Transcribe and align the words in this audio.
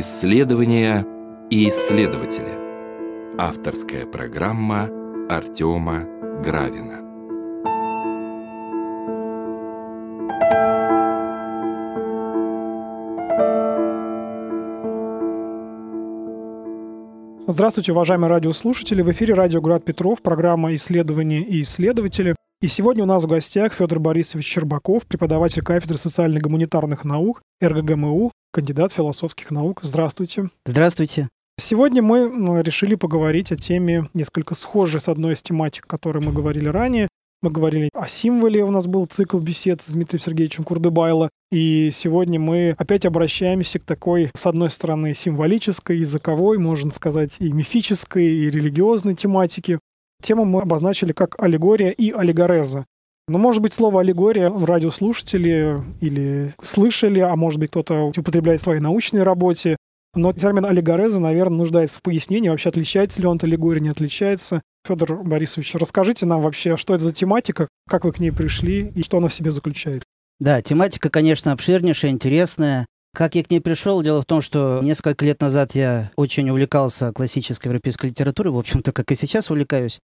Исследования 0.00 1.04
и 1.50 1.68
исследователи. 1.68 2.56
Авторская 3.36 4.06
программа 4.06 4.88
Артема 5.28 6.06
Гравина. 6.42 7.04
Здравствуйте, 17.46 17.92
уважаемые 17.92 18.30
радиослушатели. 18.30 19.02
В 19.02 19.10
эфире 19.12 19.34
радио 19.34 19.60
«Град 19.60 19.84
Петров», 19.84 20.22
программа 20.22 20.72
«Исследования 20.72 21.42
и 21.42 21.60
исследователи». 21.60 22.34
И 22.62 22.66
сегодня 22.66 23.04
у 23.04 23.06
нас 23.06 23.24
в 23.24 23.26
гостях 23.26 23.72
Федор 23.72 24.00
Борисович 24.00 24.46
Щербаков, 24.46 25.06
преподаватель 25.06 25.62
кафедры 25.62 25.96
социально-гуманитарных 25.96 27.06
наук 27.06 27.40
РГГМУ, 27.62 28.32
кандидат 28.52 28.92
философских 28.92 29.50
наук. 29.50 29.80
Здравствуйте. 29.82 30.50
Здравствуйте. 30.66 31.30
Сегодня 31.58 32.02
мы 32.02 32.60
решили 32.62 32.96
поговорить 32.96 33.50
о 33.50 33.56
теме, 33.56 34.10
несколько 34.12 34.54
схожей 34.54 35.00
с 35.00 35.08
одной 35.08 35.32
из 35.32 35.42
тематик, 35.42 35.86
о 35.86 35.88
которой 35.88 36.22
мы 36.22 36.34
говорили 36.34 36.68
ранее. 36.68 37.08
Мы 37.40 37.50
говорили 37.50 37.88
о 37.94 38.06
символе, 38.06 38.62
у 38.62 38.70
нас 38.70 38.86
был 38.86 39.06
цикл 39.06 39.38
бесед 39.38 39.80
с 39.80 39.92
Дмитрием 39.92 40.20
Сергеевичем 40.20 40.64
Курдыбайло. 40.64 41.30
И 41.50 41.88
сегодня 41.90 42.38
мы 42.38 42.74
опять 42.76 43.06
обращаемся 43.06 43.78
к 43.78 43.84
такой, 43.84 44.30
с 44.36 44.44
одной 44.44 44.70
стороны, 44.70 45.14
символической, 45.14 45.96
языковой, 45.96 46.58
можно 46.58 46.92
сказать, 46.92 47.38
и 47.40 47.50
мифической, 47.50 48.26
и 48.26 48.50
религиозной 48.50 49.14
тематике. 49.14 49.78
Тему 50.20 50.44
мы 50.44 50.62
обозначили 50.62 51.12
как 51.12 51.40
аллегория 51.42 51.90
и 51.90 52.10
аллегореза. 52.10 52.86
Но, 53.30 53.38
может 53.38 53.62
быть, 53.62 53.72
слово 53.72 54.00
аллегория 54.00 54.50
радиослушатели 54.50 55.80
или 56.00 56.52
слышали, 56.62 57.20
а 57.20 57.36
может 57.36 57.60
быть, 57.60 57.70
кто-то 57.70 58.06
употребляет 58.06 58.60
в 58.60 58.64
своей 58.64 58.80
научной 58.80 59.22
работе. 59.22 59.76
Но 60.16 60.32
термин 60.32 60.64
аллегореза, 60.64 61.20
наверное, 61.20 61.58
нуждается 61.58 61.98
в 61.98 62.02
пояснении. 62.02 62.48
Вообще, 62.48 62.70
отличается 62.70 63.20
ли 63.20 63.28
он 63.28 63.36
от 63.36 63.44
аллегории, 63.44 63.78
не 63.78 63.90
отличается. 63.90 64.62
Федор 64.84 65.22
Борисович, 65.22 65.76
расскажите 65.76 66.26
нам 66.26 66.42
вообще, 66.42 66.76
что 66.76 66.94
это 66.94 67.04
за 67.04 67.12
тематика, 67.12 67.68
как 67.88 68.04
вы 68.04 68.12
к 68.12 68.18
ней 68.18 68.32
пришли 68.32 68.90
и 68.96 69.02
что 69.04 69.18
она 69.18 69.28
в 69.28 69.34
себе 69.34 69.52
заключает. 69.52 70.02
Да, 70.40 70.60
тематика, 70.60 71.08
конечно, 71.10 71.52
обширнейшая, 71.52 72.10
интересная. 72.10 72.86
Как 73.14 73.36
я 73.36 73.44
к 73.44 73.50
ней 73.50 73.60
пришел? 73.60 74.02
Дело 74.02 74.22
в 74.22 74.26
том, 74.26 74.40
что 74.40 74.80
несколько 74.82 75.24
лет 75.24 75.40
назад 75.40 75.76
я 75.76 76.10
очень 76.16 76.50
увлекался 76.50 77.12
классической 77.12 77.68
европейской 77.68 78.06
литературой, 78.06 78.52
в 78.52 78.58
общем-то, 78.58 78.90
как 78.90 79.12
и 79.12 79.14
сейчас 79.14 79.50
увлекаюсь 79.50 80.00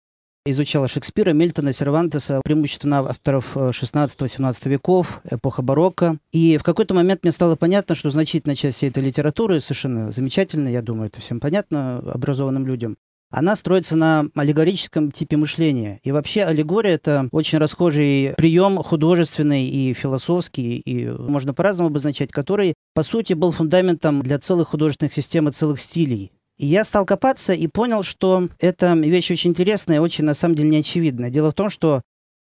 изучала 0.46 0.88
Шекспира, 0.88 1.32
Мильтона, 1.32 1.74
Сервантеса, 1.74 2.42
преимущественно 2.44 3.00
авторов 3.00 3.56
16-17 3.56 4.58
э, 4.64 4.70
веков, 4.70 5.22
эпоха 5.30 5.62
барокко. 5.62 6.18
И 6.32 6.58
в 6.58 6.64
какой-то 6.64 6.94
момент 6.94 7.24
мне 7.24 7.32
стало 7.32 7.56
понятно, 7.56 7.96
что 7.96 8.10
значительная 8.10 8.56
часть 8.56 8.78
всей 8.78 8.90
этой 8.90 9.04
литературы, 9.04 9.60
совершенно 9.60 10.12
замечательная, 10.12 10.72
я 10.72 10.82
думаю, 10.82 11.08
это 11.08 11.22
всем 11.22 11.40
понятно 11.40 11.98
образованным 11.98 12.68
людям, 12.68 12.98
она 13.32 13.56
строится 13.56 13.98
на 13.98 14.28
аллегорическом 14.36 15.12
типе 15.12 15.36
мышления. 15.36 16.00
И 16.04 16.12
вообще 16.12 16.44
аллегория— 16.44 16.94
это 16.94 17.28
очень 17.32 17.58
расхожий 17.58 18.34
прием 18.38 18.78
художественный 18.78 19.66
и 19.66 19.94
философский, 19.94 20.78
и 20.78 21.08
можно 21.08 21.54
по-разному 21.54 21.90
обозначать, 21.90 22.32
который, 22.32 22.76
по 22.94 23.04
сути, 23.04 23.34
был 23.34 23.52
фундаментом 23.52 24.22
для 24.22 24.40
целых 24.40 24.70
художественных 24.70 25.14
систем 25.14 25.50
и 25.50 25.52
целых 25.52 25.80
стилей. 25.80 26.32
И 26.58 26.66
я 26.68 26.84
стал 26.84 27.06
копаться 27.06 27.54
и 27.54 27.68
понял, 27.68 28.04
что 28.04 28.50
эта 28.60 28.94
вещь 28.94 29.32
очень 29.32 29.52
интересная 29.52 29.98
и 29.98 30.00
очень, 30.00 30.24
на 30.24 30.34
самом 30.34 30.56
деле, 30.56 30.70
неочевидная. 30.70 31.30
Дело 31.30 31.52
в 31.52 31.56
том, 31.56 31.70
что 31.70 32.02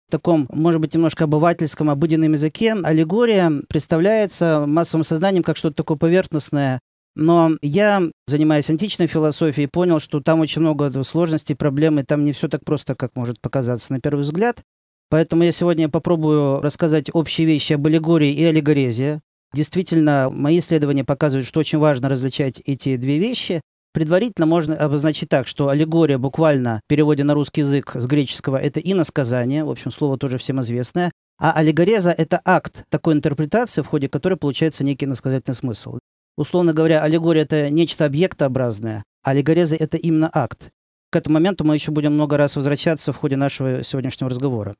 в 0.08 0.10
таком, 0.10 0.48
может 0.52 0.80
быть, 0.80 0.92
немножко 0.94 1.24
обывательском, 1.24 1.88
обыденном 1.88 2.32
языке 2.32 2.72
аллегория 2.72 3.52
представляется 3.68 4.64
массовым 4.66 5.04
сознанием 5.04 5.44
как 5.44 5.56
что-то 5.56 5.76
такое 5.76 5.96
поверхностное. 5.96 6.80
Но 7.14 7.52
я, 7.62 8.02
занимаясь 8.26 8.70
античной 8.70 9.06
философией, 9.06 9.68
понял, 9.68 10.00
что 10.00 10.20
там 10.20 10.40
очень 10.40 10.62
много 10.62 10.90
сложностей, 11.04 11.54
проблем, 11.54 12.00
и 12.00 12.02
там 12.02 12.24
не 12.24 12.32
все 12.32 12.48
так 12.48 12.64
просто, 12.64 12.96
как 12.96 13.14
может 13.14 13.40
показаться 13.40 13.92
на 13.92 14.00
первый 14.00 14.22
взгляд. 14.22 14.62
Поэтому 15.10 15.42
я 15.42 15.52
сегодня 15.52 15.88
попробую 15.88 16.60
рассказать 16.60 17.10
общие 17.12 17.46
вещи 17.46 17.72
об 17.72 17.86
аллегории 17.86 18.32
и 18.32 18.44
аллегорезе. 18.44 19.20
Действительно, 19.52 20.30
мои 20.32 20.60
исследования 20.60 21.04
показывают, 21.04 21.46
что 21.46 21.60
очень 21.60 21.78
важно 21.78 22.08
различать 22.08 22.60
эти 22.64 22.96
две 22.96 23.18
вещи. 23.18 23.60
Предварительно 23.92 24.46
можно 24.46 24.76
обозначить 24.76 25.28
так, 25.28 25.48
что 25.48 25.68
аллегория 25.68 26.16
буквально 26.16 26.80
в 26.84 26.88
переводе 26.88 27.24
на 27.24 27.34
русский 27.34 27.62
язык 27.62 27.92
с 27.94 28.06
греческого 28.06 28.56
это 28.56 28.78
иносказание, 28.78 29.64
в 29.64 29.70
общем, 29.70 29.90
слово 29.90 30.16
тоже 30.16 30.38
всем 30.38 30.60
известное, 30.60 31.10
а 31.38 31.52
аллегореза— 31.52 32.10
это 32.16 32.40
акт 32.44 32.84
такой 32.88 33.14
интерпретации, 33.14 33.82
в 33.82 33.86
ходе 33.86 34.08
которой 34.08 34.36
получается 34.36 34.84
некий 34.84 35.06
иносказательный 35.06 35.56
смысл. 35.56 35.98
Условно 36.36 36.72
говоря, 36.72 37.02
аллегория— 37.02 37.42
это 37.44 37.68
нечто 37.68 38.04
объектообразное, 38.04 39.04
а 39.24 39.30
аллегореза— 39.30 39.74
это 39.78 39.96
именно 39.96 40.30
акт. 40.32 40.70
К 41.10 41.16
этому 41.16 41.34
моменту 41.34 41.64
мы 41.64 41.74
еще 41.74 41.90
будем 41.90 42.14
много 42.14 42.36
раз 42.36 42.54
возвращаться 42.54 43.12
в 43.12 43.16
ходе 43.16 43.36
нашего 43.36 43.82
сегодняшнего 43.82 44.30
разговора. 44.30 44.76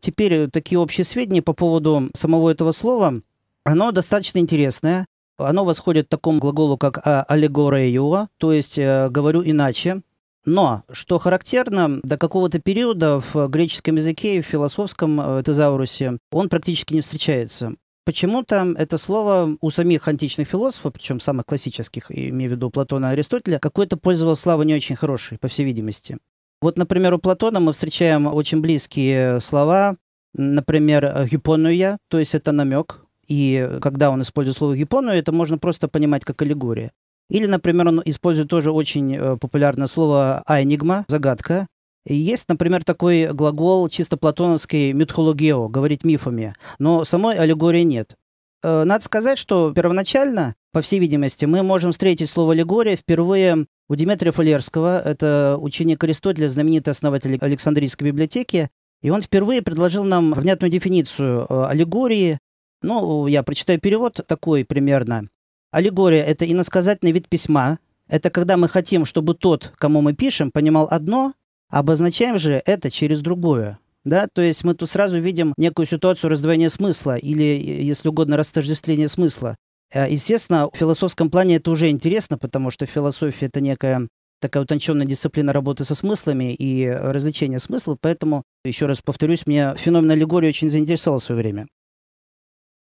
Теперь 0.00 0.48
такие 0.50 0.78
общие 0.78 1.04
сведения 1.04 1.42
по 1.42 1.54
поводу 1.54 2.10
самого 2.14 2.50
этого 2.50 2.70
слова. 2.70 3.20
Оно 3.64 3.90
достаточно 3.90 4.38
интересное. 4.38 5.06
Оно 5.36 5.64
восходит 5.64 6.06
к 6.06 6.10
такому 6.10 6.38
глаголу, 6.38 6.78
как 6.78 6.98
а, 7.04 7.24
аллегорею, 7.24 8.28
то 8.38 8.52
есть 8.52 8.78
э, 8.78 9.08
говорю 9.10 9.42
иначе. 9.44 10.02
Но, 10.46 10.82
что 10.92 11.18
характерно, 11.18 12.00
до 12.02 12.18
какого-то 12.18 12.58
периода 12.58 13.20
в 13.20 13.48
греческом 13.48 13.96
языке 13.96 14.36
и 14.36 14.42
в 14.42 14.46
философском 14.46 15.20
э, 15.20 15.42
тезаурусе 15.42 16.18
он 16.30 16.48
практически 16.48 16.94
не 16.94 17.00
встречается. 17.00 17.74
Почему-то 18.04 18.74
это 18.76 18.98
слово 18.98 19.56
у 19.62 19.70
самих 19.70 20.06
античных 20.06 20.46
философов, 20.46 20.92
причем 20.92 21.20
самых 21.20 21.46
классических, 21.46 22.10
имею 22.10 22.50
в 22.50 22.54
виду 22.54 22.68
Платона 22.68 23.06
и 23.06 23.12
Аристотеля, 23.14 23.58
какой-то 23.58 23.96
пользовал 23.96 24.36
славой 24.36 24.66
не 24.66 24.74
очень 24.74 24.94
хорошей, 24.94 25.38
по 25.38 25.48
всей 25.48 25.64
видимости. 25.64 26.18
Вот, 26.60 26.76
например, 26.76 27.14
у 27.14 27.18
Платона 27.18 27.60
мы 27.60 27.72
встречаем 27.72 28.26
очень 28.26 28.60
близкие 28.60 29.40
слова, 29.40 29.96
например, 30.34 31.26
гипонуя, 31.30 31.96
то 32.08 32.18
есть 32.18 32.34
это 32.34 32.52
намек, 32.52 33.04
и 33.26 33.78
когда 33.80 34.10
он 34.10 34.22
использует 34.22 34.56
слово 34.56 34.76
«гипону», 34.76 35.10
это 35.10 35.32
можно 35.32 35.58
просто 35.58 35.88
понимать 35.88 36.24
как 36.24 36.40
аллегория. 36.42 36.92
Или, 37.30 37.46
например, 37.46 37.88
он 37.88 38.02
использует 38.04 38.48
тоже 38.48 38.70
очень 38.70 39.16
э, 39.16 39.36
популярное 39.36 39.86
слово 39.86 40.42
«айнигма», 40.46 41.04
«загадка». 41.08 41.66
И 42.06 42.14
есть, 42.14 42.48
например, 42.48 42.84
такой 42.84 43.32
глагол 43.32 43.88
чисто 43.88 44.16
платоновский 44.16 44.92
«митхологео», 44.92 45.68
«говорить 45.68 46.04
мифами», 46.04 46.54
но 46.78 47.04
самой 47.04 47.36
аллегории 47.36 47.82
нет. 47.82 48.16
Э, 48.62 48.84
надо 48.84 49.04
сказать, 49.04 49.38
что 49.38 49.72
первоначально, 49.72 50.54
по 50.72 50.82
всей 50.82 50.98
видимости, 50.98 51.46
мы 51.46 51.62
можем 51.62 51.92
встретить 51.92 52.28
слово 52.28 52.52
«аллегория» 52.52 52.96
впервые 52.96 53.66
у 53.88 53.94
Дмитрия 53.94 54.32
Фалерского, 54.32 55.00
это 55.00 55.56
ученик 55.60 56.02
Аристотеля, 56.04 56.48
знаменитый 56.48 56.92
основатель 56.92 57.38
Александрийской 57.40 58.08
библиотеки, 58.08 58.70
и 59.02 59.10
он 59.10 59.20
впервые 59.20 59.60
предложил 59.60 60.04
нам 60.04 60.32
внятную 60.32 60.70
дефиницию 60.70 61.46
э, 61.46 61.64
аллегории, 61.66 62.38
ну, 62.84 63.26
я 63.26 63.42
прочитаю 63.42 63.80
перевод 63.80 64.20
такой 64.26 64.64
примерно. 64.64 65.28
Аллегория– 65.70 66.22
это 66.24 66.50
иносказательный 66.50 67.12
вид 67.12 67.28
письма. 67.28 67.78
Это 68.08 68.30
когда 68.30 68.56
мы 68.56 68.68
хотим, 68.68 69.04
чтобы 69.04 69.34
тот, 69.34 69.72
кому 69.76 70.02
мы 70.02 70.12
пишем, 70.12 70.50
понимал 70.52 70.86
одно, 70.90 71.34
а 71.70 71.80
обозначаем 71.80 72.38
же 72.38 72.62
это 72.64 72.90
через 72.90 73.20
другое. 73.20 73.78
Да, 74.04 74.28
то 74.32 74.42
есть 74.42 74.62
мы 74.64 74.74
тут 74.74 74.90
сразу 74.90 75.18
видим 75.18 75.54
некую 75.56 75.86
ситуацию 75.86 76.30
раздвоения 76.30 76.68
смысла 76.68 77.16
или, 77.16 77.42
если 77.42 78.08
угодно, 78.08 78.36
растождествления 78.36 79.08
смысла. 79.08 79.56
Э, 79.92 80.06
естественно, 80.10 80.68
в 80.70 80.76
философском 80.76 81.30
плане 81.30 81.56
это 81.56 81.70
уже 81.70 81.88
интересно, 81.88 82.36
потому 82.36 82.70
что 82.70 82.84
философия— 82.84 83.46
это 83.46 83.62
некая 83.62 84.06
такая 84.40 84.62
утонченная 84.62 85.06
дисциплина 85.06 85.54
работы 85.54 85.84
со 85.84 85.94
смыслами 85.94 86.52
и 86.52 86.86
развлечения 86.86 87.58
смыслов, 87.58 87.96
поэтому, 88.00 88.42
еще 88.62 88.84
раз 88.84 89.00
повторюсь, 89.00 89.46
меня 89.46 89.74
феномен 89.74 90.10
аллегории 90.10 90.48
очень 90.48 90.68
заинтересовал 90.68 91.18
в 91.18 91.22
свое 91.22 91.40
время. 91.40 91.66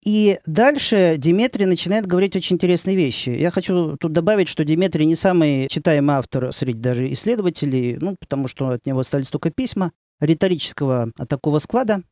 И 0.03 0.39
дальше 0.45 1.15
Диметрий 1.17 1.65
начинает 1.65 2.05
говорить 2.05 2.35
очень 2.35 2.55
интересные 2.55 2.95
вещи. 2.95 3.29
Я 3.29 3.51
хочу 3.51 3.97
тут 3.97 4.13
добавить, 4.13 4.47
что 4.47 4.63
Диметрий 4.63 5.05
не 5.05 5.15
самый 5.15 5.67
читаемый 5.67 6.15
автор 6.15 6.53
среди 6.53 6.79
даже 6.79 7.11
исследователей, 7.11 7.97
ну, 7.99 8.15
потому 8.19 8.47
что 8.47 8.69
от 8.69 8.85
него 8.85 8.99
остались 8.99 9.29
только 9.29 9.49
письма 9.49 9.91
риторического 10.19 11.11
такого 11.27 11.59
склада. 11.59 12.03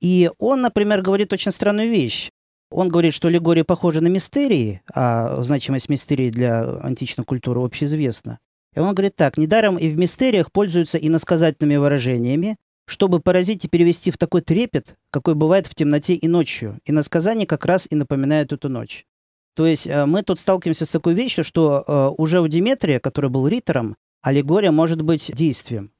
И 0.00 0.30
он, 0.38 0.62
например, 0.62 1.02
говорит 1.02 1.32
очень 1.32 1.52
странную 1.52 1.90
вещь. 1.90 2.30
Он 2.70 2.88
говорит, 2.88 3.12
что 3.12 3.28
аллегория 3.28 3.64
похожа 3.64 4.00
на 4.00 4.08
мистерии, 4.08 4.80
а 4.92 5.42
значимость 5.42 5.88
мистерии 5.88 6.30
для 6.30 6.78
античной 6.80 7.24
культуры 7.24 7.60
общеизвестна. 7.60 8.38
И 8.74 8.80
он 8.80 8.94
говорит 8.94 9.14
так, 9.14 9.36
недаром 9.36 9.76
и 9.76 9.88
в 9.88 9.98
мистериях 9.98 10.50
пользуются 10.50 10.96
иносказательными 10.96 11.76
выражениями, 11.76 12.56
чтобы 12.92 13.20
поразить 13.20 13.64
и 13.64 13.68
перевести 13.68 14.10
в 14.10 14.18
такой 14.18 14.42
трепет, 14.42 14.96
какой 15.10 15.34
бывает 15.34 15.66
в 15.66 15.74
темноте 15.74 16.14
и 16.14 16.28
ночью. 16.28 16.78
И 16.84 16.92
на 16.92 17.02
сказание 17.02 17.46
как 17.46 17.64
раз 17.64 17.88
и 17.90 17.94
напоминает 17.94 18.52
эту 18.52 18.68
ночь. 18.68 19.06
То 19.54 19.66
есть 19.66 19.86
э, 19.86 20.04
мы 20.06 20.22
тут 20.22 20.38
сталкиваемся 20.38 20.84
с 20.84 20.90
такой 20.90 21.14
вещью, 21.14 21.42
что 21.42 21.84
э, 21.86 22.08
уже 22.18 22.40
у 22.40 22.48
Диметрия, 22.48 23.00
который 23.00 23.30
был 23.30 23.48
ритором, 23.48 23.96
аллегория 24.20 24.70
может 24.70 25.00
быть 25.02 25.32
действием. 25.34 25.90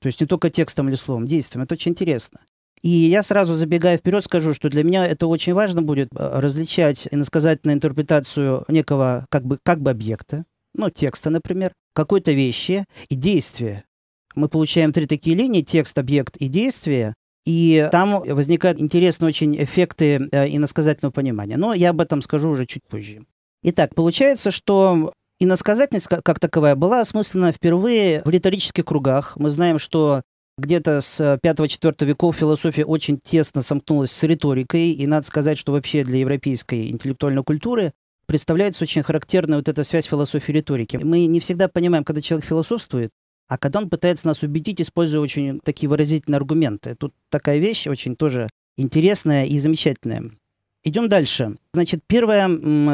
То 0.00 0.08
есть 0.08 0.20
не 0.20 0.26
только 0.26 0.50
текстом 0.50 0.88
или 0.88 0.96
словом, 0.96 1.28
действием. 1.28 1.62
Это 1.62 1.74
очень 1.74 1.92
интересно. 1.92 2.40
И 2.82 2.88
я 2.88 3.22
сразу 3.22 3.54
забегая 3.54 3.96
вперед 3.96 4.24
скажу, 4.24 4.52
что 4.52 4.68
для 4.68 4.82
меня 4.82 5.06
это 5.06 5.28
очень 5.28 5.54
важно 5.54 5.82
будет 5.82 6.08
э, 6.12 6.40
различать 6.40 7.06
иносказательную 7.10 7.76
интерпретацию 7.76 8.64
некого 8.66 9.26
как 9.30 9.46
бы, 9.46 9.58
как 9.62 9.80
бы 9.80 9.92
объекта, 9.92 10.44
ну, 10.74 10.90
текста, 10.90 11.30
например, 11.30 11.72
какой-то 11.94 12.32
вещи 12.32 12.84
и 13.08 13.14
действия. 13.14 13.84
Мы 14.34 14.48
получаем 14.48 14.92
три 14.92 15.06
такие 15.06 15.36
линии, 15.36 15.62
текст, 15.62 15.98
объект 15.98 16.36
и 16.36 16.48
действие, 16.48 17.14
и 17.44 17.88
там 17.90 18.22
возникают 18.24 18.80
интересные 18.80 19.28
очень 19.28 19.56
эффекты 19.62 20.28
э, 20.30 20.48
иносказательного 20.48 21.12
понимания. 21.12 21.56
Но 21.56 21.74
я 21.74 21.90
об 21.90 22.00
этом 22.00 22.22
скажу 22.22 22.50
уже 22.50 22.66
чуть 22.66 22.84
позже. 22.88 23.24
Итак, 23.64 23.94
получается, 23.94 24.50
что 24.50 25.12
иносказательность 25.40 26.06
как 26.06 26.38
таковая 26.38 26.76
была 26.76 27.00
осмыслена 27.00 27.52
впервые 27.52 28.22
в 28.24 28.30
риторических 28.30 28.84
кругах. 28.84 29.36
Мы 29.36 29.50
знаем, 29.50 29.78
что 29.78 30.22
где-то 30.58 31.00
с 31.00 31.38
5-4 31.42 32.04
веков 32.04 32.36
философия 32.36 32.84
очень 32.84 33.18
тесно 33.18 33.62
сомкнулась 33.62 34.12
с 34.12 34.22
риторикой, 34.22 34.90
и 34.92 35.06
надо 35.06 35.26
сказать, 35.26 35.58
что 35.58 35.72
вообще 35.72 36.04
для 36.04 36.18
европейской 36.18 36.90
интеллектуальной 36.90 37.42
культуры 37.42 37.92
представляется 38.26 38.84
очень 38.84 39.02
характерная 39.02 39.58
вот 39.58 39.68
эта 39.68 39.82
связь 39.82 40.06
философии 40.06 40.52
и 40.52 40.54
риторики. 40.56 40.98
Мы 41.02 41.26
не 41.26 41.40
всегда 41.40 41.68
понимаем, 41.68 42.04
когда 42.04 42.20
человек 42.20 42.46
философствует, 42.46 43.10
а 43.52 43.58
когда 43.58 43.80
он 43.80 43.90
пытается 43.90 44.26
нас 44.26 44.42
убедить, 44.42 44.80
используя 44.80 45.20
очень 45.20 45.60
такие 45.60 45.86
выразительные 45.86 46.38
аргументы. 46.38 46.94
Тут 46.94 47.12
такая 47.28 47.58
вещь 47.58 47.86
очень 47.86 48.16
тоже 48.16 48.48
интересная 48.78 49.44
и 49.44 49.58
замечательная. 49.58 50.30
Идем 50.84 51.10
дальше. 51.10 51.58
Значит, 51.74 52.00
первая 52.06 52.48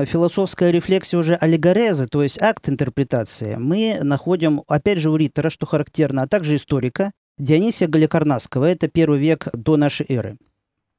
философская 0.04 0.72
рефлексия 0.72 1.20
уже 1.20 1.36
аллегорезы, 1.36 2.08
то 2.08 2.24
есть 2.24 2.42
акт 2.42 2.68
интерпретации, 2.68 3.54
мы 3.54 4.00
находим, 4.02 4.64
опять 4.66 4.98
же, 4.98 5.10
у 5.10 5.16
Риттера, 5.16 5.48
что 5.48 5.64
характерно, 5.64 6.22
а 6.22 6.26
также 6.26 6.56
историка, 6.56 7.12
Дионисия 7.38 7.86
Галикарнасского, 7.86 8.64
это 8.64 8.88
первый 8.88 9.20
век 9.20 9.46
до 9.52 9.76
нашей 9.76 10.06
эры. 10.08 10.38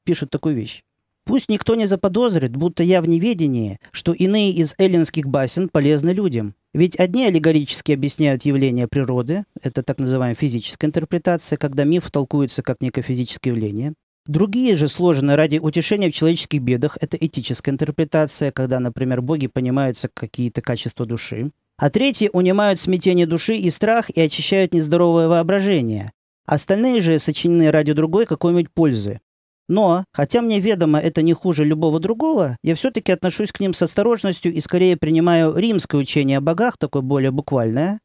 Пишет 0.06 0.30
такую 0.30 0.56
вещь. 0.56 0.84
Пусть 1.26 1.50
никто 1.50 1.76
не 1.76 1.86
заподозрит, 1.86 2.56
будто 2.56 2.82
я 2.82 3.02
в 3.02 3.10
неведении, 3.10 3.78
что 3.92 4.14
иные 4.14 4.54
из 4.54 4.74
эллинских 4.78 5.28
басен 5.28 5.68
полезны 5.68 6.12
людям. 6.12 6.56
Ведь 6.74 7.00
одни 7.00 7.26
аллегорически 7.26 7.94
объясняют 7.94 8.44
явления 8.44 8.88
природы, 8.88 9.46
это 9.62 9.82
так 9.82 9.98
называемая 9.98 10.36
физическая 10.36 10.88
интерпретация, 10.88 11.58
когда 11.58 11.84
миф 11.84 12.12
толкуется 12.12 12.62
как 12.62 12.82
некое 12.82 13.02
физическое 13.02 13.50
явление. 13.50 13.94
Другие 14.28 14.76
же 14.76 14.88
сложены 14.88 15.36
ради 15.36 15.58
утешения 15.58 16.12
в 16.12 16.14
человеческих 16.14 16.62
бедах, 16.62 16.98
это 17.02 17.18
этическая 17.18 17.74
интерпретация, 17.74 18.52
когда, 18.52 18.80
например, 18.80 19.22
боги 19.24 19.48
понимаются 19.48 20.10
какие-то 20.14 20.62
качества 20.62 21.08
души. 21.08 21.50
А 21.78 21.90
третьи 21.90 22.30
унимают 22.32 22.80
смятение 22.80 23.26
души 23.26 23.56
и 23.56 23.72
страх 23.72 24.12
и 24.12 24.22
очищают 24.22 24.74
нездоровое 24.74 25.28
воображение. 25.28 26.12
Остальные 26.46 27.02
же 27.02 27.18
сочинены 27.18 27.72
ради 27.72 27.94
другой 27.94 28.28
какой-нибудь 28.28 28.72
пользы. 28.72 29.22
Но, 29.70 30.04
хотя 30.12 30.42
мне 30.42 30.60
ведомо 30.60 31.00
это 31.00 31.22
не 31.22 31.34
хуже 31.34 31.64
любого 31.64 32.00
другого, 32.00 32.58
я 32.64 32.74
все-таки 32.74 33.12
отношусь 33.12 33.52
к 33.52 33.60
ним 33.60 33.74
с 33.74 33.84
осторожностью 33.84 34.52
и 34.52 34.60
скорее 34.60 34.98
принимаю 34.98 35.56
римское 35.56 36.02
учение 36.02 36.40
о 36.40 36.42
богах, 36.42 36.76
такое 36.78 37.04
более 37.04 37.30
буквальное, 37.30 38.00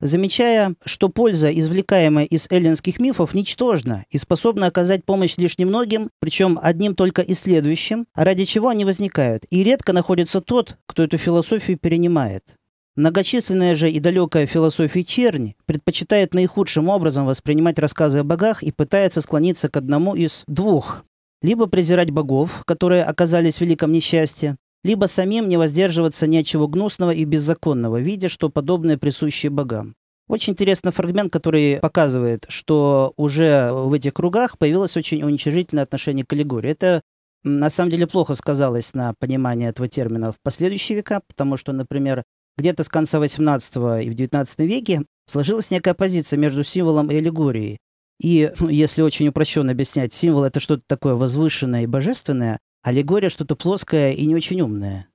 замечая, 0.00 0.74
что 0.86 1.10
польза, 1.10 1.50
извлекаемая 1.50 2.24
из 2.24 2.50
эллинских 2.50 2.98
мифов, 2.98 3.34
ничтожна 3.34 4.06
и 4.10 4.16
способна 4.16 4.66
оказать 4.66 5.04
помощь 5.04 5.36
лишь 5.36 5.58
немногим, 5.58 6.08
причем 6.20 6.58
одним 6.60 6.94
только 6.94 7.20
исследующим, 7.20 8.06
ради 8.14 8.46
чего 8.46 8.68
они 8.68 8.86
возникают, 8.86 9.44
и 9.50 9.62
редко 9.62 9.92
находится 9.92 10.40
тот, 10.40 10.78
кто 10.86 11.04
эту 11.04 11.18
философию 11.18 11.78
перенимает. 11.78 12.44
Многочисленная 12.96 13.76
же 13.76 13.90
и 13.90 14.00
далекая 14.00 14.46
философия 14.46 15.04
черни 15.04 15.56
предпочитает 15.66 16.32
наихудшим 16.32 16.88
образом 16.88 17.26
воспринимать 17.26 17.78
рассказы 17.78 18.18
о 18.20 18.24
богах 18.24 18.62
и 18.62 18.72
пытается 18.72 19.20
склониться 19.20 19.68
к 19.68 19.76
одному 19.76 20.14
из 20.14 20.44
двух. 20.46 21.04
Либо 21.42 21.66
презирать 21.66 22.10
богов, 22.10 22.62
которые 22.66 23.04
оказались 23.04 23.58
в 23.58 23.60
великом 23.62 23.92
несчастье, 23.92 24.56
либо 24.84 25.06
самим 25.06 25.48
не 25.48 25.56
воздерживаться 25.56 26.26
ни 26.26 26.36
от 26.36 26.46
чего 26.46 26.68
гнусного 26.68 27.12
и 27.12 27.24
беззаконного, 27.24 27.98
видя, 27.98 28.28
что 28.28 28.50
подобное 28.50 28.98
присуще 28.98 29.50
богам. 29.50 29.94
Очень 30.28 30.52
интересный 30.52 30.92
фрагмент, 30.92 31.32
который 31.32 31.78
показывает, 31.80 32.46
что 32.48 33.14
уже 33.16 33.72
в 33.72 33.92
этих 33.92 34.14
кругах 34.14 34.58
появилось 34.58 34.96
очень 34.96 35.22
уничижительное 35.22 35.82
отношение 35.82 36.24
к 36.24 36.32
аллегории. 36.32 36.70
Это 36.70 37.02
на 37.42 37.68
самом 37.68 37.90
деле 37.90 38.06
плохо 38.06 38.34
сказалось 38.34 38.94
на 38.94 39.14
понимании 39.18 39.68
этого 39.68 39.88
термина 39.88 40.32
в 40.32 40.36
последующие 40.42 40.96
века, 40.96 41.22
потому 41.26 41.56
что, 41.56 41.72
например, 41.72 42.22
где-то 42.56 42.84
с 42.84 42.88
конца 42.88 43.18
18 43.18 43.76
и 44.04 44.10
в 44.10 44.14
19 44.14 44.58
веке 44.60 45.02
сложилась 45.26 45.70
некая 45.70 45.94
позиция 45.94 46.36
между 46.36 46.62
символом 46.62 47.10
и 47.10 47.16
аллегорией. 47.16 47.78
И, 48.20 48.52
ну, 48.60 48.68
если 48.68 49.02
очень 49.02 49.28
упрощенно 49.28 49.72
объяснять, 49.72 50.12
символ— 50.12 50.44
это 50.44 50.60
что-то 50.60 50.82
такое 50.86 51.14
возвышенное 51.14 51.82
и 51.82 51.86
божественное, 51.86 52.58
аллегория— 52.82 53.28
что-то 53.30 53.56
плоское 53.56 54.12
и 54.12 54.26
не 54.26 54.34
очень 54.34 54.60
умное. 54.60 55.06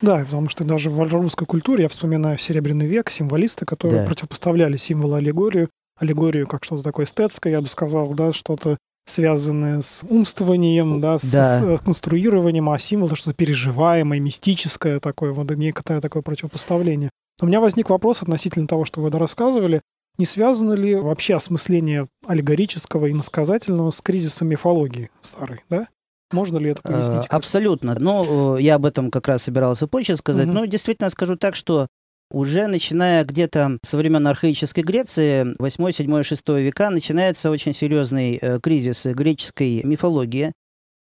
Да, 0.00 0.18
потому 0.24 0.48
что 0.48 0.64
даже 0.64 0.90
в 0.90 1.00
русской 1.12 1.46
культуре 1.46 1.84
я 1.84 1.88
вспоминаю 1.88 2.38
Серебряный 2.38 2.86
век, 2.86 3.10
символисты, 3.10 3.64
которые 3.64 4.02
да. 4.02 4.06
противопоставляли 4.06 4.76
символы 4.76 5.18
аллегорию, 5.18 5.70
аллегорию 5.98 6.46
как 6.46 6.64
что-то 6.64 6.82
такое 6.82 7.06
эстетское, 7.06 7.52
я 7.52 7.60
бы 7.60 7.66
сказал, 7.66 8.12
да, 8.14 8.32
что-то 8.32 8.76
связанное 9.06 9.82
с 9.82 10.02
умствованием, 10.08 11.00
да, 11.00 11.18
с, 11.18 11.32
да. 11.32 11.58
с 11.58 11.78
конструированием, 11.82 12.68
а 12.68 12.78
символ 12.78 13.06
это 13.06 13.16
что-то 13.16 13.36
переживаемое, 13.36 14.18
мистическое 14.18 14.98
такое, 14.98 15.32
вот 15.32 15.50
некоторое 15.52 16.00
такое 16.00 16.22
противопоставление. 16.22 17.10
У 17.40 17.46
меня 17.46 17.60
возник 17.60 17.88
вопрос 17.88 18.22
относительно 18.22 18.66
того, 18.66 18.84
что 18.84 19.00
вы 19.00 19.10
рассказывали. 19.10 19.80
Не 20.18 20.26
связано 20.26 20.72
ли 20.72 20.94
вообще 20.94 21.34
осмысление 21.34 22.08
аллегорического 22.26 23.06
и 23.06 23.12
насказательного 23.12 23.90
с 23.90 24.00
кризисом 24.00 24.48
мифологии 24.48 25.10
старой, 25.20 25.60
да? 25.68 25.88
Можно 26.32 26.58
ли 26.58 26.70
это 26.70 26.80
э, 26.84 26.92
пояснить? 26.92 27.26
Абсолютно. 27.28 27.96
Ну, 27.98 28.56
я 28.56 28.76
об 28.76 28.86
этом 28.86 29.10
как 29.10 29.28
раз 29.28 29.42
собирался 29.42 29.86
позже 29.86 30.16
сказать. 30.16 30.48
Угу. 30.48 30.54
Но 30.54 30.64
действительно 30.64 31.10
скажу 31.10 31.36
так, 31.36 31.54
что 31.54 31.86
уже 32.30 32.66
начиная 32.66 33.24
где-то 33.24 33.78
со 33.82 33.96
времен 33.96 34.26
архаической 34.26 34.82
Греции, 34.82 35.54
8, 35.58 35.92
7, 35.92 36.22
6 36.22 36.48
века, 36.48 36.90
начинается 36.90 37.50
очень 37.50 37.72
серьезный 37.72 38.38
э, 38.40 38.58
кризис 38.60 39.06
греческой 39.06 39.82
мифологии. 39.84 40.52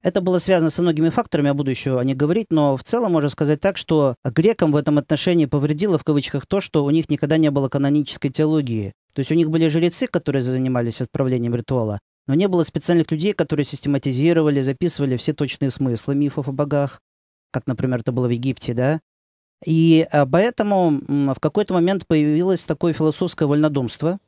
Это 0.01 0.19
было 0.19 0.37
связано 0.37 0.69
со 0.69 0.81
многими 0.81 1.07
факторами, 1.07 1.47
я 1.47 1.53
буду 1.53 1.71
еще 1.71 1.97
о 1.97 2.03
них 2.03 2.17
говорить, 2.17 2.47
но 2.49 2.75
в 2.75 2.83
целом 2.83 3.13
можно 3.13 3.29
сказать 3.29 3.61
так, 3.61 3.77
что 3.77 4.15
грекам 4.25 4.73
в 4.73 4.75
этом 4.75 4.97
отношении 4.97 5.45
повредило 5.45 5.97
в 5.97 6.03
кавычках 6.03 6.45
то, 6.45 6.59
что 6.59 6.83
у 6.83 6.89
них 6.89 7.09
никогда 7.09 7.37
не 7.37 7.49
было 7.49 7.69
канонической 7.69 8.29
теологии. 8.29 8.91
То 9.13 9.19
есть 9.19 9.31
у 9.31 9.35
них 9.35 9.49
были 9.49 9.67
жрецы, 9.67 10.07
которые 10.07 10.41
занимались 10.41 11.01
отправлением 11.01 11.55
ритуала, 11.55 11.99
но 12.27 12.33
не 12.33 12.47
было 12.47 12.63
специальных 12.63 13.11
людей, 13.11 13.33
которые 13.33 13.65
систематизировали, 13.65 14.61
записывали 14.61 15.17
все 15.17 15.33
точные 15.33 15.71
смыслы 15.71 16.15
мифов 16.15 16.47
о 16.47 16.51
богах, 16.51 16.99
как, 17.51 17.67
например, 17.67 17.99
это 17.99 18.11
было 18.11 18.27
в 18.27 18.31
Египте, 18.31 18.73
да, 18.73 18.99
и 19.65 20.05
а, 20.11 20.25
поэтому 20.25 20.99
в 21.07 21.39
какой-то 21.39 21.73
момент 21.73 22.05
появилось 22.05 22.65
такое 22.65 22.93
философское 22.93 23.45
вольнодумство. 23.45 24.19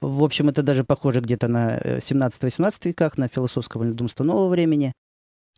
В 0.00 0.22
общем, 0.22 0.48
это 0.48 0.62
даже 0.62 0.84
похоже 0.84 1.20
где-то 1.20 1.48
на 1.48 1.78
17-18 1.78 2.74
э, 2.84 2.88
веках, 2.88 3.18
на 3.18 3.28
философское 3.28 3.78
вольнодумство 3.78 4.24
нового 4.24 4.48
времени. 4.48 4.92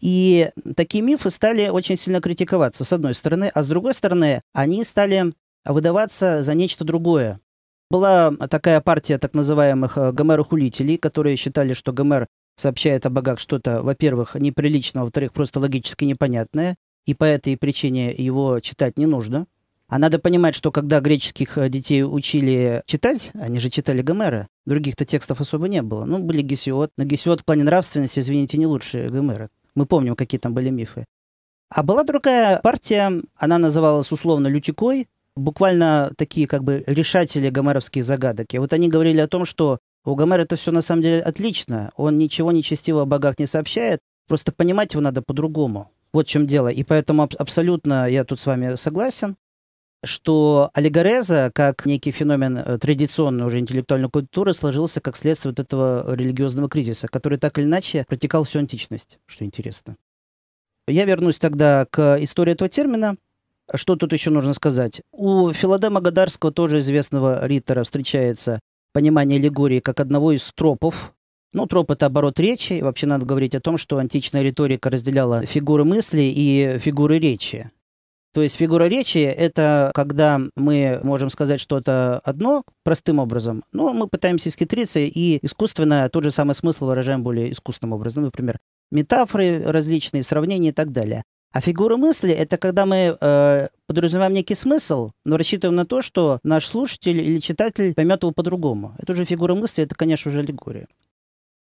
И 0.01 0.51
такие 0.77 1.03
мифы 1.03 1.31
стали 1.31 1.69
очень 1.69 1.97
сильно 1.97 2.21
критиковаться, 2.21 2.85
с 2.85 2.93
одной 2.93 3.15
стороны, 3.15 3.51
а 3.53 3.63
с 3.63 3.67
другой 3.67 3.95
стороны, 3.95 4.43
они 4.53 4.85
стали 4.85 5.33
выдаваться 5.65 6.41
за 6.41 6.55
нечто 6.55 6.85
другое. 6.85 7.41
Была 7.91 8.33
такая 8.51 8.83
партия 8.83 9.17
так 9.17 9.33
называемых 9.33 9.97
э, 9.97 10.13
гомерохулителей, 10.13 10.99
которые 10.99 11.37
считали, 11.37 11.73
что 11.73 11.95
Гомер 11.95 12.27
сообщает 12.55 13.07
о 13.07 13.11
богах 13.11 13.41
что-то, 13.41 13.83
во-первых, 13.83 14.35
неприличное, 14.35 15.05
во-вторых, 15.05 15.33
просто 15.33 15.59
логически 15.59 16.05
непонятное, 16.05 16.77
и 17.07 17.15
по 17.15 17.25
этой 17.25 17.57
причине 17.57 18.13
его 18.13 18.61
читать 18.61 18.99
не 18.99 19.07
нужно. 19.07 19.47
А 19.87 19.99
надо 19.99 20.19
понимать, 20.19 20.55
что 20.55 20.71
когда 20.71 21.01
греческих 21.01 21.57
э, 21.57 21.71
детей 21.71 22.03
учили 22.03 22.83
читать, 22.85 23.31
они 23.33 23.59
же 23.59 23.71
читали 23.71 24.03
Гомера, 24.03 24.49
других-то 24.67 25.07
текстов 25.07 25.41
особо 25.41 25.67
не 25.67 25.81
было. 25.81 26.05
Ну, 26.05 26.19
были 26.19 26.43
Гесиод, 26.43 26.91
но 26.99 27.05
Гесиод 27.05 27.41
в 27.41 27.45
плане 27.47 27.65
нравственности, 27.65 28.21
извините, 28.21 28.59
не 28.59 28.67
лучше 28.67 29.09
Гомера. 29.09 29.49
Мы 29.75 29.87
помним, 29.87 30.15
какие 30.15 30.39
там 30.39 30.53
были 30.53 30.69
мифы. 30.69 31.07
А 31.71 31.83
была 31.83 32.05
другая 32.05 32.61
партия, 32.61 33.23
она 33.37 33.57
называлась 33.57 34.13
условно 34.13 34.49
Лютикой, 34.49 35.09
буквально 35.39 36.13
такие 36.17 36.47
как 36.47 36.65
бы 36.65 36.85
решатели 36.87 37.49
гомеровских 37.51 38.05
загадок. 38.05 38.53
И 38.53 38.59
вот 38.59 38.73
они 38.73 38.89
говорили 38.89 39.21
о 39.21 39.29
том, 39.29 39.45
что 39.45 39.79
у 40.05 40.15
Гомера 40.15 40.43
это 40.43 40.57
все 40.57 40.73
на 40.73 40.83
самом 40.83 41.03
деле 41.03 41.21
отлично, 41.21 41.93
он 41.97 42.17
ничего 42.17 42.53
нечестивого 42.53 43.03
о 43.03 43.07
богах 43.07 43.39
не 43.39 43.47
сообщает, 43.47 44.01
просто 44.27 44.53
понимать 44.53 44.93
его 44.93 45.03
надо 45.03 45.23
по-другому. 45.23 45.91
Вот 46.13 46.27
в 46.27 46.31
чем 46.31 46.47
дело. 46.47 46.69
И 46.69 46.83
поэтому 46.85 47.23
аб- 47.23 47.35
абсолютно 47.39 48.09
я 48.09 48.25
тут 48.25 48.41
с 48.41 48.47
вами 48.47 48.77
согласен, 48.77 49.37
что 50.05 50.71
аллегореза, 50.75 51.51
как 51.55 51.85
некий 51.85 52.13
феномен 52.13 52.59
э, 52.59 52.79
традиционной 52.79 53.47
уже 53.47 53.59
интеллектуальной 53.59 54.09
культуры, 54.09 54.55
сложился 54.55 55.01
как 55.01 55.17
следствие 55.17 55.53
вот 55.53 55.59
этого 55.59 56.15
религиозного 56.15 56.69
кризиса, 56.69 57.09
который 57.09 57.39
так 57.39 57.59
или 57.59 57.67
иначе 57.67 58.05
протекал 58.09 58.45
всю 58.45 58.61
античность, 58.61 59.19
что 59.27 59.45
интересно. 59.45 59.97
Я 60.87 61.05
вернусь 61.05 61.37
тогда 61.39 61.87
к 61.91 62.17
истории 62.23 62.53
этого 62.53 62.71
термина. 62.71 63.17
Что 63.75 63.97
тут 63.97 64.13
еще 64.13 64.31
нужно 64.31 64.55
сказать? 64.55 65.03
У 65.13 65.53
Филадема 65.53 66.01
Гадарского, 66.01 66.53
тоже 66.53 66.79
известного 66.81 67.47
ритора, 67.47 67.85
встречается 67.85 68.61
понимание 68.93 69.39
аллегории 69.39 69.81
как 69.81 70.01
одного 70.01 70.33
из 70.33 70.51
тропов 70.55 71.13
Ну, 71.53 71.67
троп— 71.67 71.91
это 71.93 72.07
оборот 72.07 72.41
речи. 72.41 72.75
И 72.75 72.83
вообще 72.83 73.07
надо 73.07 73.27
говорить 73.27 73.55
о 73.55 73.61
том, 73.61 73.77
что 73.77 73.99
античная 73.99 74.43
риторика 74.43 74.91
разделяла 74.91 75.45
фигуры 75.45 75.85
мысли 75.85 76.23
и 76.23 76.79
фигуры 76.79 77.19
речи. 77.19 77.71
То 78.35 78.43
есть 78.43 78.57
фигура 78.57 78.85
речи— 78.85 79.19
это 79.19 79.91
когда 79.95 80.41
мы 80.55 81.01
можем 81.03 81.31
сказать 81.31 81.61
что-то 81.61 82.19
одно 82.21 82.63
простым 82.85 83.19
образом, 83.19 83.65
но 83.73 83.93
мы 83.95 84.07
пытаемся 84.07 84.51
исхитриться 84.51 85.01
и 85.01 85.39
искусственно 85.43 86.09
тот 86.11 86.25
же 86.25 86.31
самый 86.31 86.55
смысл 86.55 86.87
выражаем 86.87 87.23
более 87.23 87.51
искусственным 87.53 87.95
образом. 87.95 88.25
Например, 88.25 88.59
метафоры 88.91 89.63
различные, 89.65 90.23
сравнения 90.23 90.69
и 90.69 90.73
так 90.73 90.93
далее. 90.93 91.23
А 91.53 91.61
фигура 91.61 91.97
мысли— 91.97 92.31
это 92.33 92.59
когда 92.59 92.85
мы 92.85 93.17
э, 93.19 93.69
подразумеваем 93.87 94.35
некий 94.35 94.55
смысл, 94.55 95.13
но 95.25 95.39
рассчитываем 95.39 95.77
на 95.77 95.87
то, 95.87 96.03
что 96.03 96.41
наш 96.43 96.67
слушатель 96.67 97.19
или 97.19 97.39
читатель 97.39 97.95
поймет 97.95 98.23
его 98.23 98.33
по-другому. 98.33 98.95
Это 98.99 99.13
уже 99.13 99.25
фигура 99.25 99.55
мысли, 99.55 99.85
это, 99.85 99.95
конечно, 99.95 100.31
уже 100.31 100.41
аллегория. 100.41 100.89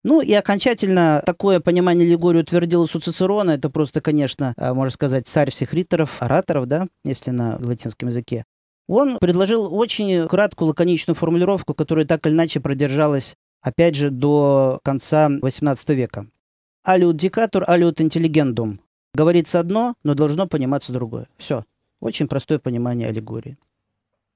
Ну 0.04 0.20
и 0.20 0.32
окончательно 0.32 1.22
такое 1.24 1.60
понимание 1.60 2.06
аллегории 2.06 2.40
утвердилось 2.40 2.94
у 2.94 3.00
Цицерона. 3.00 3.52
Это 3.52 3.70
просто, 3.70 4.00
конечно, 4.00 4.54
а, 4.56 4.74
можно 4.74 4.90
сказать, 4.92 5.26
царь 5.28 5.50
всех 5.50 5.74
риторов, 5.74 6.20
ораторов, 6.20 6.66
да, 6.66 6.86
если 7.04 7.30
на 7.30 7.58
латинском 7.60 8.08
языке. 8.08 8.44
Он 8.88 9.18
предложил 9.18 9.72
очень 9.72 10.26
краткую, 10.28 10.68
лаконичную 10.68 11.14
формулировку, 11.14 11.72
которая 11.74 12.04
так 12.04 12.26
или 12.26 12.34
иначе 12.34 12.60
продержалась, 12.60 13.36
опять 13.60 13.94
же, 13.94 14.10
до 14.10 14.80
конца 14.82 15.28
XVIII 15.28 15.94
века. 15.94 16.26
«Алиут 16.84 17.16
дикатур, 17.16 17.64
алиут 17.66 18.00
интеллигендум». 18.00 18.80
Говорится 19.14 19.60
одно, 19.60 19.94
но 20.04 20.14
должно 20.14 20.46
пониматься 20.46 20.92
другое. 20.92 21.28
Все. 21.36 21.64
Очень 22.00 22.28
простое 22.28 22.58
понимание 22.58 23.08
аллегории. 23.08 23.58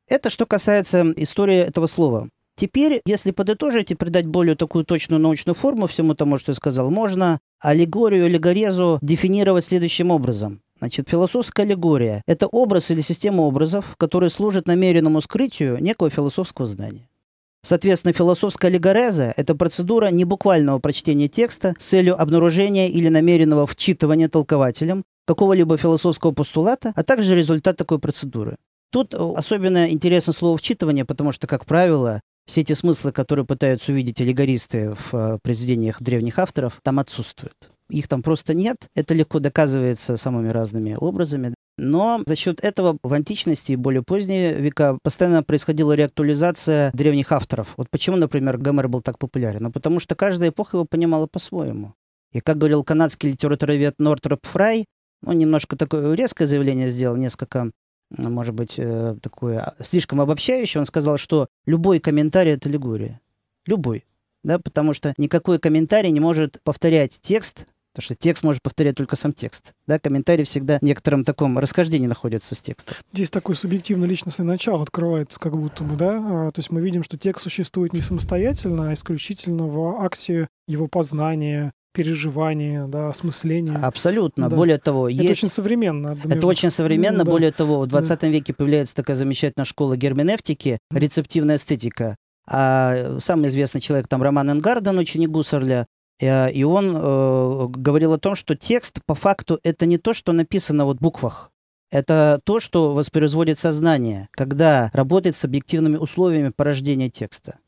Это 0.09 0.31
что 0.31 0.47
касается 0.47 1.13
истории 1.17 1.57
этого 1.57 1.87
слова. 1.87 2.29
Теперь, 2.55 3.03
если 3.05 3.33
подытожить 3.33 3.91
и 3.91 3.95
придать 3.95 4.27
более 4.27 4.57
такую 4.57 4.85
точную 4.85 5.21
научную 5.21 5.55
форму 5.55 5.87
всему 5.87 6.15
тому, 6.15 6.39
что 6.39 6.53
я 6.53 6.57
сказал, 6.57 6.91
можно 6.91 7.39
аллегорию, 7.61 8.27
аллегорезу 8.27 8.99
дефинировать 9.03 9.65
следующим 9.65 10.11
образом. 10.11 10.63
Значит, 10.79 11.09
философская 11.09 11.67
аллегория– 11.67 12.23
это 12.27 12.47
образ 12.47 12.91
или 12.91 13.01
система 13.01 13.43
образов, 13.43 13.97
которые 13.99 14.31
служат 14.31 14.67
намеренному 14.67 15.21
скрытию 15.21 15.83
некого 15.83 16.09
философского 16.09 16.67
знания. 16.67 17.09
Соответственно, 17.67 18.13
философская 18.13 18.71
аллегореза– 18.71 19.35
это 19.37 19.57
процедура 19.57 20.13
небуквального 20.13 20.79
прочтения 20.79 21.27
текста 21.27 21.75
с 21.81 21.87
целью 21.87 22.17
обнаружения 22.17 22.87
или 22.87 23.09
намеренного 23.09 23.67
вчитывания 23.67 24.29
толкователем 24.29 25.03
какого-либо 25.27 25.77
философского 25.77 26.31
постулата, 26.31 26.93
а 26.95 27.03
также 27.03 27.35
результат 27.35 27.77
такой 27.77 27.99
процедуры. 27.99 28.55
Тут 28.93 29.15
особенно 29.15 29.91
интересно 29.91 30.33
слово 30.33 30.57
«вчитывание», 30.57 31.05
потому 31.05 31.33
что, 31.33 31.49
как 31.49 31.67
правило, 31.67 32.21
все 32.47 32.61
эти 32.61 32.73
смыслы, 32.73 33.11
которые 33.11 33.45
пытаются 33.45 33.91
увидеть 33.91 34.21
аллегористы 34.21 34.95
в 34.95 35.15
э, 35.15 35.39
произведениях 35.43 36.01
древних 36.01 36.39
авторов, 36.39 36.79
там 36.85 37.01
отсутствуют. 37.01 37.57
Их 37.91 38.07
там 38.07 38.23
просто 38.23 38.55
нет. 38.55 38.77
Это 38.95 39.13
легко 39.13 39.41
доказывается 39.41 40.17
самыми 40.17 40.51
разными 40.51 40.97
образами. 40.97 41.53
Но 41.79 42.23
за 42.27 42.37
счет 42.37 42.65
этого 42.65 42.99
в 43.03 43.13
античности 43.13 43.73
и 43.73 43.77
более 43.77 44.03
поздние 44.03 44.55
века 44.55 44.99
постоянно 45.03 45.43
происходила 45.43 45.93
реактуализация 45.93 46.91
древних 46.95 47.33
авторов. 47.33 47.75
Вот 47.77 47.91
почему, 47.91 48.17
например, 48.17 48.57
Гомер 48.57 48.89
был 48.89 49.03
так 49.03 49.19
популярен? 49.19 49.65
Ну, 49.65 49.73
потому 49.73 50.01
что 50.01 50.15
каждая 50.15 50.51
эпоха 50.51 50.79
его 50.79 50.87
понимала 50.87 51.27
по-своему. 51.27 51.95
И 52.33 52.41
как 52.41 52.57
говорил 52.59 52.83
канадский 52.83 53.31
литературовед 53.31 53.97
Нортроп 53.99 54.47
Фрай, 54.47 54.87
он 55.25 55.39
немножко 55.39 55.77
такое 55.77 56.15
резкое 56.15 56.47
заявление 56.47 56.89
сделал, 56.89 57.17
несколько 57.17 57.71
может 58.11 58.55
быть, 58.55 58.79
э, 58.79 59.17
такое 59.21 59.61
а, 59.61 59.75
слишком 59.83 60.21
обобщающее, 60.21 60.81
он 60.81 60.87
сказал, 60.87 61.19
что 61.19 61.49
любой 61.67 61.99
комментарий— 61.99 62.53
это 62.55 62.69
аллегория. 62.69 63.21
Любой. 63.67 64.05
Да, 64.45 64.61
потому 64.61 64.95
что 64.95 65.13
никакой 65.17 65.59
комментарий 65.59 66.13
не 66.13 66.21
может 66.21 66.61
повторять 66.63 67.19
текст, 67.21 67.67
потому 67.97 68.05
что 68.05 68.15
текст 68.15 68.45
может 68.45 68.63
повторять 68.63 68.95
только 68.95 69.17
сам 69.17 69.33
текст. 69.33 69.73
Да, 69.87 69.99
комментарий 69.99 70.45
всегда 70.45 70.79
в 70.79 70.83
некотором 70.83 71.25
таком 71.25 71.59
расхождении 71.59 72.07
находится 72.07 72.55
с 72.55 72.61
текстом. 72.61 72.95
Здесь 73.13 73.31
такой 73.31 73.57
субъективно 73.57 74.05
личностный 74.05 74.45
начало 74.45 74.83
открывается 74.83 75.41
как 75.41 75.57
будто 75.57 75.83
бы, 75.83 75.97
да? 75.97 76.17
А, 76.19 76.51
то 76.51 76.59
есть 76.59 76.71
мы 76.71 76.83
видим, 76.83 77.03
что 77.03 77.17
текст 77.17 77.45
существует 77.45 77.95
не 77.95 78.03
самостоятельно, 78.03 78.91
а 78.91 78.93
исключительно 78.93 79.67
в 79.67 80.05
акте 80.05 80.49
его 80.69 80.89
познания, 80.89 81.73
переживания, 81.95 82.87
да, 82.87 83.09
осмысления. 83.09 83.79
Абсолютно. 83.79 84.51
Да. 84.51 84.57
Более 84.57 84.77
того, 84.77 85.09
это 85.09 85.23
есть... 85.23 85.31
очень 85.31 85.49
современно. 85.49 86.19
Это 86.23 86.47
очень 86.47 86.69
современно. 86.69 87.25
Да. 87.25 87.31
Более 87.31 87.53
того, 87.53 87.81
в 87.81 87.87
20 87.87 88.21
да. 88.21 88.29
веке 88.29 88.53
появляется 88.53 88.95
такая 88.95 89.17
замечательная 89.17 89.65
школа 89.65 89.97
герменевтики, 89.97 90.79
рецептивная 90.91 91.57
эстетика. 91.57 92.17
А 92.49 93.19
самый 93.21 93.49
известный 93.49 93.81
человек 93.81 94.07
там 94.07 94.23
Роман 94.23 94.51
Энгарден, 94.51 94.99
ученик 94.99 95.31
Гуссерля, 95.31 95.81
э, 95.81 95.85
и 96.21 96.65
он 96.65 96.97
э, 96.97 97.67
говорил 97.69 98.13
о 98.13 98.19
том, 98.19 98.35
что 98.35 98.57
текст 98.57 99.01
по 99.05 99.15
факту 99.15 99.61
это 99.63 99.87
не 99.87 99.99
то, 99.99 100.15
что 100.15 100.33
написано 100.33 100.85
вот 100.85 100.99
в 100.99 101.03
буквах. 101.03 101.51
Это 101.91 102.41
то, 102.45 102.59
что 102.59 102.93
воспроизводит 102.93 103.59
сознание, 103.59 104.29
когда 104.33 104.91
работает 104.93 105.37
с 105.37 105.45
объективными 105.45 105.97
условиями 105.97 106.49
порождения 106.49 107.11
текста. 107.11 107.59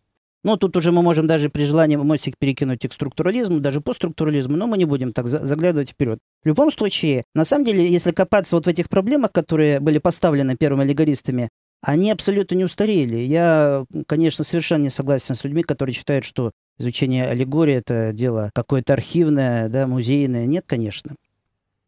Ну, 0.45 0.57
тут 0.57 0.77
уже 0.77 0.93
мы 0.93 1.03
можем 1.03 1.27
даже 1.27 1.51
при 1.51 1.65
желании 1.65 1.97
мостик 1.97 2.37
перекинуть 2.39 2.85
и 2.85 2.89
к 2.89 2.93
структурализму, 2.93 3.61
даже 3.61 3.81
по 3.81 3.93
структурализму, 3.93 4.57
но 4.57 4.67
мы 4.67 4.79
не 4.79 4.85
будем 4.85 5.13
так 5.13 5.27
заглядывать 5.27 5.91
вперед. 5.91 6.21
В 6.43 6.47
любом 6.47 6.73
случае, 6.73 7.25
на 7.35 7.45
самом 7.45 7.65
деле, 7.65 7.87
если 7.87 8.13
копаться 8.13 8.57
вот 8.57 8.67
в 8.67 8.69
этих 8.69 8.89
проблемах, 8.89 9.33
которые 9.33 9.81
были 9.81 9.99
поставлены 9.99 10.57
первыми 10.57 10.85
аллегористами, 10.85 11.49
они 11.83 12.11
абсолютно 12.11 12.55
не 12.55 12.65
устарели. 12.65 13.17
Я, 13.17 13.85
конечно, 14.07 14.45
совершенно 14.45 14.85
не 14.85 14.91
согласен 14.91 15.35
с 15.35 15.45
людьми, 15.45 15.63
которые 15.63 15.95
считают, 15.95 16.25
что 16.25 16.53
изучение 16.79 17.27
аллегории— 17.27 17.75
это 17.77 18.13
дело 18.13 18.51
какое-то 18.55 18.93
архивное, 18.93 19.69
да, 19.69 19.87
музейное. 19.87 20.47
Нет, 20.47 20.65
конечно. 20.67 21.15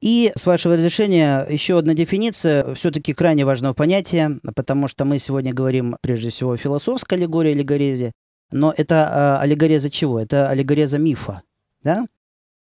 И, 0.01 0.33
с 0.35 0.47
вашего 0.47 0.77
разрешения, 0.77 1.47
еще 1.49 1.79
одна 1.79 1.93
дефиниция 1.93 2.75
все-таки 2.75 3.13
крайне 3.13 3.45
важного 3.45 3.75
понятия, 3.75 4.39
потому 4.57 4.89
что 4.89 5.05
мы 5.05 5.19
сегодня 5.19 5.53
говорим 5.53 5.97
прежде 6.01 6.31
всего 6.31 6.53
о 6.53 6.57
философской 6.57 7.19
аллегории, 7.19 7.53
аллегорезе, 7.53 8.13
но 8.51 8.73
это 8.75 9.39
э, 9.41 9.43
аллегория 9.43 9.79
чего? 9.79 10.19
Это 10.19 10.49
аллегория 10.49 10.89
мифа. 10.99 11.43
Да? 11.83 12.07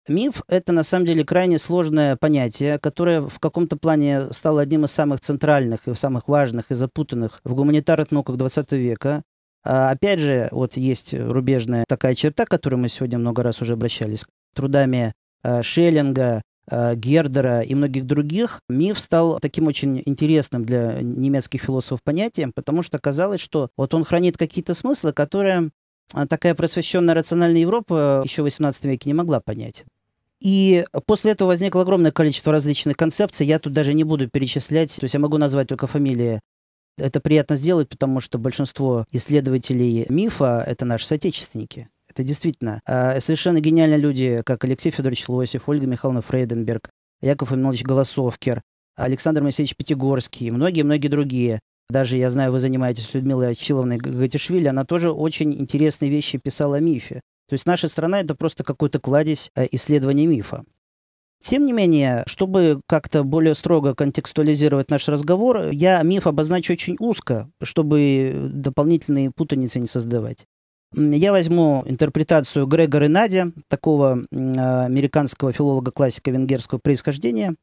Миф— 0.09 0.43
это 0.49 0.73
на 0.73 0.83
самом 0.83 1.07
деле 1.07 1.25
крайне 1.25 1.59
сложное 1.59 2.17
понятие, 2.17 2.79
которое 2.79 3.21
в 3.21 3.39
каком-то 3.39 3.77
плане 3.77 4.33
стало 4.33 4.61
одним 4.61 4.85
из 4.85 4.91
самых 4.91 5.21
центральных 5.21 5.87
и 5.87 5.95
самых 5.95 6.27
важных 6.29 6.71
и 6.71 6.75
запутанных 6.75 7.41
в 7.45 7.55
гуманитарных 7.55 8.11
науках 8.11 8.37
20 8.37 8.73
века. 8.73 9.23
А, 9.65 9.91
опять 9.91 10.21
же, 10.21 10.49
вот 10.51 10.77
есть 10.77 11.15
рубежная 11.15 11.85
такая 11.89 12.15
черта, 12.15 12.45
к 12.45 12.51
которой 12.51 12.77
мы 12.77 12.89
сегодня 12.89 13.19
много 13.19 13.43
раз 13.43 13.63
уже 13.63 13.75
обращались, 13.75 14.27
трудами 14.55 15.13
а, 15.43 15.63
Шеллинга, 15.63 16.43
а, 16.69 16.95
Гердера 16.95 17.61
и 17.61 17.75
многих 17.75 18.07
других, 18.07 18.61
миф 18.69 18.99
стал 18.99 19.39
таким 19.41 19.67
очень 19.67 20.03
интересным 20.05 20.65
для 20.65 21.01
немецких 21.01 21.63
философов 21.63 22.03
понятием, 22.03 22.53
потому 22.53 22.83
что 22.83 22.99
казалось, 22.99 23.41
что 23.41 23.71
вот 23.77 23.95
он 23.95 24.05
хранит 24.05 24.37
какие-то 24.37 24.75
смыслы, 24.75 25.13
которые 25.13 25.71
такая 26.29 26.55
просвещенная 26.55 27.15
рациональная 27.15 27.61
Европа 27.61 28.23
еще 28.25 28.43
в 28.43 28.47
XVIII 28.47 28.75
веке 28.83 29.09
не 29.09 29.15
могла 29.15 29.41
понять. 29.41 29.85
И 30.43 30.85
после 31.07 31.33
этого 31.33 31.49
возникло 31.49 31.83
огромное 31.83 32.11
количество 32.11 32.53
различных 32.53 32.97
концепций. 32.97 33.47
Я 33.47 33.61
тут 33.61 33.73
даже 33.73 33.95
не 33.95 34.03
буду 34.03 34.29
перечислять. 34.29 34.95
То 34.97 35.05
есть 35.05 35.15
я 35.15 35.21
могу 35.21 35.39
назвать 35.39 35.69
только 35.69 35.87
фамилии. 35.87 36.41
Это 36.99 37.21
приятно 37.21 37.57
сделать, 37.57 37.89
потому 37.89 38.21
что 38.21 38.39
большинство 38.39 39.07
исследователей 39.13 40.07
мифа— 40.09 40.63
это 40.67 40.85
наши 40.85 41.07
соотечественники. 41.07 41.89
Это 42.09 42.23
действительно 42.25 42.81
э, 42.87 43.21
совершенно 43.21 43.61
гениальные 43.61 43.99
люди, 43.99 44.43
как 44.45 44.65
Алексей 44.65 44.91
Федорович 44.91 45.29
Лосев, 45.29 45.69
Ольга 45.69 45.87
Михайловна 45.87 46.21
Фрейденберг, 46.21 46.91
Яков 47.23 47.53
Эмильевич 47.53 47.83
Голосовкер, 47.85 48.63
Александр 48.97 49.43
Моисеевич 49.43 49.77
Пятигорский 49.77 50.49
и 50.49 50.51
многие-многие 50.51 51.09
другие. 51.09 51.61
Даже, 51.89 52.19
я 52.19 52.29
знаю, 52.31 52.53
вы 52.53 52.59
занимаетесь 52.59 53.13
Людмилой 53.15 53.53
Achиловной 53.53 53.97
Гатишвили, 53.97 54.67
она 54.69 54.85
тоже 54.85 55.11
очень 55.11 55.55
интересные 55.55 56.11
вещи 56.11 56.39
писала 56.39 56.77
о 56.77 56.81
мифе. 56.81 57.21
То 57.49 57.55
есть 57.55 57.67
наша 57.67 57.89
страна— 57.89 58.21
это 58.23 58.35
просто 58.35 58.65
какой-то 58.65 58.99
кладезь 58.99 59.51
э, 59.55 59.67
исследования 59.73 60.27
мифа. 60.27 60.65
Тем 61.43 61.65
не 61.65 61.73
менее, 61.73 62.23
чтобы 62.27 62.81
как-то 62.87 63.25
более 63.25 63.55
строго 63.55 63.95
контекстуализировать 63.95 64.91
наш 64.91 65.09
разговор, 65.09 65.71
я 65.71 66.01
миф 66.03 66.27
обозначу 66.27 66.73
очень 66.73 66.97
узко, 67.01 67.51
чтобы 67.63 68.51
дополнительные 68.53 69.31
путаницы 69.31 69.81
не 69.81 69.89
создавать. 69.89 70.47
Я 70.95 71.33
возьму 71.33 71.83
интерпретацию 71.87 72.67
Грегора 72.67 73.09
Надя, 73.09 73.51
такого 73.69 74.25
американского 74.31 75.53
филолога-классика 75.53 76.31
венгерского 76.31 76.79
происхождения. 76.79 77.57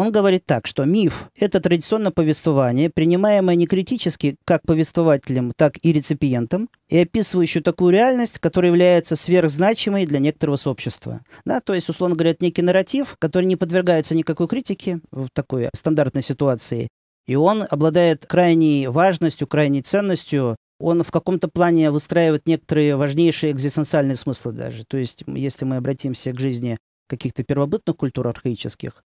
Он 0.00 0.12
говорит 0.12 0.46
так, 0.46 0.66
что 0.66 0.86
миф– 0.86 1.28
это 1.36 1.60
традиционное 1.60 2.10
повествование, 2.10 2.88
принимаемое 2.88 3.54
не 3.54 3.66
критически 3.66 4.36
как 4.46 4.62
повествователем, 4.62 5.52
так 5.54 5.74
и 5.82 5.92
реципиентом, 5.92 6.70
и 6.88 6.96
описывающее 6.96 7.62
такую 7.62 7.92
реальность, 7.92 8.38
которая 8.38 8.70
является 8.70 9.14
сверхзначимой 9.14 10.06
для 10.06 10.18
некоторого 10.18 10.56
сообщества. 10.56 11.20
Да, 11.44 11.60
то 11.60 11.74
есть, 11.74 11.90
условно 11.90 12.16
говоря, 12.16 12.34
некий 12.40 12.62
нарратив, 12.62 13.16
который 13.18 13.44
не 13.44 13.56
подвергается 13.56 14.14
никакой 14.14 14.48
критике 14.48 15.00
в 15.10 15.28
такой 15.34 15.68
стандартной 15.74 16.22
ситуации, 16.22 16.88
и 17.26 17.34
он 17.34 17.66
обладает 17.68 18.24
крайней 18.24 18.88
важностью, 18.88 19.46
крайней 19.46 19.82
ценностью 19.82 20.56
он 20.78 21.02
в 21.02 21.10
каком-то 21.10 21.48
плане 21.48 21.90
выстраивает 21.90 22.46
некоторые 22.48 22.96
важнейшие 22.96 23.52
экзистенциальные 23.52 24.16
смыслы 24.16 24.52
даже. 24.52 24.84
То 24.86 24.96
есть, 24.96 25.24
если 25.26 25.66
мы 25.66 25.76
обратимся 25.76 26.32
к 26.32 26.40
жизни 26.40 26.78
каких-то 27.06 27.44
первобытных 27.44 27.98
культур 27.98 28.28
архаических, 28.28 29.02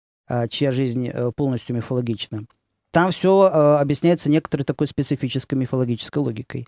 чья 0.49 0.71
жизнь 0.71 1.07
э, 1.07 1.31
полностью 1.35 1.75
мифологична, 1.75 2.45
там 2.91 3.11
все 3.11 3.49
э, 3.51 3.77
объясняется 3.79 4.29
некоторой 4.29 4.65
такой 4.65 4.87
специфической 4.87 5.55
мифологической 5.55 6.21
логикой. 6.21 6.67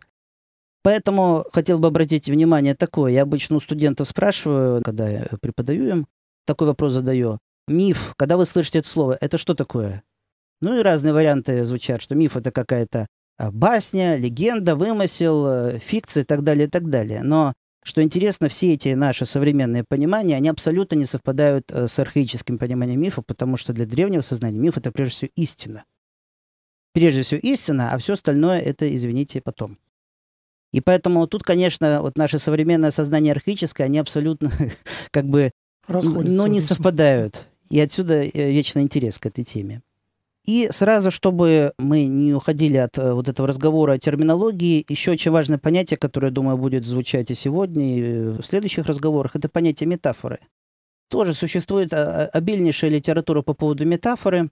Поэтому 0.84 1.46
хотел 1.52 1.80
бы 1.80 1.88
обратить 1.88 2.28
внимание 2.28 2.76
такое. 2.76 3.12
Я 3.12 3.24
обычно 3.24 3.56
у 3.56 3.60
студентов 3.60 4.08
спрашиваю, 4.08 4.82
когда 4.84 5.10
я 5.10 5.28
преподаю 5.42 5.88
им, 5.88 6.08
такой 6.46 6.68
вопрос 6.68 6.94
задаю. 6.94 7.40
Миф, 7.68 8.14
когда 8.18 8.38
вы 8.38 8.46
слышите 8.46 8.80
это 8.80 8.88
слово, 8.88 9.18
это 9.20 9.38
что 9.38 9.56
такое? 9.56 10.04
Ну 10.62 10.78
и 10.78 10.84
разные 10.84 11.14
варианты 11.14 11.64
звучат, 11.64 12.02
что 12.02 12.16
миф 12.16 12.38
это 12.38 12.52
какая-то 12.52 13.08
а, 13.38 13.52
басня, 13.52 14.16
легенда, 14.16 14.76
вымысел, 14.76 15.46
э, 15.48 15.80
фикция 15.80 16.24
и 16.24 16.26
так 16.26 16.44
далее, 16.44 16.68
и 16.68 16.70
так 16.70 16.90
далее. 16.90 17.24
Но 17.24 17.54
что 17.86 18.01
интересно, 18.01 18.50
все 18.50 18.74
эти 18.74 18.89
наши 18.96 19.27
современные 19.27 19.84
понимания, 19.88 20.36
они 20.36 20.50
абсолютно 20.50 20.96
не 20.96 21.06
совпадают 21.06 21.72
э, 21.72 21.88
с 21.88 22.00
архаическим 22.00 22.58
пониманием 22.58 23.00
мифа, 23.00 23.22
потому 23.22 23.58
что 23.58 23.74
для 23.74 23.86
древнего 23.86 24.22
сознания 24.22 24.58
миф— 24.58 24.75
это 24.77 24.92
прежде 24.92 25.13
всего 25.13 25.32
истина. 25.36 25.84
Прежде 26.94 27.22
всего 27.22 27.39
истина, 27.44 27.94
а 27.94 28.00
все 28.00 28.13
остальное— 28.13 28.60
это, 28.62 28.94
извините, 28.94 29.39
потом. 29.39 29.77
И 30.74 30.82
поэтому 30.82 31.27
тут, 31.27 31.44
конечно, 31.44 32.01
вот 32.01 32.18
наше 32.18 32.39
современное 32.39 32.89
сознание 32.89 33.34
архаическое, 33.34 33.86
они 33.86 34.00
абсолютно 34.00 34.51
как 35.12 35.25
бы, 35.25 35.51
ну, 35.88 36.48
не 36.48 36.62
совпадают. 36.62 37.46
И 37.70 37.80
отсюда 37.80 38.24
э, 38.24 38.51
вечный 38.51 38.82
интерес 38.82 39.20
к 39.20 39.27
этой 39.27 39.44
теме. 39.44 39.84
И 40.46 40.68
сразу, 40.72 41.10
чтобы 41.10 41.74
мы 41.80 42.06
не 42.06 42.34
уходили 42.34 42.78
от 42.78 42.98
э, 43.00 43.14
вот 43.14 43.28
этого 43.28 43.48
разговора 43.48 43.94
о 43.94 43.98
терминологии, 43.98 44.86
еще 44.88 45.12
очень 45.12 45.32
важное 45.32 45.58
понятие, 45.58 45.98
которое, 45.98 46.32
думаю, 46.32 46.58
будет 46.58 46.86
звучать 46.86 47.32
и 47.32 47.36
сегодня, 47.36 47.98
и 47.98 48.28
в 48.38 48.44
следующих 48.44 48.86
разговорах, 48.86 49.36
это 49.36 49.50
понятие 49.50 49.88
метафоры. 49.88 50.40
Тоже 51.10 51.34
существует 51.34 51.94
а, 51.94 52.25
а, 52.25 52.25
обильнейшая 52.28 52.92
литература 52.92 53.42
по 53.42 53.56
поводу 53.56 53.86
метафоры. 53.86 54.52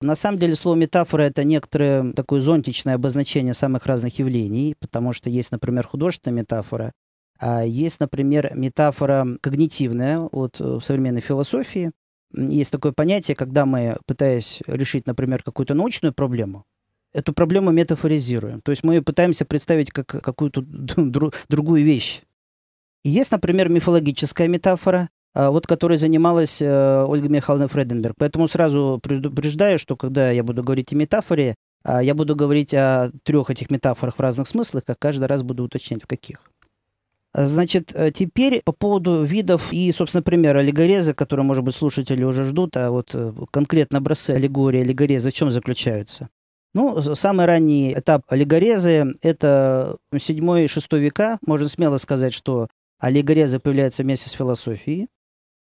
На 0.00 0.16
самом 0.16 0.38
деле 0.38 0.56
слово 0.56 0.76
метафора— 0.76 1.22
это 1.24 1.44
некоторое 1.44 2.12
такое 2.12 2.40
зонтичное 2.40 2.94
обозначение 2.94 3.54
самых 3.54 3.86
разных 3.86 4.18
явлений, 4.18 4.74
потому 4.80 5.12
что 5.12 5.30
есть, 5.30 5.52
например, 5.52 5.86
художественная 5.86 6.42
метафора, 6.42 6.92
а 7.38 7.64
есть, 7.64 8.00
например, 8.00 8.52
метафора 8.54 9.26
когнитивная 9.40 10.28
вот, 10.32 10.60
э, 10.60 10.64
в 10.64 10.82
современной 10.82 11.20
философии, 11.20 11.92
есть 12.32 12.70
такое 12.70 12.92
понятие, 12.92 13.36
когда 13.36 13.66
мы, 13.66 13.96
пытаясь 14.06 14.62
решить, 14.66 15.06
например, 15.06 15.42
какую-то 15.42 15.74
научную 15.74 16.12
проблему, 16.12 16.64
эту 17.12 17.32
проблему 17.32 17.70
метафоризируем. 17.70 18.60
То 18.60 18.70
есть 18.70 18.84
мы 18.84 19.02
пытаемся 19.02 19.44
представить 19.44 19.90
как 19.90 20.06
какую-то 20.06 20.62
другую 21.48 21.84
вещь. 21.84 22.22
И 23.04 23.10
есть, 23.10 23.30
например, 23.30 23.68
мифологическая 23.68 24.48
метафора, 24.48 25.08
а, 25.34 25.50
вот 25.50 25.66
которой 25.66 25.98
занималась 25.98 26.60
э, 26.60 27.04
Ольга 27.06 27.28
Михайловна 27.28 27.68
Фреденберг. 27.68 28.16
Поэтому 28.18 28.48
сразу 28.48 28.98
предупреждаю, 29.02 29.78
что 29.78 29.96
когда 29.96 30.30
я 30.30 30.42
буду 30.42 30.62
говорить 30.62 30.92
о 30.92 30.96
метафоре, 30.96 31.54
а, 31.84 32.02
я 32.02 32.14
буду 32.14 32.34
говорить 32.34 32.74
о 32.74 33.10
трех 33.22 33.50
этих 33.50 33.70
метафорах 33.70 34.16
в 34.16 34.20
разных 34.20 34.48
смыслах, 34.48 34.84
а 34.88 34.94
каждый 34.94 35.26
раз 35.26 35.42
буду 35.42 35.64
уточнять, 35.64 36.02
в 36.02 36.06
каких. 36.06 36.40
Значит, 37.46 37.92
э, 37.94 38.10
теперь 38.10 38.62
по 38.64 38.72
поводу 38.72 39.22
видов 39.22 39.72
и, 39.72 39.92
собственно, 39.92 40.22
пример 40.22 40.56
аллегореза, 40.56 41.14
который, 41.14 41.44
может 41.44 41.62
быть, 41.62 41.74
слушатели 41.74 42.24
уже 42.24 42.42
ждут, 42.44 42.76
а 42.76 42.90
вот 42.90 43.10
э, 43.14 43.32
конкретно 43.52 43.98
образцы 43.98 44.30
аллегории, 44.32 44.80
аллегореза 44.80 45.30
в 45.30 45.34
чем 45.34 45.50
заключаются? 45.52 46.30
Ну, 46.74 47.00
самый 47.14 47.46
ранний 47.46 47.94
этап 47.94 48.22
аллегорезы– 48.28 49.14
это 49.22 49.96
7-6 50.12 50.98
века. 50.98 51.38
Можно 51.46 51.68
смело 51.68 51.98
сказать, 51.98 52.34
что 52.34 52.68
аллегореза 52.98 53.60
появляется 53.60 54.02
вместе 54.02 54.28
с 54.28 54.32
философией. 54.32 55.08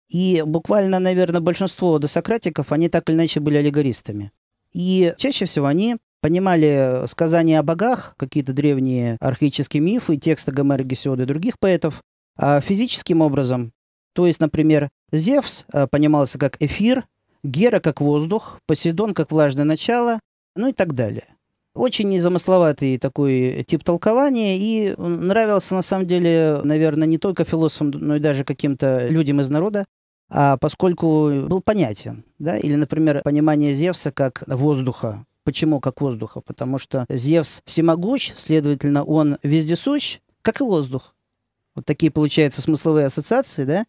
И 0.08 0.42
буквально, 0.46 1.00
наверное, 1.00 1.40
большинство 1.40 1.98
досократиков, 1.98 2.72
они 2.72 2.88
так 2.88 3.08
или 3.08 3.16
иначе 3.16 3.40
были 3.40 3.56
аллегористами. 3.56 4.32
И 4.72 5.12
чаще 5.16 5.44
всего 5.46 5.66
они 5.66 5.96
понимали 6.24 7.02
сказания 7.04 7.58
о 7.58 7.62
богах, 7.62 8.14
какие-то 8.16 8.54
древние 8.54 9.18
архаические 9.20 9.82
мифы, 9.82 10.16
тексты 10.16 10.52
Гомера, 10.52 10.82
Гесиода 10.82 11.24
и 11.24 11.26
других 11.26 11.58
поэтов, 11.58 12.00
а 12.38 12.62
физическим 12.62 13.20
образом. 13.20 13.72
То 14.14 14.26
есть, 14.26 14.40
например, 14.40 14.88
Зевс 15.12 15.66
а, 15.70 15.86
понимался 15.86 16.38
как 16.38 16.56
эфир, 16.60 17.04
Гера 17.42 17.78
как 17.78 18.00
воздух, 18.00 18.58
Посейдон 18.66 19.12
как 19.12 19.32
влажное 19.32 19.66
начало, 19.66 20.18
ну 20.56 20.68
и 20.68 20.72
так 20.72 20.94
далее. 20.94 21.26
Очень 21.74 22.08
незамысловатый 22.08 22.96
такой 22.96 23.62
тип 23.68 23.84
толкования 23.84 24.56
и 24.56 24.94
нравился 24.96 25.74
на 25.74 25.82
самом 25.82 26.06
деле, 26.06 26.58
наверное, 26.64 27.06
не 27.06 27.18
только 27.18 27.44
философам, 27.44 27.90
но 27.90 28.16
и 28.16 28.20
даже 28.20 28.44
каким-то 28.44 29.08
людям 29.08 29.42
из 29.42 29.50
народа, 29.50 29.84
а 30.30 30.56
поскольку 30.56 31.44
был 31.50 31.60
понятен. 31.60 32.24
Да? 32.38 32.56
Или, 32.56 32.76
например, 32.76 33.20
понимание 33.22 33.74
Зевса 33.74 34.10
как 34.10 34.42
воздуха, 34.46 35.26
Почему 35.44 35.80
как 35.80 36.00
воздуха? 36.00 36.40
Потому 36.40 36.78
что 36.78 37.04
Зевс 37.08 37.62
всемогущ, 37.66 38.32
следовательно, 38.34 39.04
он 39.04 39.38
вездесущ, 39.42 40.20
как 40.42 40.60
и 40.60 40.64
воздух. 40.64 41.14
Вот 41.74 41.84
такие 41.84 42.10
получаются 42.10 42.62
смысловые 42.62 43.06
ассоциации, 43.06 43.64
да? 43.64 43.84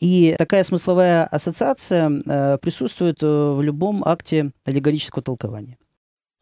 И 0.00 0.34
такая 0.38 0.62
смысловая 0.62 1.24
ассоциация 1.24 2.10
э, 2.10 2.58
присутствует 2.58 3.22
э, 3.22 3.26
в 3.26 3.62
любом 3.62 4.02
акте 4.04 4.52
аллегорического 4.66 5.22
толкования. 5.22 5.78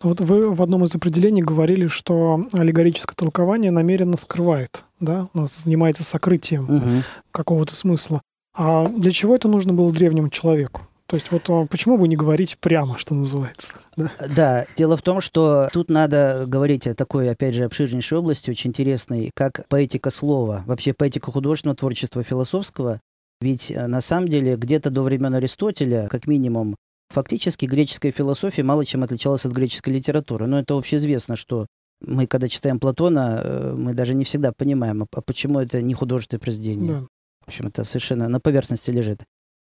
Вот 0.02 0.20
вы 0.20 0.52
в 0.52 0.60
одном 0.60 0.84
из 0.84 0.94
определений 0.94 1.42
говорили, 1.42 1.86
что 1.86 2.46
аллегорическое 2.52 3.14
толкование 3.14 3.70
намеренно 3.70 4.16
скрывает, 4.16 4.84
да, 5.00 5.28
занимается 5.34 6.02
сокрытием 6.02 6.64
угу. 6.64 7.02
какого-то 7.30 7.74
смысла. 7.74 8.20
А 8.54 8.86
для 8.88 9.12
чего 9.12 9.34
это 9.34 9.48
нужно 9.48 9.72
было 9.72 9.92
древнему 9.92 10.28
человеку? 10.30 10.82
То 11.06 11.16
есть 11.16 11.30
вот 11.30 11.48
а, 11.50 11.66
почему 11.66 11.98
бы 11.98 12.08
не 12.08 12.16
говорить 12.16 12.56
прямо, 12.58 12.98
что 12.98 13.14
называется? 13.14 13.74
Да? 13.96 14.10
да, 14.26 14.66
дело 14.76 14.96
в 14.96 15.02
том, 15.02 15.20
что 15.20 15.68
тут 15.72 15.90
надо 15.90 16.44
говорить 16.46 16.86
о 16.86 16.94
такой, 16.94 17.30
опять 17.30 17.54
же, 17.54 17.64
обширнейшей 17.64 18.18
области, 18.18 18.50
очень 18.50 18.70
интересной, 18.70 19.30
как 19.34 19.66
поэтика 19.68 20.10
слова, 20.10 20.64
вообще 20.66 20.94
поэтика 20.94 21.30
художественного 21.30 21.76
творчества 21.76 22.22
философского. 22.22 23.00
Ведь 23.40 23.70
э, 23.70 23.86
на 23.86 24.00
самом 24.00 24.28
деле 24.28 24.56
где-то 24.56 24.90
до 24.90 25.02
времен 25.02 25.34
Аристотеля, 25.34 26.08
как 26.08 26.26
минимум, 26.26 26.76
фактически 27.10 27.66
греческая 27.66 28.10
философия 28.10 28.62
мало 28.62 28.84
чем 28.84 29.04
отличалась 29.04 29.44
от 29.44 29.52
греческой 29.52 29.92
литературы. 29.92 30.46
Но 30.46 30.58
это 30.58 30.76
общеизвестно, 30.76 31.36
что 31.36 31.66
мы, 32.00 32.26
когда 32.26 32.48
читаем 32.48 32.80
Платона, 32.80 33.40
э, 33.44 33.74
мы 33.76 33.92
даже 33.92 34.14
не 34.14 34.24
всегда 34.24 34.52
понимаем, 34.52 35.06
а 35.12 35.20
почему 35.20 35.60
это 35.60 35.82
не 35.82 35.94
художественное 35.94 36.40
произведение. 36.40 36.92
Да. 36.92 37.00
В 37.44 37.48
общем, 37.48 37.66
это 37.66 37.84
совершенно 37.84 38.28
на 38.28 38.40
поверхности 38.40 38.90
лежит. 38.90 39.20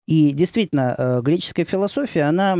И 0.07 0.31
действительно, 0.33 0.95
э, 0.97 1.21
греческая 1.21 1.65
философия, 1.65 2.23
она 2.23 2.57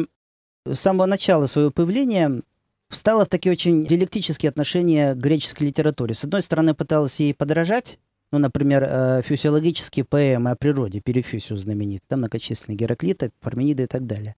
с 0.66 0.80
самого 0.80 1.06
начала 1.06 1.46
своего 1.46 1.72
появления 1.72 2.42
встала 2.90 3.26
в 3.26 3.30
такие 3.30 3.52
очень 3.52 3.82
диалектические 3.82 4.50
отношения 4.50 5.14
к 5.14 5.18
греческой 5.18 5.68
литературе. 5.68 6.14
С 6.14 6.24
одной 6.24 6.42
стороны, 6.42 6.74
пыталась 6.74 7.20
ей 7.20 7.34
подражать, 7.34 8.00
ну, 8.32 8.40
например, 8.40 8.84
э, 8.88 9.22
физиологические 9.24 10.06
поэмы 10.06 10.52
о 10.52 10.56
природе, 10.56 11.02
Перифюсиус 11.02 11.62
знаменитый, 11.62 12.06
там 12.08 12.20
многочисленные 12.20 12.78
Гераклита, 12.78 13.32
Парменида 13.42 13.84
и 13.84 13.88
так 13.88 14.06
далее. 14.06 14.36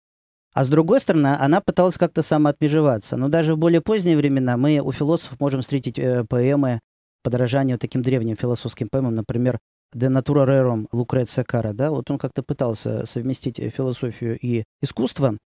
А 0.53 0.63
с 0.63 0.69
другой 0.69 1.01
стороны, 1.01 1.35
она 1.39 1.61
пыталась 1.61 1.97
как-то 1.97 2.21
самоотмежеваться. 2.21 3.17
Но 3.17 3.27
даже 3.27 3.55
в 3.55 3.57
более 3.57 3.81
поздние 3.81 4.17
времена 4.17 4.57
мы 4.57 4.79
у 4.79 4.91
философов 4.91 5.39
можем 5.39 5.61
встретить 5.61 5.99
э, 5.99 6.23
поэмы 6.23 6.79
подражания 7.23 7.77
таким 7.77 8.01
древним 8.01 8.37
философским 8.37 8.87
поэмам, 8.87 9.15
например, 9.15 9.59
De 9.95 10.09
Natura 10.09 10.45
Rerum 10.45 10.87
Лукреция 10.91 11.45
Кара, 11.45 11.71
да, 11.73 11.89
вот 11.89 12.11
он 12.11 12.17
как-то 12.17 12.43
пытался 12.43 13.05
совместить 13.05 13.59
э, 13.59 13.69
философию 13.69 14.37
и 14.41 14.65
искусство. 14.81 15.37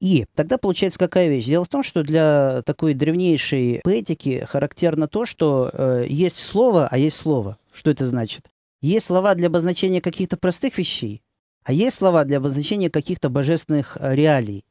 И 0.00 0.26
тогда 0.34 0.56
получается 0.56 0.98
какая 0.98 1.28
вещь? 1.28 1.46
Дело 1.46 1.64
в 1.64 1.68
том, 1.68 1.82
что 1.82 2.02
для 2.02 2.62
такой 2.64 2.94
древнейшей 2.94 3.80
поэтики 3.84 4.46
характерно 4.48 5.08
то, 5.08 5.26
что 5.26 5.70
э, 5.72 6.06
есть 6.08 6.38
слово, 6.38 6.88
а 6.88 6.96
есть 6.96 7.16
слово. 7.16 7.58
Что 7.72 7.90
это 7.90 8.06
значит? 8.06 8.46
Есть 8.80 9.06
слова 9.06 9.34
для 9.34 9.48
обозначения 9.48 10.00
каких-то 10.00 10.36
простых 10.38 10.78
вещей, 10.78 11.20
а 11.64 11.72
есть 11.72 11.96
слова 11.96 12.24
для 12.24 12.38
обозначения 12.38 12.88
каких-то 12.90 13.28
божественных 13.28 13.98
э, 14.00 14.14
реалий. 14.14 14.64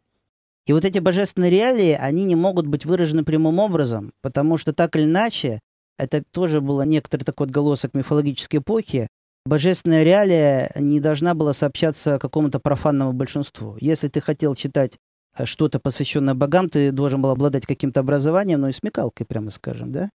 И 0.66 0.72
вот 0.74 0.86
эти 0.86 1.00
божественные 1.00 1.52
реалии, 1.52 1.92
они 1.92 2.24
не 2.24 2.36
могут 2.36 2.68
быть 2.68 2.86
выражены 2.86 3.24
прямым 3.24 3.60
образом, 3.60 4.14
потому 4.22 4.58
что 4.58 4.72
так 4.72 4.96
или 4.96 5.04
иначе 5.04 5.60
это 6.00 6.24
тоже 6.32 6.62
было 6.62 6.84
некоторый 6.84 7.24
такой 7.24 7.48
отголосок 7.48 7.94
мифологической 7.94 8.60
эпохи. 8.60 9.08
Божественная 9.46 10.04
реалия 10.04 10.72
не 10.76 11.00
должна 11.00 11.34
была 11.34 11.54
сообщаться 11.54 12.20
какому-то 12.20 12.60
профанному 12.60 13.14
большинству. 13.14 13.78
Если 13.80 14.08
ты 14.08 14.22
хотел 14.22 14.56
читать 14.56 14.98
э, 15.38 15.46
что-то 15.46 15.80
посвященное 15.80 16.34
богам, 16.34 16.70
ты 16.70 16.92
должен 16.92 17.22
был 17.22 17.30
обладать 17.30 17.66
каким-то 17.66 18.02
образованием, 18.02 18.62
ну 18.62 18.68
и 18.68 18.74
смекалкой, 18.74 19.26
прямо 19.26 19.50
скажем, 19.50 19.92
да? 19.92 20.10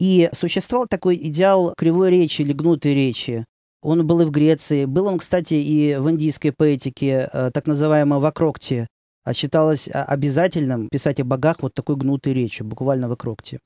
И 0.00 0.28
существовал 0.32 0.86
такой 0.88 1.16
идеал 1.16 1.74
кривой 1.76 2.10
речи 2.10 2.42
или 2.42 2.52
гнутой 2.52 2.94
речи. 2.94 3.44
Он 3.80 4.06
был 4.06 4.22
и 4.22 4.24
в 4.24 4.30
Греции. 4.30 4.86
Был 4.86 5.06
он, 5.06 5.18
кстати, 5.18 5.54
и 5.54 5.96
в 5.96 6.10
индийской 6.10 6.52
поэтике, 6.52 7.28
э, 7.32 7.50
так 7.52 7.66
называемой 7.66 8.18
вакрокте. 8.18 8.88
А 9.24 9.32
считалось 9.32 9.88
а, 9.88 10.04
обязательным 10.04 10.88
писать 10.90 11.20
о 11.20 11.24
богах 11.24 11.62
вот 11.62 11.74
такой 11.74 11.96
гнутой 11.96 12.34
речью, 12.34 12.66
буквально 12.66 13.08
вакрокте. 13.08 13.58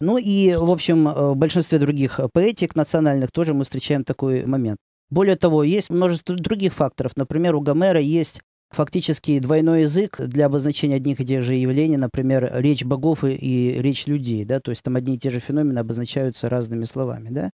Ну 0.00 0.18
и, 0.18 0.54
в 0.54 0.70
общем, 0.70 1.06
в 1.06 1.34
большинстве 1.36 1.78
других 1.78 2.20
поэтик 2.32 2.76
национальных 2.76 3.32
тоже 3.32 3.54
мы 3.54 3.64
встречаем 3.64 4.04
такой 4.04 4.44
момент. 4.44 4.78
Более 5.08 5.36
того, 5.36 5.62
есть 5.62 5.88
множество 5.88 6.34
других 6.34 6.74
факторов. 6.74 7.12
Например, 7.16 7.54
у 7.54 7.60
Гомера 7.60 8.00
есть 8.00 8.40
фактически 8.70 9.38
двойной 9.38 9.82
язык 9.82 10.20
для 10.20 10.46
обозначения 10.46 10.96
одних 10.96 11.20
и 11.20 11.24
тех 11.24 11.42
же 11.42 11.54
явлений, 11.54 11.96
например, 11.96 12.50
речь 12.54 12.84
богов 12.84 13.24
и, 13.24 13.34
и 13.34 13.80
речь 13.80 14.06
людей, 14.06 14.44
да, 14.44 14.60
то 14.60 14.70
есть 14.70 14.82
там 14.82 14.96
одни 14.96 15.14
и 15.14 15.18
те 15.18 15.30
же 15.30 15.40
феномены 15.40 15.78
обозначаются 15.78 16.48
разными 16.48 16.84
словами, 16.84 17.28
да. 17.30 17.50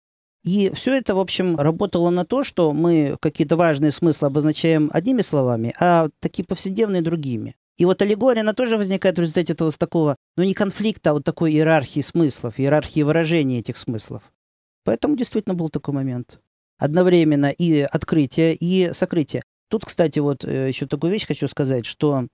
И 0.45 0.71
все 0.75 0.97
это, 0.97 1.15
в 1.15 1.19
общем, 1.19 1.57
работало 1.57 2.11
на 2.11 2.25
то, 2.25 2.45
что 2.45 2.73
мы 2.73 3.17
какие-то 3.21 3.57
важные 3.57 3.91
смыслы 3.91 4.27
обозначаем 4.27 4.91
одними 4.93 5.23
словами, 5.23 5.75
а 5.81 6.09
такие 6.21 6.45
повседневные 6.45 7.03
другими. 7.03 7.57
И 7.79 7.85
вот 7.85 8.03
аллегория, 8.03 8.43
она 8.43 8.53
тоже 8.53 8.77
возникает 8.77 9.17
в 9.17 9.21
результате 9.23 9.53
этого 9.53 9.71
с 9.71 9.79
такого, 9.79 10.17
ну 10.37 10.43
не 10.43 10.53
конфликта, 10.53 11.11
а 11.11 11.13
вот 11.15 11.25
такой 11.25 11.53
иерархии 11.53 12.01
смыслов, 12.01 12.59
иерархии 12.59 13.03
выражения 13.03 13.61
этих 13.61 13.77
смыслов. 13.77 14.25
Поэтому 14.85 15.17
действительно 15.17 15.55
был 15.55 15.71
такой 15.71 15.95
момент. 15.95 16.41
Одновременно 16.79 17.51
и 17.51 17.81
открытие, 17.81 18.55
и 18.55 18.93
сокрытие. 18.93 19.43
Тут, 19.71 19.85
кстати, 19.85 20.19
вот 20.19 20.45
э, 20.45 20.69
еще 20.69 20.87
такую 20.87 21.13
вещь 21.13 21.27
хочу 21.27 21.47
сказать, 21.47 21.87
что 21.87 22.27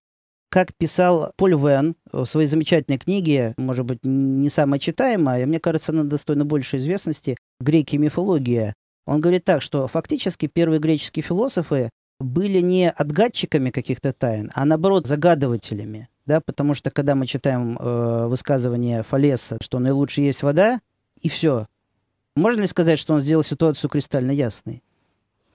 как 0.50 0.74
писал 0.76 1.32
Поль 1.36 1.56
Вен 1.56 1.96
в 2.12 2.24
своей 2.26 2.46
замечательной 2.46 2.98
книге, 2.98 3.54
может 3.56 3.84
быть, 3.84 3.98
не 4.04 4.48
самая 4.48 4.78
читаемая, 4.78 5.46
мне 5.46 5.58
кажется, 5.58 5.92
она 5.92 6.04
достойна 6.04 6.44
большей 6.44 6.78
известности, 6.78 7.36
«Греки 7.60 7.96
и 7.96 7.98
мифология». 7.98 8.74
Он 9.06 9.20
говорит 9.20 9.44
так, 9.44 9.62
что 9.62 9.88
фактически 9.88 10.46
первые 10.46 10.78
греческие 10.78 11.22
философы 11.22 11.90
были 12.20 12.60
не 12.60 12.90
отгадчиками 12.90 13.70
каких-то 13.70 14.12
тайн, 14.12 14.50
а 14.54 14.64
наоборот 14.64 15.06
загадывателями. 15.06 16.08
Да, 16.26 16.40
потому 16.40 16.74
что 16.74 16.90
когда 16.90 17.14
мы 17.14 17.26
читаем 17.26 17.76
э, 17.78 18.26
высказывание 18.26 19.02
Фалеса, 19.02 19.58
что 19.60 19.78
наилучше 19.78 20.22
есть 20.22 20.42
вода, 20.42 20.80
и 21.20 21.28
все. 21.28 21.66
Можно 22.34 22.62
ли 22.62 22.66
сказать, 22.66 22.98
что 22.98 23.14
он 23.14 23.20
сделал 23.20 23.42
ситуацию 23.42 23.90
кристально 23.90 24.30
ясной? 24.30 24.82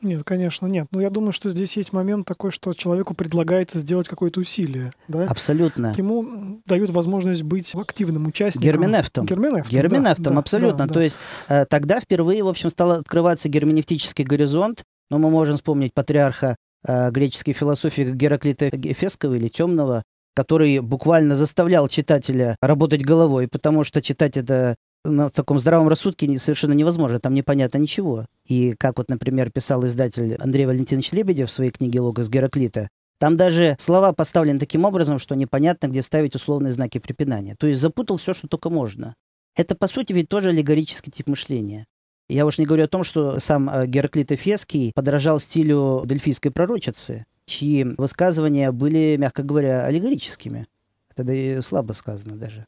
Нет, 0.01 0.23
конечно, 0.23 0.65
нет. 0.67 0.87
Но 0.91 1.01
я 1.01 1.09
думаю, 1.09 1.33
что 1.33 1.49
здесь 1.49 1.75
есть 1.75 1.91
момент 1.91 2.25
такой, 2.25 2.51
что 2.51 2.73
человеку 2.73 3.13
предлагается 3.13 3.79
сделать 3.79 4.07
какое-то 4.07 4.39
усилие. 4.39 4.93
Да? 5.09 5.25
Абсолютно. 5.25 5.93
Ему 5.97 6.61
дают 6.65 6.89
возможность 6.91 7.43
быть 7.43 7.75
активным 7.75 8.27
участником. 8.27 8.65
Герменевтом. 8.65 9.25
Герменевтом, 9.25 9.71
Герменевтом, 9.71 10.33
да, 10.35 10.39
абсолютно. 10.39 10.77
Да, 10.77 10.85
да. 10.85 10.93
То 10.93 11.01
есть 11.01 11.17
э, 11.49 11.65
тогда 11.65 11.99
впервые, 11.99 12.43
в 12.43 12.47
общем, 12.47 12.69
стал 12.69 12.91
открываться 12.91 13.49
герменевтический 13.49 14.23
горизонт. 14.23 14.85
Но 15.09 15.17
мы 15.17 15.29
можем 15.29 15.55
вспомнить 15.55 15.93
патриарха 15.93 16.55
э, 16.85 17.11
греческой 17.11 17.53
философии 17.53 18.03
Гераклита 18.03 18.69
Эфесского 18.69 19.35
или 19.35 19.47
Темного, 19.47 20.03
который 20.35 20.79
буквально 20.79 21.35
заставлял 21.35 21.87
читателя 21.87 22.55
работать 22.61 23.03
головой, 23.03 23.47
потому 23.47 23.83
что 23.83 24.01
читать 24.01 24.37
это 24.37 24.75
на 25.05 25.29
таком 25.29 25.59
здравом 25.59 25.87
рассудке 25.87 26.37
совершенно 26.39 26.73
невозможно, 26.73 27.19
там 27.19 27.33
непонятно 27.33 27.77
ничего. 27.77 28.25
И 28.45 28.73
как 28.77 28.97
вот, 28.97 29.09
например, 29.09 29.49
писал 29.51 29.85
издатель 29.85 30.35
Андрей 30.35 30.65
Валентинович 30.65 31.11
Лебедев 31.13 31.49
в 31.49 31.51
своей 31.51 31.71
книге 31.71 32.01
«Логос 32.01 32.29
Гераклита», 32.29 32.89
там 33.19 33.35
даже 33.35 33.75
слова 33.79 34.13
поставлены 34.13 34.59
таким 34.59 34.85
образом, 34.85 35.19
что 35.19 35.35
непонятно, 35.35 35.87
где 35.87 36.01
ставить 36.01 36.35
условные 36.35 36.71
знаки 36.71 36.99
препинания. 36.99 37.55
То 37.55 37.67
есть 37.67 37.81
запутал 37.81 38.15
все, 38.15 38.33
что 38.33 38.47
только 38.47 38.69
можно. 38.69 39.13
Это, 39.57 39.75
по 39.75 39.87
сути, 39.87 40.13
ведь 40.13 40.29
тоже 40.29 40.49
аллегорический 40.49 41.11
тип 41.11 41.27
мышления. 41.27 41.85
Я 42.29 42.45
уж 42.45 42.59
не 42.59 42.65
говорю 42.65 42.83
о 42.83 42.87
том, 42.87 43.03
что 43.03 43.39
сам 43.39 43.69
э, 43.69 43.87
Гераклит 43.87 44.31
Эфесский 44.31 44.91
подражал 44.93 45.39
стилю 45.39 46.03
дельфийской 46.05 46.51
пророчицы, 46.51 47.25
чьи 47.45 47.83
высказывания 47.97 48.71
были, 48.71 49.15
мягко 49.17 49.41
говоря, 49.41 49.85
аллегорическими. 49.85 50.67
Это 51.11 51.23
да 51.23 51.33
и 51.33 51.59
слабо 51.61 51.93
сказано 51.93 52.37
даже. 52.37 52.67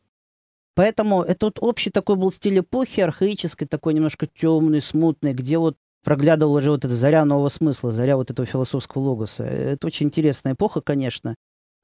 Поэтому 0.74 1.22
это 1.22 1.46
вот 1.46 1.60
общий 1.62 1.92
такой 1.92 2.16
был 2.16 2.32
стиль 2.32 2.60
эпохи, 2.60 3.02
архаический, 3.02 3.68
такой 3.68 3.94
немножко 3.94 4.26
темный, 4.26 4.82
смутный, 4.82 5.34
где 5.34 5.60
вот 5.60 5.78
проглядывала 6.04 6.58
уже 6.58 6.72
вот 6.72 6.84
эта 6.84 6.94
заря 6.96 7.24
нового 7.24 7.50
смысла, 7.50 7.92
заря 7.92 8.18
вот 8.18 8.32
этого 8.32 8.48
философского 8.48 9.04
логоса. 9.04 9.44
Это 9.44 9.86
очень 9.86 10.08
интересная 10.08 10.54
эпоха, 10.54 10.82
конечно. 10.82 11.36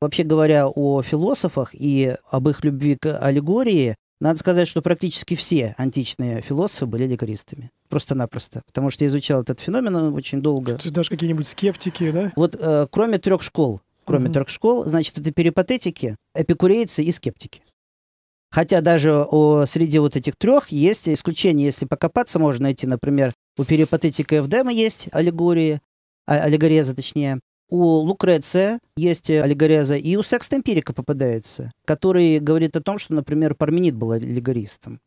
Вообще 0.02 0.24
говоря 0.24 0.68
о 0.68 1.04
философах 1.04 1.76
и 1.76 2.16
об 2.30 2.50
их 2.50 2.64
любви 2.64 2.96
к 2.96 3.20
аллегории, 3.20 3.96
надо 4.20 4.40
сказать, 4.40 4.68
что 4.68 4.82
практически 4.82 5.36
все 5.36 5.76
античные 5.78 6.42
философы 6.42 6.86
были 6.88 7.04
аллегористами. 7.04 7.72
Просто-напросто. 7.90 8.62
Потому 8.66 8.90
что 8.90 9.04
я 9.04 9.10
изучал 9.10 9.42
этот 9.42 9.60
феномен 9.60 9.96
очень 10.14 10.42
долго. 10.42 10.74
То 10.74 10.84
есть 10.84 10.94
даже 10.94 11.10
какие-нибудь 11.10 11.48
скептики, 11.48 12.12
да? 12.12 12.32
Вот 12.36 12.56
э, 12.60 12.88
кроме 12.90 13.20
трех 13.20 13.44
школ, 13.44 13.82
кроме 14.06 14.30
mm-hmm. 14.30 14.34
трех 14.34 14.50
школ, 14.50 14.86
значит, 14.86 15.18
это 15.18 15.32
перипатетики, 15.32 16.16
эпикурейцы 16.34 17.04
и 17.04 17.12
скептики. 17.12 17.62
Хотя 18.50 18.82
даже 18.82 19.26
о, 19.30 19.66
среди 19.66 20.00
вот 20.00 20.16
этих 20.16 20.36
трех 20.36 20.70
есть 20.70 21.08
исключения, 21.10 21.66
если 21.66 21.86
покопаться, 21.86 22.40
можно 22.40 22.64
найти, 22.64 22.88
например, 22.88 23.34
у 23.58 23.66
перипатетика 23.66 24.38
Эвдема 24.38 24.72
есть 24.72 25.10
аллегории, 25.12 25.82
а, 26.26 26.44
аллегореза 26.44 26.96
точнее, 26.96 27.40
у 27.70 27.84
Лукреция 27.98 28.80
есть 28.96 29.30
аллегореза, 29.30 29.96
и 29.96 30.16
у 30.16 30.24
Секста 30.24 30.56
Эмпирика 30.56 30.94
попадается, 30.94 31.72
который 31.86 32.40
говорит 32.40 32.76
о 32.76 32.82
том, 32.82 32.98
что, 32.98 33.14
например, 33.14 33.56
Парменид 33.56 33.96
был 33.96 34.12
аллегористом. 34.12 35.00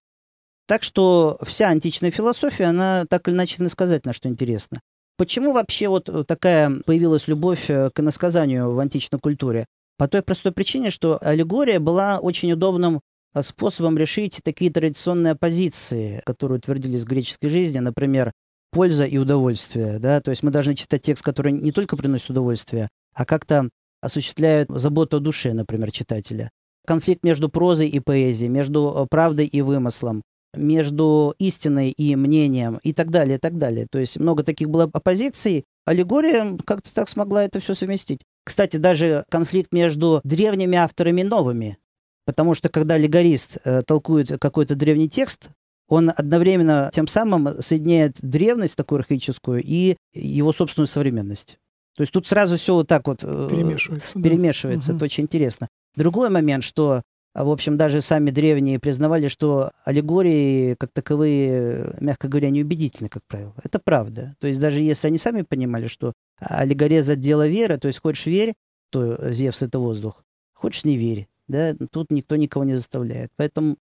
Так 0.66 0.82
что 0.82 1.38
вся 1.42 1.68
античная 1.68 2.10
философия, 2.10 2.64
она 2.64 3.04
так 3.08 3.26
или 3.26 3.34
иначе 3.34 3.56
иносказательна, 3.58 4.12
что 4.12 4.28
интересно. 4.28 4.80
Почему 5.16 5.52
вообще 5.52 5.88
вот 5.88 6.08
такая 6.26 6.80
появилась 6.86 7.28
любовь 7.28 7.66
к 7.66 7.92
иносказанию 7.96 8.72
в 8.72 8.78
античной 8.78 9.18
культуре? 9.18 9.66
По 9.98 10.08
той 10.08 10.22
простой 10.22 10.52
причине, 10.52 10.90
что 10.90 11.18
аллегория 11.20 11.80
была 11.80 12.18
очень 12.20 12.52
удобным 12.52 13.00
способом 13.42 13.98
решить 13.98 14.40
такие 14.42 14.72
традиционные 14.72 15.32
оппозиции, 15.32 16.22
которые 16.24 16.58
утвердились 16.58 17.04
в 17.04 17.08
греческой 17.08 17.50
жизни, 17.50 17.80
например, 17.80 18.32
польза 18.70 19.04
и 19.04 19.18
удовольствие. 19.18 19.98
Да? 19.98 20.20
То 20.20 20.30
есть 20.30 20.42
мы 20.42 20.50
должны 20.50 20.74
читать 20.74 21.02
текст, 21.02 21.22
который 21.22 21.52
не 21.52 21.72
только 21.72 21.96
приносит 21.96 22.30
удовольствие, 22.30 22.88
а 23.14 23.24
как-то 23.24 23.68
осуществляет 24.00 24.68
заботу 24.70 25.18
о 25.18 25.20
душе, 25.20 25.52
например, 25.52 25.90
читателя. 25.90 26.50
Конфликт 26.86 27.22
между 27.24 27.48
прозой 27.48 27.88
и 27.88 28.00
поэзией, 28.00 28.48
между 28.48 28.94
э, 28.96 29.06
правдой 29.10 29.46
и 29.46 29.60
вымыслом, 29.60 30.22
между 30.54 31.34
истиной 31.38 31.90
и 31.90 32.16
мнением 32.16 32.78
и 32.82 32.92
так 32.92 33.10
далее, 33.10 33.36
и 33.36 33.40
так 33.40 33.58
далее. 33.58 33.86
То 33.90 33.98
есть 33.98 34.18
много 34.18 34.42
таких 34.42 34.70
было 34.70 34.84
оппозиций. 34.84 35.64
Аллегория 35.84 36.56
как-то 36.64 36.92
так 36.92 37.08
смогла 37.08 37.44
это 37.44 37.60
все 37.60 37.74
совместить. 37.74 38.20
Кстати, 38.44 38.78
даже 38.78 39.24
конфликт 39.28 39.72
между 39.72 40.20
древними 40.24 40.78
авторами 40.78 41.20
и 41.20 41.24
новыми. 41.24 41.78
Потому 42.24 42.54
что 42.54 42.68
когда 42.68 42.96
легорист 42.96 43.58
э, 43.64 43.82
толкует 43.82 44.38
какой-то 44.40 44.74
древний 44.74 45.08
текст, 45.08 45.50
он 45.90 46.10
одновременно 46.16 46.90
тем 46.94 47.06
самым 47.06 47.60
соединяет 47.60 48.16
древность 48.22 48.76
такую 48.76 49.00
архаическую 49.00 49.60
и 49.62 49.96
его 50.14 50.52
собственную 50.52 50.86
современность. 50.86 51.58
То 51.96 52.02
есть 52.02 52.12
тут 52.12 52.28
сразу 52.28 52.56
все 52.56 52.74
вот 52.74 52.86
так 52.86 53.06
вот 53.08 53.24
э, 53.24 53.48
перемешивается. 53.50 54.22
перемешивается. 54.22 54.92
Да. 54.92 54.96
Это 54.96 55.04
очень 55.06 55.24
интересно. 55.24 55.68
Другой 55.96 56.30
момент, 56.30 56.62
что, 56.62 57.02
в 57.34 57.50
общем, 57.50 57.76
даже 57.76 58.00
сами 58.00 58.30
древние 58.30 58.78
признавали, 58.78 59.26
что 59.26 59.72
аллегории 59.84 60.76
как 60.76 60.90
таковые, 60.92 61.96
мягко 62.00 62.28
говоря, 62.28 62.50
неубедительны, 62.50 63.08
как 63.08 63.24
правило. 63.26 63.54
Это 63.64 63.80
правда. 63.80 64.36
То 64.38 64.46
есть 64.46 64.60
даже 64.60 64.80
если 64.80 65.08
они 65.08 65.18
сами 65.18 65.42
понимали, 65.42 65.88
что 65.88 66.12
аллегореза– 66.38 67.16
дело 67.16 67.48
веры, 67.48 67.78
то 67.78 67.88
есть 67.88 68.00
хочешь 68.00 68.26
верь, 68.26 68.54
то 68.90 69.32
Зевс– 69.32 69.60
это 69.62 69.80
воздух, 69.80 70.22
хочешь 70.54 70.84
не 70.84 70.96
верь 70.96 71.26
да, 71.50 71.74
тут 71.90 72.10
никто 72.10 72.36
никого 72.36 72.64
не 72.64 72.74
заставляет. 72.74 73.30
Поэтому 73.36 73.72
а, 73.72 73.76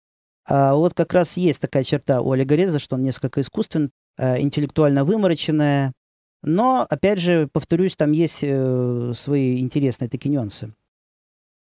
вот 0.49 0.93
как 0.95 1.13
раз 1.13 1.37
есть 1.37 1.61
такая 1.61 1.83
черта 1.83 2.21
у 2.21 2.31
Олега 2.31 2.79
что 2.79 2.95
он 2.95 3.03
несколько 3.03 3.41
искусствен, 3.41 3.91
а, 4.17 4.39
интеллектуально 4.39 5.05
вымороченная, 5.05 5.93
но, 6.41 6.85
опять 6.89 7.19
же, 7.19 7.49
повторюсь, 7.51 7.95
там 7.95 8.11
есть 8.11 8.39
э, 8.41 9.11
свои 9.13 9.59
интересные 9.59 10.09
такие 10.09 10.29
нюансы. 10.29 10.73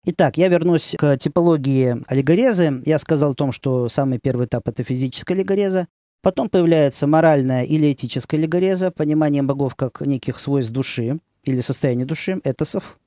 Итак, 0.05 0.37
я 0.37 0.47
вернусь 0.47 0.95
к 0.97 1.17
типологии 1.17 1.97
аллегорезы. 2.07 2.81
Я 2.85 2.97
сказал 2.97 3.31
о 3.31 3.35
том, 3.35 3.51
что 3.51 3.89
самый 3.89 4.17
первый 4.17 4.47
этап– 4.47 4.63
это 4.67 4.83
физическая 4.83 5.37
аллегореза. 5.37 5.87
Потом 6.23 6.49
появляется 6.49 7.05
моральная 7.05 7.63
или 7.63 7.91
этическая 7.91 8.39
аллегореза, 8.39 8.91
понимание 8.91 9.43
богов 9.43 9.75
как 9.75 10.01
неких 10.01 10.39
свойств 10.39 10.71
души 10.71 11.19
или 11.43 11.59
состояния 11.59 12.05
души, 12.05 12.39
этосов. 12.43 12.99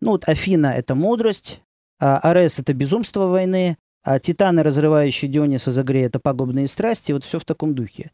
Ну 0.00 0.12
вот 0.12 0.28
Афина– 0.28 0.66
это 0.76 0.94
мудрость, 0.94 1.62
а 1.98 2.18
Арес— 2.18 2.58
это 2.58 2.72
безумство 2.72 3.26
войны, 3.26 3.76
а 4.02 4.18
Титаны, 4.18 4.62
разрывающие 4.62 5.30
Диониса 5.30 5.70
Загрея, 5.70 6.06
это 6.06 6.20
пагубные 6.20 6.66
страсти, 6.66 7.12
вот 7.12 7.24
все 7.24 7.38
в 7.38 7.44
таком 7.44 7.74
духе. 7.74 8.10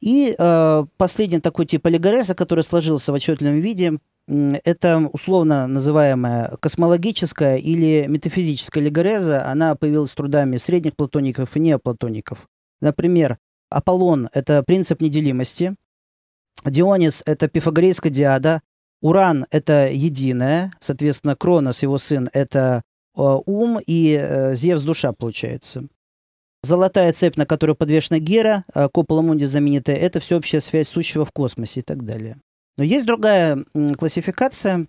И 0.00 0.34
э, 0.36 0.84
последний 0.96 1.40
такой 1.40 1.64
тип 1.66 1.86
аллегореза, 1.86 2.34
который 2.34 2.64
сложился 2.64 3.12
в 3.12 3.14
отчетливом 3.14 3.60
виде, 3.60 3.98
это 4.26 5.10
условно 5.12 5.66
называемая 5.66 6.56
космологическая 6.60 7.56
или 7.56 8.06
метафизическая 8.08 8.82
аллегореза. 8.82 9.46
Она 9.46 9.74
появилась 9.74 10.12
трудами 10.12 10.56
средних 10.56 10.96
платоников 10.96 11.56
и 11.56 11.60
неоплатоников. 11.60 12.48
Например, 12.80 13.38
Аполлон— 13.70 14.28
это 14.32 14.62
принцип 14.62 15.00
неделимости, 15.00 15.76
Дионис— 16.64 17.22
это 17.26 17.48
пифагорейская 17.48 18.12
диада, 18.12 18.60
Уран— 19.00 19.46
это 19.50 19.88
единое, 19.88 20.72
соответственно, 20.80 21.34
Кронос, 21.34 21.82
его 21.82 21.98
сын, 21.98 22.28
это 22.32 22.82
ум 23.14 23.78
и 23.86 24.18
э, 24.20 24.54
Зевс 24.54 24.82
душа, 24.82 25.12
получается. 25.12 25.86
Золотая 26.62 27.12
цепь, 27.12 27.36
на 27.36 27.44
которой 27.44 27.74
подвешена 27.74 28.18
Гера, 28.20 28.64
а 28.72 28.88
Купола 28.88 29.22
Мунди 29.22 29.44
знаменитая, 29.44 29.96
это 29.96 30.20
всеобщая 30.20 30.60
связь 30.60 30.88
сущего 30.88 31.24
в 31.24 31.32
космосе 31.32 31.80
и 31.80 31.82
так 31.82 32.04
далее. 32.04 32.36
Но 32.76 32.84
есть 32.84 33.04
другая 33.04 33.64
классификация 33.98 34.86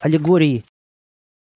аллегорий. 0.00 0.64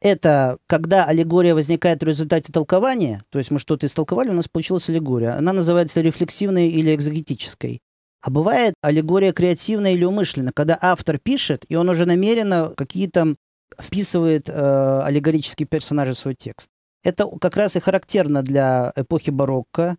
Это 0.02 0.58
когда 0.66 1.04
аллегория 1.04 1.54
возникает 1.54 2.02
в 2.02 2.06
результате 2.06 2.52
толкования, 2.52 3.22
то 3.30 3.38
есть 3.38 3.50
мы 3.50 3.58
что-то 3.58 3.86
истолковали, 3.86 4.30
у 4.30 4.34
нас 4.34 4.48
получилась 4.48 4.88
аллегория. 4.88 5.36
Она 5.36 5.52
называется 5.52 6.00
рефлексивной 6.00 6.68
или 6.68 6.94
экзогетической. 6.94 7.80
А 8.22 8.30
бывает 8.30 8.74
аллегория 8.82 9.32
креативная 9.32 9.92
или 9.92 10.04
умышленная, 10.04 10.52
когда 10.52 10.78
автор 10.80 11.18
пишет, 11.18 11.64
и 11.68 11.76
он 11.76 11.88
уже 11.88 12.04
намеренно 12.04 12.72
какие-то 12.76 13.36
вписывает 13.82 14.48
э, 14.48 15.02
аллегорические 15.04 15.66
персонажи 15.66 16.12
в 16.12 16.18
свой 16.18 16.34
текст. 16.34 16.68
Это 17.02 17.26
как 17.40 17.56
раз 17.56 17.76
и 17.76 17.80
характерно 17.80 18.42
для 18.42 18.92
эпохи 18.96 19.30
барокко, 19.30 19.96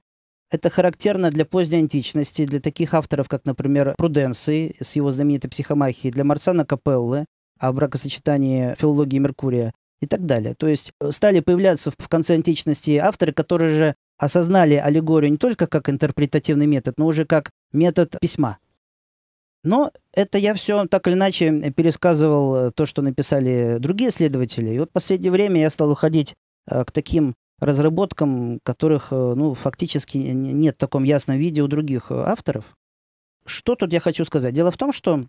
это 0.52 0.70
характерно 0.70 1.32
для 1.32 1.46
поздней 1.46 1.80
античности, 1.80 2.46
для 2.46 2.60
таких 2.60 2.94
авторов, 2.94 3.30
как, 3.30 3.46
например, 3.46 3.96
Пруденций 3.98 4.76
с 4.82 4.98
его 4.98 5.10
знаменитой 5.10 5.50
психомахией, 5.50 6.12
для 6.12 6.26
Марсана 6.26 6.66
Капеллы 6.66 7.26
о 7.58 7.72
бракосочетании 7.72 8.76
филологии 8.78 9.20
Меркурия 9.20 9.72
и 10.02 10.08
так 10.08 10.26
далее. 10.26 10.54
То 10.56 10.68
есть 10.68 10.92
э, 11.00 11.12
стали 11.12 11.40
появляться 11.40 11.92
в 11.92 12.08
конце 12.10 12.34
античности 12.34 12.98
авторы, 12.98 13.32
которые 13.32 13.72
же 13.72 13.96
осознали 14.18 14.76
аллегорию 14.76 15.32
не 15.32 15.38
только 15.38 15.68
как 15.68 15.90
интерпретативный 15.90 16.68
метод, 16.68 16.96
но 16.98 17.06
уже 17.06 17.26
как 17.26 17.50
метод 17.72 18.18
письма. 18.20 18.58
Но 19.64 19.92
это 20.14 20.38
я 20.38 20.54
все 20.54 20.86
так 20.88 21.08
или 21.08 21.14
иначе 21.14 21.72
пересказывал 21.72 22.56
э, 22.56 22.72
то, 22.72 22.86
что 22.86 23.02
написали 23.02 23.78
другие 23.80 24.10
исследователи. 24.10 24.70
И 24.70 24.80
вот 24.80 24.90
в 24.90 24.94
последнее 24.94 25.32
время 25.32 25.62
я 25.62 25.70
стал 25.70 25.92
уходить 25.92 26.36
э, 26.70 26.84
к 26.84 26.92
таким 26.92 27.36
разработкам, 27.60 28.60
которых 28.64 29.12
ну, 29.12 29.54
фактически 29.54 30.18
нет 30.18 30.76
в 30.76 30.80
таком 30.80 31.04
ясном 31.04 31.38
виде 31.38 31.62
у 31.62 31.68
других 31.68 32.10
авторов. 32.12 32.76
Что 33.46 33.76
тут 33.76 33.94
я 33.94 34.00
хочу 34.00 34.26
сказать? 34.26 34.56
Дело 34.56 34.72
в 34.72 34.78
том, 34.78 34.92
что 34.92 35.28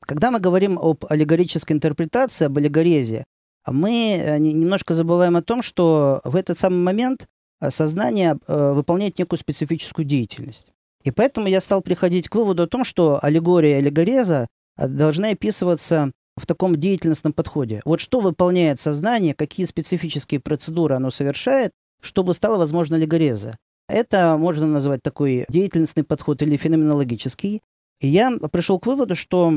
когда 0.00 0.30
мы 0.30 0.40
говорим 0.40 0.78
об 0.78 1.04
аллегорической 1.08 1.74
интерпретации, 1.74 2.46
об 2.46 2.58
аллегорезе, 2.58 3.24
мы 3.66 4.16
э, 4.18 4.38
немножко 4.38 4.94
забываем 4.94 5.36
о 5.36 5.42
том, 5.42 5.62
что 5.62 6.20
в 6.24 6.36
этот 6.36 6.58
самый 6.58 6.82
момент 6.82 7.26
э, 7.60 7.70
сознание 7.70 8.36
э, 8.46 8.72
выполняет 8.72 9.18
некую 9.18 9.38
специфическую 9.38 10.04
деятельность. 10.04 10.73
И 11.04 11.10
поэтому 11.10 11.46
я 11.46 11.60
стал 11.60 11.82
приходить 11.82 12.28
к 12.28 12.34
выводу 12.34 12.64
о 12.64 12.66
том, 12.66 12.82
что 12.82 13.18
аллегория 13.22 13.78
аллегореза 13.78 14.48
должны 14.76 15.32
описываться 15.32 16.12
в 16.36 16.46
таком 16.46 16.76
деятельностном 16.76 17.32
подходе. 17.32 17.80
Вот 17.84 18.00
что 18.00 18.20
выполняет 18.20 18.80
сознание, 18.80 19.34
какие 19.34 19.66
специфические 19.66 20.40
процедуры 20.40 20.96
оно 20.96 21.10
совершает, 21.10 21.70
чтобы 22.00 22.34
стало 22.34 22.58
возможно 22.58 22.96
аллегореза. 22.96 23.56
Это 23.88 24.36
можно 24.38 24.66
назвать 24.66 25.02
такой 25.02 25.44
деятельностный 25.48 26.04
подход 26.04 26.42
или 26.42 26.56
феноменологический. 26.56 27.60
И 28.00 28.08
я 28.08 28.32
пришел 28.50 28.80
к 28.80 28.86
выводу, 28.86 29.14
что 29.14 29.52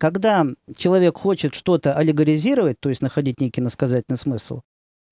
когда 0.00 0.46
человек 0.76 1.16
хочет 1.18 1.54
что-то 1.54 1.92
аллегоризировать, 1.92 2.80
то 2.80 2.88
есть 2.88 3.02
находить 3.02 3.40
некий 3.40 3.60
насказательный 3.60 4.18
смысл, 4.18 4.62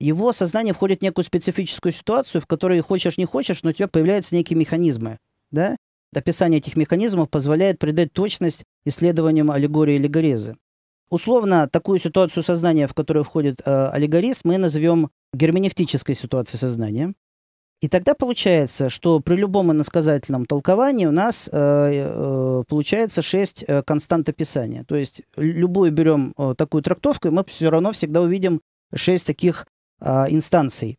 его 0.01 0.33
сознание 0.33 0.75
входит 0.75 1.01
в 1.01 1.03
некую 1.03 1.25
специфическую 1.25 1.93
ситуацию, 1.93 2.43
в 2.43 2.47
которой 2.47 2.81
хочешь 2.81 3.17
не 3.17 3.27
хочешь, 3.27 3.63
но 3.63 3.71
у 3.71 3.73
тебя 3.73 3.87
появляются 3.87 4.35
некие 4.35 4.59
механизмы. 4.59 5.19
Да? 5.55 5.77
Описание 6.15 6.59
этих 6.59 6.77
механизмов 6.77 7.31
позволяет 7.31 7.79
придать 7.79 8.13
точность 8.13 8.65
исследованиям 8.85 9.51
аллегории 9.51 9.97
аллегорезы. 9.97 10.57
Условно, 11.11 11.69
такую 11.69 11.99
ситуацию 11.99 12.43
сознания, 12.43 12.87
в 12.87 12.95
которую 12.95 13.25
входит 13.25 13.61
э, 13.65 13.87
аллегорист, 13.89 14.43
мы 14.45 14.59
назовем 14.59 15.11
герменевтической 15.33 16.15
ситуацией 16.15 16.59
сознания. 16.59 17.15
И 17.81 17.89
тогда 17.89 18.15
получается, 18.15 18.89
что 18.89 19.21
при 19.21 19.37
любом 19.37 19.71
иносказательном 19.71 20.47
толковании 20.47 21.07
у 21.07 21.11
нас 21.11 21.51
э, 21.53 21.53
э, 21.53 22.65
получается 22.67 23.21
шесть 23.21 23.65
э, 23.67 23.83
констант 23.83 24.29
описания. 24.29 24.85
То 24.85 24.97
есть 24.97 25.23
любую 25.37 25.93
берем 25.93 26.33
э, 26.39 26.55
такую 26.57 26.83
трактовку, 26.83 27.29
и 27.29 27.31
мы 27.31 27.45
все 27.45 27.69
равно 27.71 27.93
всегда 27.93 28.23
увидим 28.23 28.63
шесть 28.95 29.27
таких 29.27 29.67
э, 30.01 30.27
инстанций. 30.31 30.99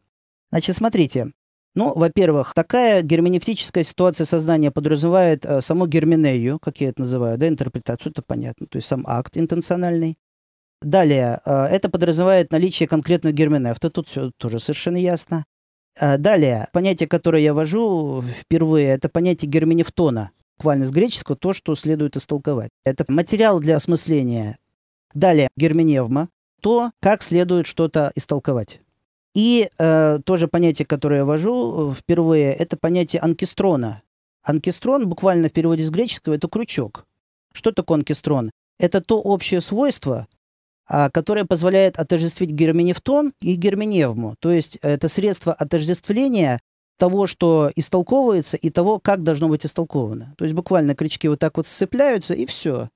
Значит, 0.52 0.76
смотрите. 0.76 1.32
Ну, 1.76 1.94
во-первых, 1.94 2.54
такая 2.54 3.02
герменевтическая 3.02 3.84
ситуация 3.84 4.24
сознания 4.24 4.72
подразумевает 4.72 5.46
э, 5.46 5.60
саму 5.60 5.88
герменею, 5.88 6.58
как 6.58 6.80
я 6.80 6.90
это 6.90 7.02
называю, 7.02 7.38
да, 7.38 7.50
интерпретацию, 7.50 8.12
это 8.12 8.22
понятно, 8.22 8.66
то 8.68 8.78
есть 8.78 8.88
сам 8.88 9.04
акт 9.06 9.38
интенциональный. 9.38 10.18
Далее, 10.82 11.42
э, 11.46 11.66
это 11.66 11.90
подразумевает 11.90 12.52
наличие 12.52 12.88
конкретного 12.88 13.34
герменевта, 13.34 13.90
тут 13.90 14.08
все 14.08 14.32
тоже 14.38 14.60
совершенно 14.60 14.98
ясно. 14.98 15.44
А, 16.00 16.18
далее, 16.18 16.68
понятие, 16.72 17.08
которое 17.10 17.42
я 17.42 17.54
вожу 17.54 18.22
впервые, 18.22 18.88
это 18.88 19.10
понятие 19.10 19.50
герменевтона. 19.50 20.32
Буквально 20.58 20.86
с 20.86 20.92
греческого 20.92 21.36
то, 21.36 21.54
что 21.54 21.76
следует 21.76 22.16
истолковать. 22.16 22.72
Это 22.86 23.04
материал 23.10 23.60
для 23.60 23.76
осмысления. 23.76 24.58
Далее, 25.14 25.50
герменевма, 25.58 26.30
то, 26.62 26.92
как 27.02 27.24
следует 27.24 27.68
что-то 27.68 28.12
истолковать. 28.16 28.82
И 29.36 29.70
э, 29.78 30.20
тоже 30.26 30.48
понятие, 30.48 30.86
которое 30.86 31.18
я 31.18 31.26
вожу 31.26 31.94
впервые, 31.94 32.54
это 32.54 32.78
понятие 32.78 33.22
анкистрона. 33.22 34.02
Анкистрон 34.42 35.10
буквально 35.10 35.50
в 35.50 35.52
переводе 35.52 35.84
с 35.84 35.90
греческого 35.90 36.36
это 36.36 36.48
крючок. 36.48 37.06
Что 37.52 37.74
такое 37.74 37.98
анкистрон? 37.98 38.50
Это 38.80 39.02
то 39.02 39.20
общее 39.20 39.60
свойство, 39.60 40.28
а, 40.88 41.10
которое 41.10 41.44
позволяет 41.44 42.00
отождествить 42.00 42.52
герменевтон 42.52 43.34
и 43.42 43.56
герменевму. 43.56 44.36
То 44.40 44.52
есть 44.52 44.78
это 44.82 45.10
средство 45.10 45.52
отождествления 45.52 46.60
того, 46.98 47.28
что 47.28 47.70
истолковывается, 47.76 48.56
и 48.56 48.70
того, 48.70 49.00
как 49.00 49.22
должно 49.22 49.50
быть 49.50 49.66
истолковано. 49.66 50.34
То 50.38 50.46
есть 50.46 50.56
буквально 50.56 50.96
крючки 50.96 51.28
вот 51.28 51.40
так 51.40 51.58
вот 51.58 51.68
сцепляются, 51.68 52.34
и 52.34 52.46
все. 52.46 52.90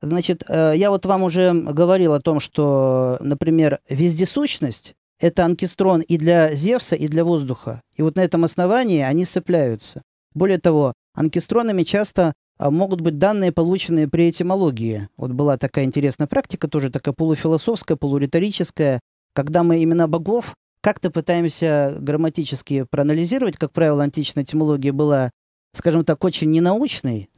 Значит, 0.00 0.44
э, 0.48 0.74
я 0.76 0.90
вот 0.90 1.04
вам 1.04 1.24
уже 1.24 1.52
говорил 1.52 2.12
о 2.12 2.20
том, 2.20 2.38
что, 2.38 3.16
например, 3.20 3.80
вездесущность— 3.88 4.94
это 5.20 5.44
анкистрон 5.44 6.00
и 6.00 6.18
для 6.18 6.54
Зевса, 6.54 6.96
и 6.96 7.08
для 7.08 7.24
воздуха. 7.24 7.80
И 7.96 8.02
вот 8.02 8.16
на 8.16 8.20
этом 8.20 8.44
основании 8.44 9.00
они 9.00 9.24
сцепляются. 9.24 10.02
Более 10.34 10.58
того, 10.58 10.92
анкистронами 11.14 11.82
часто 11.82 12.34
а 12.56 12.70
могут 12.70 13.00
быть 13.00 13.18
данные, 13.18 13.50
полученные 13.50 14.08
при 14.08 14.30
этимологии. 14.30 15.08
Вот 15.16 15.32
была 15.32 15.56
такая 15.56 15.84
интересная 15.84 16.28
практика, 16.28 16.68
тоже 16.68 16.90
такая 16.90 17.12
полуфилософская, 17.12 17.96
полуриторическая, 17.96 19.00
когда 19.32 19.64
мы 19.64 19.82
имена 19.82 20.06
богов 20.06 20.54
как-то 20.80 21.10
пытаемся 21.10 21.96
грамматически 21.98 22.84
проанализировать. 22.88 23.56
Как 23.56 23.72
правило, 23.72 24.04
античная 24.04 24.44
этимология 24.44 24.92
была, 24.92 25.30
скажем 25.72 26.04
так, 26.04 26.22
очень 26.22 26.50
ненаучной, 26.50 27.28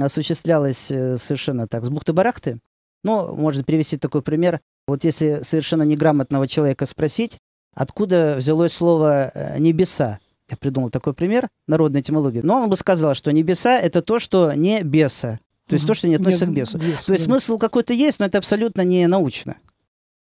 осуществлялась 0.00 0.90
э, 0.90 1.16
совершенно 1.16 1.68
так, 1.68 1.84
с 1.84 1.88
бухты-барахты. 1.88 2.58
Ну, 3.04 3.36
можно 3.36 3.62
привести 3.62 3.98
такой 3.98 4.22
пример. 4.22 4.60
Вот 4.90 5.04
если 5.04 5.42
совершенно 5.42 5.84
неграмотного 5.84 6.48
человека 6.48 6.84
спросить, 6.84 7.38
откуда 7.74 8.34
взялось 8.38 8.72
слово 8.72 9.30
э, 9.32 9.56
«небеса», 9.60 10.18
я 10.50 10.56
придумал 10.56 10.90
такой 10.90 11.14
пример 11.14 11.48
народной 11.68 12.00
этимологии. 12.00 12.40
Но 12.40 12.56
он 12.56 12.68
бы 12.68 12.76
сказал, 12.76 13.14
что 13.14 13.30
небеса— 13.30 13.78
это 13.80 14.02
то, 14.02 14.18
что 14.18 14.52
не 14.52 14.82
беса. 14.82 15.38
То 15.68 15.74
есть 15.74 15.86
то, 15.86 15.94
что 15.94 16.08
не 16.08 16.16
относится 16.16 16.46
Нет, 16.46 16.54
к 16.54 16.58
бесу. 16.58 16.78
бесу. 16.78 17.06
То 17.06 17.12
есть 17.12 17.24
да. 17.24 17.32
смысл 17.32 17.56
какой-то 17.56 17.92
есть, 17.92 18.18
но 18.18 18.26
это 18.26 18.38
абсолютно 18.38 18.80
не 18.80 19.06
научно. 19.06 19.58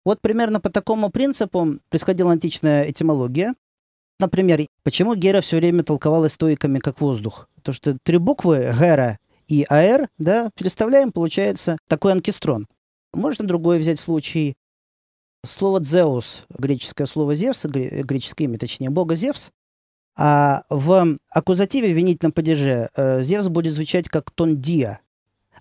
Вот 0.04 0.20
примерно 0.20 0.60
по 0.60 0.70
такому 0.70 1.10
принципу 1.10 1.78
происходила 1.88 2.30
античная 2.30 2.88
этимология. 2.88 3.56
Например, 4.20 4.60
почему 4.84 5.16
Гера 5.16 5.40
все 5.40 5.56
время 5.56 5.82
толковалась 5.82 6.34
стоиками 6.34 6.78
как 6.78 7.00
воздух? 7.00 7.48
То, 7.62 7.72
что 7.72 7.98
три 8.00 8.18
буквы 8.18 8.72
Гера 8.78 9.18
и 9.48 9.66
АР, 9.68 10.08
да, 10.18 10.50
переставляем, 10.54 11.10
получается 11.10 11.78
такой 11.88 12.12
анкистрон. 12.12 12.68
Можно 13.12 13.46
другой 13.46 13.78
взять 13.78 14.00
случай. 14.00 14.54
Слово 15.44 15.80
«дзеус», 15.80 16.44
греческое 16.56 17.06
слово 17.06 17.34
«зевс», 17.34 17.64
греческое 17.64 18.46
имя, 18.46 18.58
точнее, 18.58 18.90
бога 18.90 19.16
Зевс, 19.16 19.50
а 20.16 20.64
в 20.68 21.18
аккузативе 21.30 21.92
в 21.92 21.96
винительном 21.96 22.32
падеже 22.32 22.90
э, 22.94 23.22
Зевс 23.22 23.48
будет 23.48 23.72
звучать 23.72 24.08
как 24.08 24.30
тон 24.30 24.60
диа. 24.60 25.00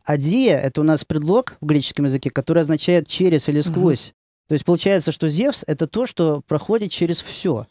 А 0.04 0.18
диа— 0.18 0.58
это 0.62 0.82
у 0.82 0.84
нас 0.84 1.04
предлог 1.04 1.58
в 1.62 1.66
греческом 1.66 2.06
языке, 2.06 2.30
который 2.30 2.62
означает 2.62 3.08
через 3.08 3.50
или 3.50 3.62
сквозь. 3.62 4.10
Угу. 4.10 4.16
То 4.50 4.54
есть 4.54 4.66
получается, 4.66 5.12
что 5.12 5.28
Зевс— 5.28 5.64
это 5.68 5.88
то, 5.88 6.06
что 6.06 6.42
проходит 6.42 6.92
через 6.92 7.22
все. 7.22 7.68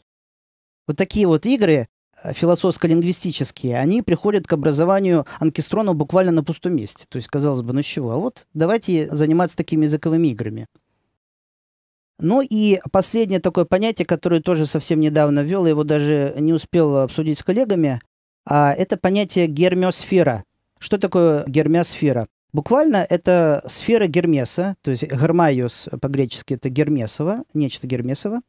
Вот 0.87 0.97
такие 0.97 1.27
вот 1.27 1.45
игры 1.45 1.87
философско-лингвистические, 2.23 3.77
они 3.77 4.01
приходят 4.01 4.47
к 4.47 4.53
образованию 4.53 5.25
анкестрона 5.39 5.93
буквально 5.93 6.31
на 6.31 6.43
пустом 6.43 6.75
месте. 6.75 7.05
То 7.09 7.17
есть, 7.17 7.27
казалось 7.27 7.61
бы, 7.61 7.73
ну 7.73 7.81
чего? 7.81 8.11
А 8.11 8.17
вот 8.17 8.47
давайте 8.53 9.13
заниматься 9.13 9.57
такими 9.57 9.85
языковыми 9.85 10.27
играми. 10.27 10.67
Ну 12.19 12.41
и 12.41 12.79
последнее 12.91 13.39
такое 13.39 13.65
понятие, 13.65 14.05
которое 14.05 14.41
тоже 14.41 14.67
совсем 14.67 14.99
недавно 14.99 15.39
ввел, 15.39 15.65
его 15.65 15.83
даже 15.83 16.35
не 16.37 16.53
успел 16.53 16.97
обсудить 16.97 17.39
с 17.39 17.43
коллегами, 17.43 17.99
а 18.45 18.73
это 18.73 18.97
понятие 18.97 19.47
гермиосфера. 19.47 20.43
Что 20.79 20.97
такое 20.97 21.43
гермиосфера? 21.47 22.27
Буквально 22.53 23.05
это 23.09 23.63
сфера 23.65 24.07
Гермеса, 24.07 24.75
то 24.81 24.91
есть 24.91 25.03
гермайос 25.03 25.87
по-гречески 26.01 26.55
это 26.55 26.69
Гермесова, 26.69 27.45
нечто 27.53 27.87
Гермесово. 27.87 28.41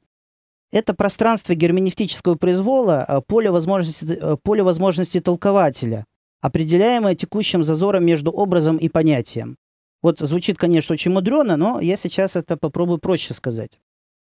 Это 0.73 0.95
пространство 0.95 1.55
герменевтического 1.55 2.37
произвола, 2.37 3.05
э, 3.07 3.21
поле 3.27 3.51
возможности, 3.51 4.05
э, 4.05 4.37
поле 4.43 4.63
возможности 4.63 5.21
толкователя, 5.21 6.07
определяемое 6.41 7.15
текущим 7.15 7.63
зазором 7.63 8.05
между 8.07 8.31
образом 8.31 8.79
и 8.79 8.89
понятием. 8.89 9.57
Вот 10.03 10.19
звучит, 10.19 10.59
конечно, 10.59 10.95
очень 10.95 11.13
мудрено, 11.13 11.57
но 11.57 11.81
я 11.81 11.97
сейчас 11.97 12.37
это 12.37 12.57
попробую 12.57 12.99
проще 12.99 13.35
сказать. 13.35 13.79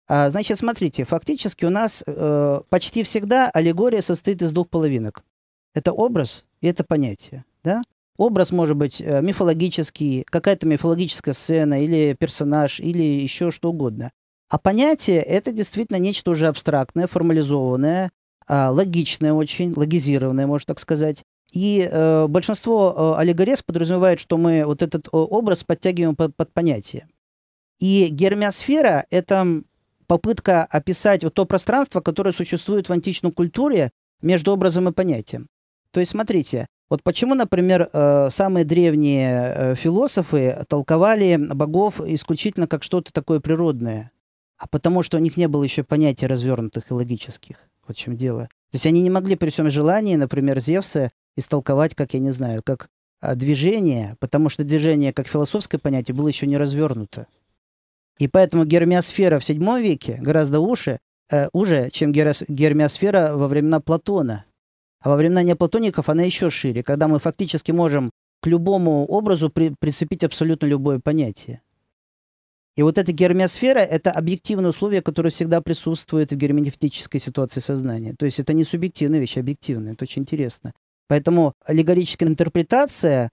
А, 0.08 0.28
значит, 0.30 0.58
смотрите, 0.58 1.04
фактически 1.04 1.64
у 1.64 1.70
нас 1.70 2.02
э, 2.04 2.60
почти 2.68 3.04
всегда 3.04 3.48
аллегория 3.48 4.02
состоит 4.02 4.42
из 4.42 4.50
двух 4.50 4.68
половинок. 4.68 5.22
Это 5.72 5.92
образ 5.92 6.46
и 6.60 6.66
это 6.66 6.82
понятие. 6.82 7.44
Да? 7.62 7.82
Образ 8.16 8.50
может 8.50 8.76
быть 8.76 9.00
э, 9.00 9.22
мифологический, 9.22 10.24
какая-то 10.24 10.66
мифологическая 10.66 11.32
сцена 11.32 11.80
или 11.80 12.16
персонаж, 12.18 12.80
или 12.80 13.02
еще 13.02 13.52
что 13.52 13.70
угодно. 13.70 14.10
А 14.50 14.58
понятие— 14.58 15.22
это 15.22 15.52
действительно 15.52 15.96
нечто 15.96 16.32
уже 16.32 16.48
абстрактное, 16.48 17.06
формализованное, 17.06 18.10
э, 18.48 18.66
логичное 18.66 19.32
очень, 19.32 19.72
логизированное, 19.74 20.48
можно 20.48 20.66
так 20.66 20.80
сказать. 20.80 21.22
И 21.52 21.88
э, 21.90 22.26
большинство 22.28 23.14
э, 23.16 23.20
аллегорез 23.20 23.62
подразумевает, 23.62 24.18
что 24.18 24.36
мы 24.38 24.64
вот 24.66 24.82
этот 24.82 25.06
э, 25.06 25.10
образ 25.12 25.62
подтягиваем 25.62 26.16
под, 26.16 26.34
под 26.34 26.52
понятие. 26.52 27.06
И 27.78 28.08
гермиосфера— 28.08 29.06
это 29.10 29.62
попытка 30.08 30.64
описать 30.64 31.22
вот 31.22 31.34
то 31.34 31.46
пространство, 31.46 32.00
которое 32.00 32.32
существует 32.32 32.88
в 32.88 32.92
античной 32.92 33.30
культуре 33.30 33.90
между 34.20 34.52
образом 34.52 34.88
и 34.88 34.92
понятием. 34.92 35.46
То 35.92 36.00
есть, 36.00 36.10
смотрите, 36.10 36.66
вот 36.88 37.04
почему, 37.04 37.34
например, 37.34 37.88
э, 37.92 38.30
самые 38.30 38.64
древние 38.64 39.54
э, 39.54 39.74
философы 39.76 40.64
толковали 40.68 41.36
богов 41.36 42.00
исключительно 42.00 42.66
как 42.66 42.82
что-то 42.82 43.12
такое 43.12 43.38
природное, 43.38 44.10
а 44.60 44.66
потому 44.66 45.02
что 45.02 45.16
у 45.16 45.20
них 45.20 45.38
не 45.38 45.48
было 45.48 45.64
еще 45.64 45.82
понятий 45.82 46.26
развернутых 46.26 46.90
и 46.90 46.94
логических. 46.94 47.56
Вот 47.86 47.96
в 47.96 47.98
чем 47.98 48.14
дело. 48.14 48.42
То 48.42 48.74
есть 48.74 48.86
они 48.86 49.00
не 49.00 49.08
могли 49.08 49.34
при 49.34 49.48
всем 49.48 49.70
желании, 49.70 50.16
например, 50.16 50.60
Зевса 50.60 51.10
истолковать, 51.34 51.94
как, 51.94 52.12
я 52.12 52.20
не 52.20 52.30
знаю, 52.30 52.62
как 52.62 52.90
э, 53.22 53.34
движение, 53.34 54.16
потому 54.20 54.50
что 54.50 54.62
движение 54.62 55.14
как 55.14 55.26
философское 55.26 55.78
понятие 55.78 56.14
было 56.14 56.28
еще 56.28 56.46
не 56.46 56.58
развернуто. 56.58 57.26
И 58.18 58.28
поэтому 58.28 58.66
гермиосфера 58.66 59.38
в 59.38 59.48
VII 59.48 59.80
веке 59.80 60.18
гораздо 60.20 60.60
уже, 60.60 60.98
э, 61.32 61.48
уже 61.54 61.88
чем 61.88 62.12
гермиосфера 62.12 63.32
во 63.34 63.48
времена 63.48 63.80
Платона. 63.80 64.44
А 65.00 65.08
во 65.08 65.16
времена 65.16 65.42
неоплатоников 65.42 66.10
она 66.10 66.22
еще 66.22 66.50
шире, 66.50 66.82
когда 66.82 67.08
мы 67.08 67.18
фактически 67.18 67.72
можем 67.72 68.10
к 68.42 68.46
любому 68.46 69.06
образу 69.06 69.48
при, 69.48 69.74
прицепить 69.80 70.22
абсолютно 70.22 70.66
любое 70.66 70.98
понятие. 70.98 71.62
И 72.76 72.82
вот 72.82 72.98
эта 72.98 73.12
гермиосфера— 73.12 73.78
это 73.80 74.10
объективное 74.10 74.70
условие, 74.70 75.02
которое 75.02 75.30
всегда 75.30 75.60
присутствует 75.60 76.32
в 76.32 76.36
герменевтической 76.36 77.20
ситуации 77.20 77.60
сознания. 77.60 78.14
То 78.18 78.26
есть 78.26 78.40
это 78.40 78.52
не 78.52 78.64
субъективная 78.64 79.20
вещь, 79.20 79.36
а 79.36 79.40
объективная. 79.40 79.92
Это 79.92 80.04
очень 80.04 80.22
интересно. 80.22 80.72
Поэтому 81.08 81.54
аллегорическая 81.64 82.28
интерпретация, 82.28 83.30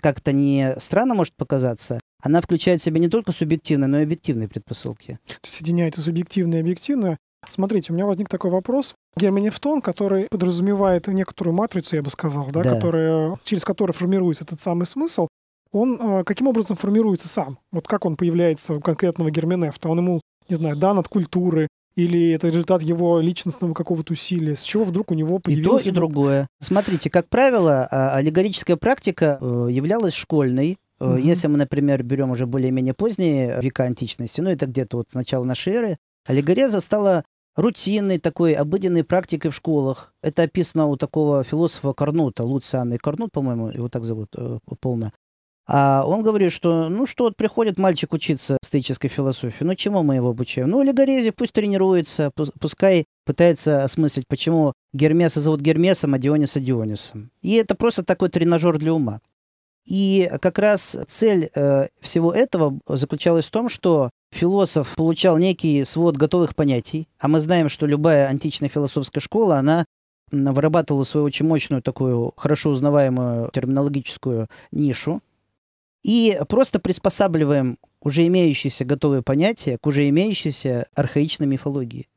как-то 0.00 0.32
не 0.32 0.74
странно 0.78 1.14
может 1.14 1.34
показаться, 1.36 2.00
она 2.22 2.40
включает 2.40 2.80
в 2.80 2.84
себя 2.84 2.98
не 2.98 3.08
только 3.08 3.32
субъективные, 3.32 3.88
но 3.88 4.00
и 4.00 4.04
объективные 4.04 4.48
предпосылки. 4.48 5.18
То 5.26 5.34
есть 5.44 5.54
соединяется 5.54 6.00
субъективное 6.00 6.58
и 6.58 6.62
объективное. 6.62 7.18
Смотрите, 7.48 7.92
у 7.92 7.94
меня 7.94 8.06
возник 8.06 8.28
такой 8.28 8.50
вопрос. 8.50 8.94
Герменевтон, 9.16 9.80
который 9.80 10.26
подразумевает 10.28 11.06
некоторую 11.06 11.54
матрицу, 11.54 11.96
я 11.96 12.02
бы 12.02 12.10
сказал, 12.10 12.48
да, 12.50 12.62
Да. 12.62 12.74
Которая, 12.74 13.38
через 13.44 13.64
которую 13.64 13.94
формируется 13.94 14.44
этот 14.44 14.60
самый 14.60 14.86
смысл, 14.86 15.28
он 15.72 15.98
э, 16.00 16.24
каким 16.24 16.48
образом 16.48 16.76
формируется 16.76 17.28
сам? 17.28 17.58
Вот 17.72 17.86
как 17.86 18.04
он 18.04 18.16
появляется 18.16 18.74
у 18.74 18.80
конкретного 18.80 19.30
герменефта? 19.30 19.88
Он 19.88 19.98
ему, 19.98 20.20
не 20.48 20.56
знаю, 20.56 20.76
дан 20.76 20.98
от 20.98 21.08
культуры, 21.08 21.68
или 21.98 22.30
это 22.30 22.46
результат 22.46 22.80
его 22.82 23.18
личностного 23.18 23.74
какого-то 23.74 24.12
усилия? 24.12 24.54
С 24.54 24.62
чего 24.62 24.84
вдруг 24.84 25.10
у 25.10 25.14
него 25.14 25.40
И 25.46 25.60
то, 25.60 25.78
и 25.78 25.90
другое. 25.90 26.46
Смотрите, 26.60 27.10
как 27.10 27.28
правило, 27.28 27.88
а, 27.90 28.14
аллегорическая 28.14 28.76
практика 28.76 29.38
э, 29.40 29.68
являлась 29.70 30.14
школьной. 30.14 30.76
Э, 31.00 31.14
Мгм. 31.14 31.16
Если 31.16 31.48
мы, 31.48 31.58
например, 31.58 32.04
берем 32.04 32.30
уже 32.30 32.46
более-менее 32.46 32.94
поздние 32.94 33.60
века 33.60 33.82
античности, 33.82 34.40
ну 34.40 34.48
это 34.48 34.66
где-то 34.66 34.98
вот 34.98 35.10
с 35.10 35.14
начала 35.14 35.42
нашей 35.42 35.72
эры, 35.72 35.96
аллегореза 36.24 36.80
стала 36.80 37.24
рутинной 37.56 38.18
такой 38.20 38.52
обыденной 38.52 39.02
практикой 39.02 39.50
в 39.50 39.54
школах. 39.56 40.12
Это 40.22 40.44
описано 40.44 40.86
у 40.86 40.96
такого 40.96 41.42
философа 41.42 41.92
Карнута, 41.94 42.44
Луциана 42.44 42.96
Карнут, 42.98 43.32
по-моему, 43.32 43.70
его 43.70 43.88
так 43.88 44.04
зовут 44.04 44.28
э, 44.36 44.58
полно. 44.80 45.12
А 45.70 46.02
он 46.06 46.22
говорит, 46.22 46.50
что, 46.50 46.88
ну 46.88 47.04
что, 47.04 47.24
вот 47.24 47.36
приходит 47.36 47.78
мальчик 47.78 48.14
учиться 48.14 48.56
стоической 48.64 49.10
философии, 49.10 49.64
ну 49.64 49.74
чему 49.74 50.02
мы 50.02 50.14
его 50.14 50.30
обучаем? 50.30 50.70
Ну, 50.70 50.80
аллегорезе, 50.80 51.30
пусть 51.30 51.52
тренируется, 51.52 52.30
пус- 52.34 52.52
пускай 52.58 53.04
пытается 53.26 53.84
осмыслить, 53.84 54.26
почему 54.26 54.72
Гермеса 54.94 55.40
зовут 55.40 55.60
Гермесом, 55.60 56.14
а 56.14 56.18
Диониса 56.18 56.58
Дионисом. 56.58 57.30
И 57.42 57.52
это 57.52 57.74
просто 57.74 58.02
такой 58.02 58.30
тренажер 58.30 58.78
для 58.78 58.94
ума. 58.94 59.20
И 59.86 60.30
как 60.40 60.58
раз 60.58 60.96
цель 61.06 61.50
э, 61.54 61.88
всего 62.00 62.32
этого 62.32 62.78
заключалась 62.86 63.46
в 63.46 63.50
том, 63.50 63.68
что 63.68 64.10
философ 64.32 64.94
получал 64.96 65.36
некий 65.36 65.84
свод 65.84 66.16
готовых 66.16 66.54
понятий, 66.54 67.08
а 67.18 67.28
мы 67.28 67.40
знаем, 67.40 67.68
что 67.68 67.86
любая 67.86 68.28
античная 68.28 68.70
философская 68.70 69.20
школа, 69.20 69.58
она 69.58 69.84
вырабатывала 70.30 71.04
свою 71.04 71.26
очень 71.26 71.46
мощную 71.46 71.82
такую 71.82 72.32
хорошо 72.36 72.70
узнаваемую 72.70 73.50
терминологическую 73.52 74.48
нишу, 74.72 75.20
и 76.04 76.38
просто 76.48 76.78
приспосабливаем 76.78 77.76
уже 78.02 78.26
имеющиеся 78.26 78.84
готовые 78.84 79.22
понятия 79.22 79.78
к 79.80 79.86
уже 79.86 80.08
имеющейся 80.08 80.86
архаичной 80.94 81.46
мифологии. 81.46 82.08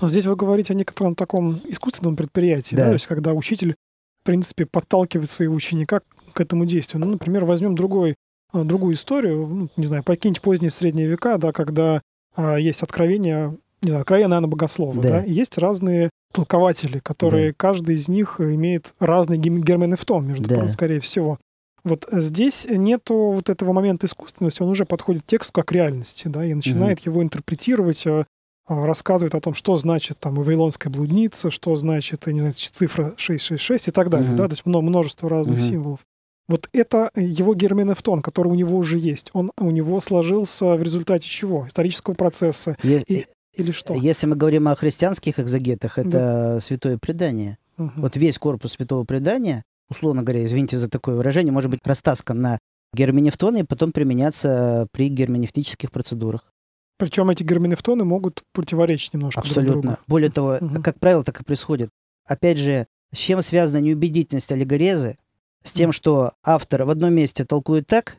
Но 0.00 0.08
здесь 0.08 0.24
вы 0.24 0.34
говорите 0.34 0.72
о 0.72 0.76
некотором 0.76 1.14
таком 1.14 1.60
искусственном 1.68 2.16
предприятии, 2.16 2.74
да. 2.74 2.82
Да. 2.84 2.88
то 2.88 2.94
есть 2.94 3.06
когда 3.06 3.32
учитель, 3.34 3.76
в 4.22 4.24
принципе, 4.24 4.66
подталкивает 4.66 5.28
своего 5.28 5.54
ученика 5.54 6.00
к 6.32 6.40
этому 6.40 6.64
действию. 6.64 7.04
Ну, 7.04 7.12
например, 7.12 7.44
возьмем 7.44 7.74
другой, 7.74 8.14
а, 8.52 8.64
другую 8.64 8.94
историю, 8.94 9.46
ну, 9.46 9.68
не 9.76 9.86
знаю, 9.86 10.02
покиньте 10.02 10.40
поздние 10.40 10.70
средние 10.70 11.06
века, 11.06 11.38
да, 11.38 11.52
когда 11.52 12.02
а, 12.34 12.56
есть 12.56 12.82
откровения, 12.82 13.50
не 13.82 13.88
знаю, 13.88 14.00
откровения, 14.02 14.28
наверное, 14.28 14.50
богослова, 14.50 15.00
да. 15.02 15.10
Да. 15.10 15.24
и 15.24 15.32
есть 15.32 15.58
разные 15.58 16.10
толкователи, 16.32 17.00
которые, 17.00 17.52
каждый 17.52 17.96
из 17.96 18.08
них 18.08 18.40
имеет 18.40 18.94
разный 19.00 19.36
герменевтон, 19.36 20.26
между 20.26 20.48
Да. 20.48 20.56
прочим, 20.56 20.72
скорее 20.72 21.00
всего. 21.00 21.38
Вот 21.84 22.06
здесь 22.12 22.66
нету 22.68 23.14
вот 23.32 23.48
этого 23.48 23.72
момента 23.72 24.06
искусственности, 24.06 24.62
он 24.62 24.68
уже 24.70 24.84
подходит 24.84 25.22
к 25.22 25.26
тексту 25.26 25.52
как 25.52 25.72
реальности, 25.72 26.28
да, 26.28 26.44
и 26.44 26.54
начинает 26.54 27.00
его 27.00 27.22
интерпретировать, 27.22 28.06
а, 28.06 28.26
а, 28.66 28.86
рассказывает 28.86 29.34
о 29.34 29.40
том, 29.40 29.54
что 29.54 29.76
значит 29.76 30.18
там 30.18 30.34
Вавилонская 30.34 30.92
блудница, 30.92 31.50
что 31.50 31.74
значит, 31.76 32.26
не 32.26 32.38
знаю, 32.40 32.54
цифра 32.54 33.14
666 33.16 33.88
и 33.88 33.90
так 33.90 34.10
далее, 34.10 34.28
Мгм. 34.28 34.36
да, 34.36 34.46
то 34.46 34.52
есть 34.52 34.66
мно- 34.66 34.80
множество 34.82 35.28
разных 35.30 35.58
Мгм. 35.58 35.68
символов. 35.68 36.00
Вот 36.48 36.68
это 36.72 37.10
его 37.14 37.54
герменевтон, 37.54 38.22
который 38.22 38.48
у 38.48 38.54
него 38.54 38.76
уже 38.76 38.98
есть. 38.98 39.30
Он 39.34 39.52
у 39.56 39.70
него 39.70 40.00
сложился 40.00 40.74
в 40.74 40.82
результате 40.82 41.28
чего? 41.28 41.66
Исторического 41.68 42.14
процесса 42.14 42.76
Е- 42.82 43.02
И- 43.06 43.26
или 43.54 43.70
что? 43.70 43.94
Если 43.94 44.26
мы 44.26 44.34
говорим 44.36 44.66
о 44.68 44.74
христианских 44.74 45.38
экзегетах, 45.38 45.96
это 45.98 46.58
святое 46.60 46.98
предание. 46.98 47.56
Мгм. 47.76 47.92
Вот 48.02 48.16
весь 48.16 48.38
корпус 48.38 48.72
святого 48.72 49.04
предания, 49.04 49.62
условно 49.90 50.22
говоря, 50.22 50.44
извините 50.44 50.78
за 50.78 50.88
такое 50.88 51.16
выражение, 51.16 51.52
может 51.52 51.70
быть 51.70 51.80
растаскан 51.84 52.40
на 52.40 52.58
герменевтоны 52.94 53.60
и 53.60 53.62
потом 53.64 53.92
применяться 53.92 54.86
при 54.92 55.08
герменевтических 55.08 55.90
процедурах. 55.90 56.52
Причем 56.98 57.30
эти 57.30 57.42
герменевтоны 57.42 58.04
могут 58.04 58.42
противоречить 58.52 59.14
немножко 59.14 59.40
друг 59.40 59.50
Абсолютно. 59.50 59.82
другу. 59.82 59.96
Более 60.06 60.30
того, 60.30 60.58
Мгм. 60.60 60.82
как 60.82 60.98
правило, 60.98 61.22
так 61.24 61.40
и 61.40 61.44
происходит. 61.44 61.90
Опять 62.26 62.58
же, 62.58 62.86
с 63.12 63.18
чем 63.18 63.40
связана 63.42 63.80
неубедительность 63.82 64.52
аллегорезы? 64.52 65.16
С 65.62 65.72
тем, 65.72 65.92
что 65.92 66.32
автор 66.42 66.84
в 66.84 66.90
одном 66.90 67.12
месте 67.14 67.44
толкует 67.44 67.86
так, 67.86 68.16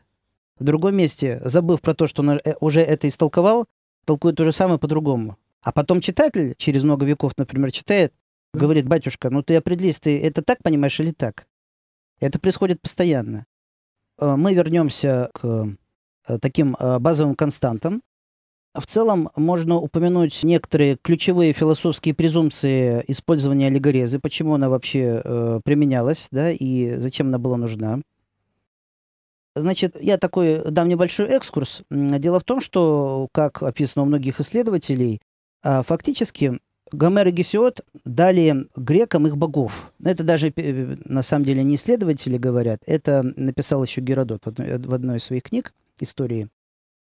в 0.58 0.64
другом 0.64 0.94
месте, 0.96 1.40
забыв 1.44 1.80
про 1.80 1.94
то, 1.94 2.06
что 2.06 2.22
он 2.22 2.30
э, 2.30 2.40
уже 2.60 2.80
это 2.82 3.08
истолковал, 3.08 3.66
толкует 4.04 4.36
то 4.36 4.44
же 4.44 4.52
самое 4.52 4.78
по-другому. 4.78 5.36
А 5.62 5.72
потом 5.72 6.00
читатель 6.00 6.54
через 6.56 6.82
много 6.84 7.04
веков, 7.06 7.32
например, 7.36 7.70
читает, 7.72 8.12
Да. 8.52 8.60
говорит, 8.60 8.86
батюшка, 8.86 9.30
ну 9.30 9.42
ты 9.42 9.56
определись, 9.56 9.98
ты 9.98 10.20
это 10.20 10.42
так 10.42 10.58
понимаешь 10.62 10.98
или 11.00 11.12
так? 11.12 11.46
Это 12.22 12.38
происходит 12.38 12.80
постоянно. 12.80 13.46
Э, 14.18 14.36
Мы 14.36 14.54
вернемся 14.54 15.30
к 15.34 15.44
э, 16.28 16.38
таким 16.38 16.76
э, 16.78 16.98
базовым 17.00 17.34
константам. 17.34 18.02
В 18.74 18.86
целом 18.86 19.28
можно 19.36 19.76
упомянуть 19.76 20.42
некоторые 20.44 20.96
ключевые 20.96 21.52
философские 21.52 22.14
презумпции 22.14 23.04
использования 23.08 23.66
аллегорезы, 23.66 24.18
почему 24.20 24.54
она 24.54 24.70
вообще 24.70 25.20
э, 25.22 25.60
применялась, 25.64 26.28
да, 26.30 26.50
и 26.52 26.94
зачем 26.94 27.26
она 27.26 27.38
была 27.38 27.56
нужна. 27.56 27.98
Значит, 29.54 30.00
я 30.00 30.16
такой 30.16 30.70
дам 30.70 30.88
небольшой 30.88 31.26
экскурс. 31.26 31.82
Дело 31.90 32.40
в 32.40 32.44
том, 32.44 32.60
что, 32.62 33.28
как 33.32 33.62
описано 33.62 34.04
у 34.04 34.06
многих 34.06 34.40
исследователей, 34.40 35.20
фактически 35.62 36.58
Гомер 36.92 37.28
и 37.28 37.30
Гесиод 37.30 37.80
дали 38.04 38.66
грекам 38.76 39.26
их 39.26 39.36
богов. 39.36 39.92
Это 40.04 40.22
даже 40.22 40.52
э, 40.54 40.96
на 41.04 41.22
самом 41.22 41.44
деле 41.44 41.64
не 41.64 41.76
исследователи 41.76 42.36
говорят, 42.36 42.82
это 42.86 43.22
написал 43.36 43.82
еще 43.82 44.00
Геродот 44.00 44.44
в 44.44 44.48
одной, 44.48 44.78
в 44.78 44.94
одной 44.94 45.16
из 45.16 45.24
своих 45.24 45.42
книг 45.44 45.72
истории. 46.00 46.48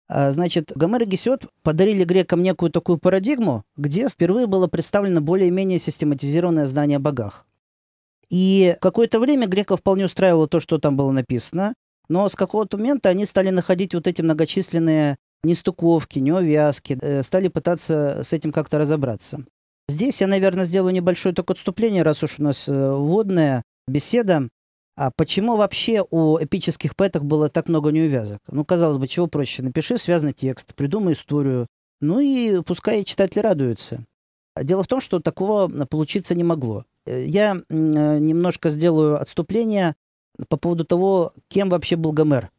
А, 0.07 0.31
значит, 0.31 0.71
Гомер 0.75 1.03
и 1.03 1.05
Гесиод 1.05 1.45
подарили 1.63 2.03
грекам 2.03 2.41
некую 2.41 2.71
такую 2.71 2.97
парадигму, 2.97 3.63
где 3.75 4.07
впервые 4.07 4.47
было 4.47 4.67
представлено 4.67 5.21
более-менее 5.21 5.79
систематизированное 5.79 6.65
знание 6.65 6.97
о 6.97 7.01
богах. 7.01 7.45
И 8.29 8.75
какое-то 8.81 9.19
время 9.19 9.47
греков 9.47 9.79
вполне 9.79 10.05
устраивало 10.05 10.47
то, 10.47 10.59
что 10.59 10.77
там 10.77 10.95
было 10.95 11.11
написано, 11.11 11.73
но 12.07 12.29
с 12.29 12.35
какого-то 12.35 12.77
момента 12.77 13.09
они 13.09 13.25
стали 13.25 13.49
находить 13.49 13.93
вот 13.93 14.07
эти 14.07 14.21
многочисленные 14.21 15.17
нестыковки, 15.43 16.19
неувязки, 16.19 16.97
э, 17.01 17.23
стали 17.23 17.47
пытаться 17.47 18.21
с 18.23 18.33
этим 18.33 18.51
как-то 18.51 18.77
разобраться. 18.77 19.45
Здесь 19.87 20.21
я, 20.21 20.27
наверное, 20.27 20.65
сделаю 20.65 20.93
небольшое 20.93 21.33
только 21.33 21.53
отступление, 21.53 22.03
раз 22.03 22.23
уж 22.23 22.39
у 22.39 22.43
нас 22.43 22.67
э, 22.67 22.91
вводная 22.91 23.63
беседа. 23.87 24.49
А 24.97 25.11
почему 25.15 25.57
вообще 25.57 26.03
у 26.09 26.37
эпических 26.41 26.95
поэтов 26.95 27.23
было 27.23 27.49
так 27.49 27.67
много 27.67 27.91
неувязок? 27.91 28.39
Ну, 28.49 28.63
казалось 28.65 28.97
бы, 28.97 29.07
чего 29.07 29.27
проще? 29.27 29.61
Напиши 29.61 29.97
связанный 29.97 30.33
текст, 30.33 30.73
придумай 30.73 31.13
историю, 31.13 31.67
ну 32.01 32.19
и 32.19 32.61
пускай 32.63 33.03
читатели 33.03 33.41
радуются. 33.41 34.05
Дело 34.59 34.83
в 34.83 34.87
том, 34.87 35.01
что 35.01 35.19
такого 35.19 35.67
получиться 35.85 36.33
не 36.33 36.43
могло. 36.43 36.85
Э, 37.05 37.23
я 37.23 37.61
немножко 37.69 38.69
сделаю 38.69 39.21
отступление 39.21 39.95
по 40.49 40.57
поводу 40.57 40.85
того, 40.85 41.33
кем 41.47 41.69
вообще 41.69 41.95
был 41.95 42.11
Гомер. 42.11 42.51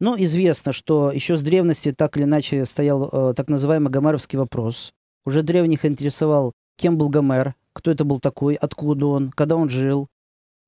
Ну, 0.00 0.16
известно, 0.16 0.72
что 0.72 1.12
еще 1.12 1.36
с 1.36 1.42
древности 1.42 1.92
так 1.92 2.16
или 2.16 2.24
иначе 2.24 2.64
стоял 2.64 3.10
э, 3.12 3.34
так 3.34 3.48
называемый 3.48 3.90
гомеровский 3.90 4.38
вопрос. 4.38 4.94
Уже 5.26 5.42
древних 5.42 5.84
интересовал, 5.84 6.52
кем 6.80 6.96
был 6.96 7.10
Гомер, 7.10 7.54
кто 7.72 7.90
это 7.90 8.04
был 8.04 8.20
такой, 8.20 8.54
откуда 8.54 9.06
он, 9.06 9.30
когда 9.30 9.56
он 9.56 9.68
жил. 9.68 10.08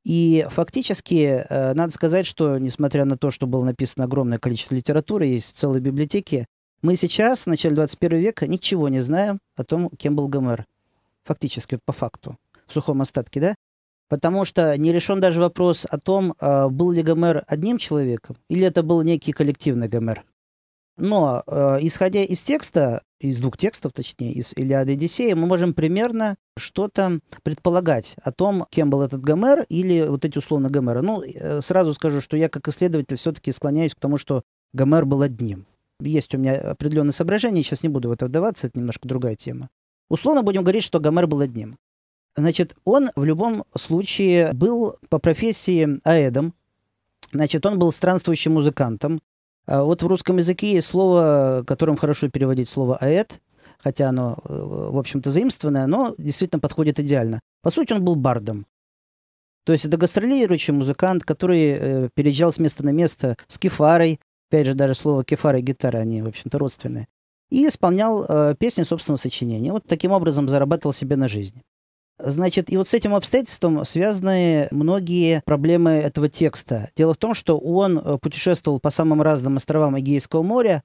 И 0.05 0.47
фактически, 0.51 1.45
э, 1.49 1.73
надо 1.75 1.93
сказать, 1.93 2.27
что, 2.27 2.59
несмотря 2.59 3.05
на 3.05 3.17
то, 3.17 3.31
что 3.31 3.47
было 3.47 3.65
написано 3.65 4.05
огромное 4.05 4.39
количество 4.39 4.75
литературы, 4.75 5.27
есть 5.27 5.57
целые 5.57 5.81
библиотеки, 5.81 6.47
мы 6.83 6.97
сейчас, 6.97 7.45
в 7.45 7.47
начале 7.47 7.77
21 7.77 8.19
века, 8.19 8.47
ничего 8.47 8.89
не 8.89 9.01
знаем 9.01 9.39
о 9.57 9.65
том, 9.65 9.89
кем 9.97 10.17
был 10.17 10.29
Гомер. 10.29 10.67
Фактически, 11.25 11.79
по 11.85 11.93
факту, 11.93 12.37
в 12.67 12.75
сухом 12.75 13.01
остатке, 13.01 13.41
да? 13.41 13.55
Потому 14.09 14.45
что 14.45 14.77
не 14.77 14.93
решен 14.93 15.21
даже 15.21 15.41
вопрос 15.41 15.87
о 15.89 15.99
том, 15.99 16.35
а, 16.41 16.69
был 16.69 16.91
ли 16.91 17.03
Гомер 17.03 17.45
одним 17.47 17.79
человеком, 17.79 18.37
или 18.51 18.67
это 18.67 18.83
был 18.83 19.01
некий 19.03 19.33
коллективный 19.33 19.89
Гомер. 19.89 20.25
Но, 20.99 21.43
а, 21.47 21.79
исходя 21.81 22.23
из 22.23 22.43
текста, 22.43 23.03
из 23.19 23.39
двух 23.39 23.57
текстов, 23.57 23.93
точнее, 23.93 24.33
из 24.33 24.53
Илиады 24.57 24.93
и 24.93 24.95
Одиссея, 24.95 25.35
мы 25.35 25.47
можем 25.47 25.75
примерно 25.75 26.37
что-то 26.59 27.21
предполагать 27.43 28.17
о 28.23 28.33
том, 28.33 28.67
кем 28.71 28.91
был 28.91 29.03
этот 29.03 29.23
Гомер 29.23 29.65
или 29.69 30.07
вот 30.07 30.25
эти 30.25 30.39
условно 30.39 30.69
Гомеры. 30.69 31.03
Ну, 31.03 31.23
э, 31.23 31.61
сразу 31.61 31.95
скажу, 31.95 32.21
что 32.21 32.37
я 32.37 32.49
как 32.49 32.69
исследователь 32.69 33.17
все-таки 33.17 33.53
склоняюсь 33.53 33.95
к 33.95 34.01
тому, 34.01 34.19
что 34.19 34.43
Гомер 34.73 35.07
был 35.07 35.23
одним. 35.23 35.67
Есть 36.01 36.35
у 36.35 36.39
меня 36.39 36.57
определенные 36.57 37.13
соображения, 37.13 37.63
сейчас 37.63 37.83
не 37.83 37.89
буду 37.89 38.09
в 38.09 38.13
это 38.13 38.27
вдаваться, 38.27 38.67
это 38.67 38.79
немножко 38.79 39.09
другая 39.09 39.37
тема. 39.37 39.71
Условно 40.09 40.43
будем 40.43 40.63
говорить, 40.63 40.85
что 40.85 41.01
Гомер 41.01 41.27
был 41.27 41.41
одним. 41.41 41.79
Значит, 42.35 42.75
он 42.85 43.09
в 43.15 43.25
любом 43.25 43.65
случае 43.77 44.53
был 44.53 44.97
по 45.09 45.19
профессии 45.19 46.01
аэдом. 46.05 46.55
Значит, 47.33 47.65
он 47.65 47.79
был 47.79 47.93
странствующим 47.93 48.53
музыкантом. 48.53 49.21
А 49.67 49.83
вот 49.83 50.03
в 50.03 50.07
русском 50.07 50.39
языке 50.39 50.73
есть 50.73 50.89
слово, 50.89 51.65
которым 51.67 51.97
хорошо 51.97 52.29
переводить 52.29 52.69
слово 52.69 52.97
аэд, 52.97 53.41
хотя 53.79 54.09
оно, 54.09 54.39
э, 54.45 54.53
в 54.55 54.99
общем-то, 54.99 55.31
заимствованное, 55.31 55.87
но 55.87 56.15
действительно 56.19 56.61
подходит 56.61 56.99
идеально. 57.01 57.41
По 57.63 57.71
сути, 57.71 57.93
он 57.93 58.05
был 58.05 58.17
бардом. 58.17 58.67
То 59.65 59.73
есть 59.73 59.85
это 59.85 59.97
гастролирующий 59.97 60.73
музыкант, 60.73 61.23
который 61.25 61.77
э, 61.79 62.09
переезжал 62.15 62.53
с 62.53 62.59
места 62.59 62.85
на 62.85 62.91
место 62.91 63.37
с 63.47 63.59
кефарой. 63.59 64.21
Опять 64.51 64.67
же, 64.67 64.75
даже 64.75 64.95
слово 64.95 65.25
кефара 65.25 65.59
и 65.59 65.63
гитара, 65.63 65.99
они, 65.99 66.23
в 66.23 66.29
общем-то, 66.29 66.59
родственные. 66.59 67.07
И 67.51 67.67
исполнял 67.69 68.25
э, 68.29 68.57
песни 68.59 68.83
собственного 68.83 69.19
сочинения. 69.19 69.73
Вот 69.73 69.85
таким 69.87 70.11
образом 70.11 70.49
зарабатывал 70.49 70.93
себе 70.93 71.17
на 71.17 71.29
жизнь. 71.29 71.63
Значит, 72.25 72.73
и 72.73 72.77
вот 72.77 72.89
с 72.89 72.95
этим 72.95 73.15
обстоятельством 73.15 73.85
связаны 73.85 74.69
многие 74.71 75.43
проблемы 75.45 75.91
этого 75.91 76.29
текста. 76.29 76.91
Дело 76.97 77.15
в 77.15 77.17
том, 77.17 77.35
что 77.35 77.59
он 77.59 77.99
э, 77.99 78.19
путешествовал 78.21 78.81
по 78.81 78.91
самым 78.91 79.23
разным 79.23 79.57
островам 79.57 79.99
Эгейского 79.99 80.43
моря 80.43 80.83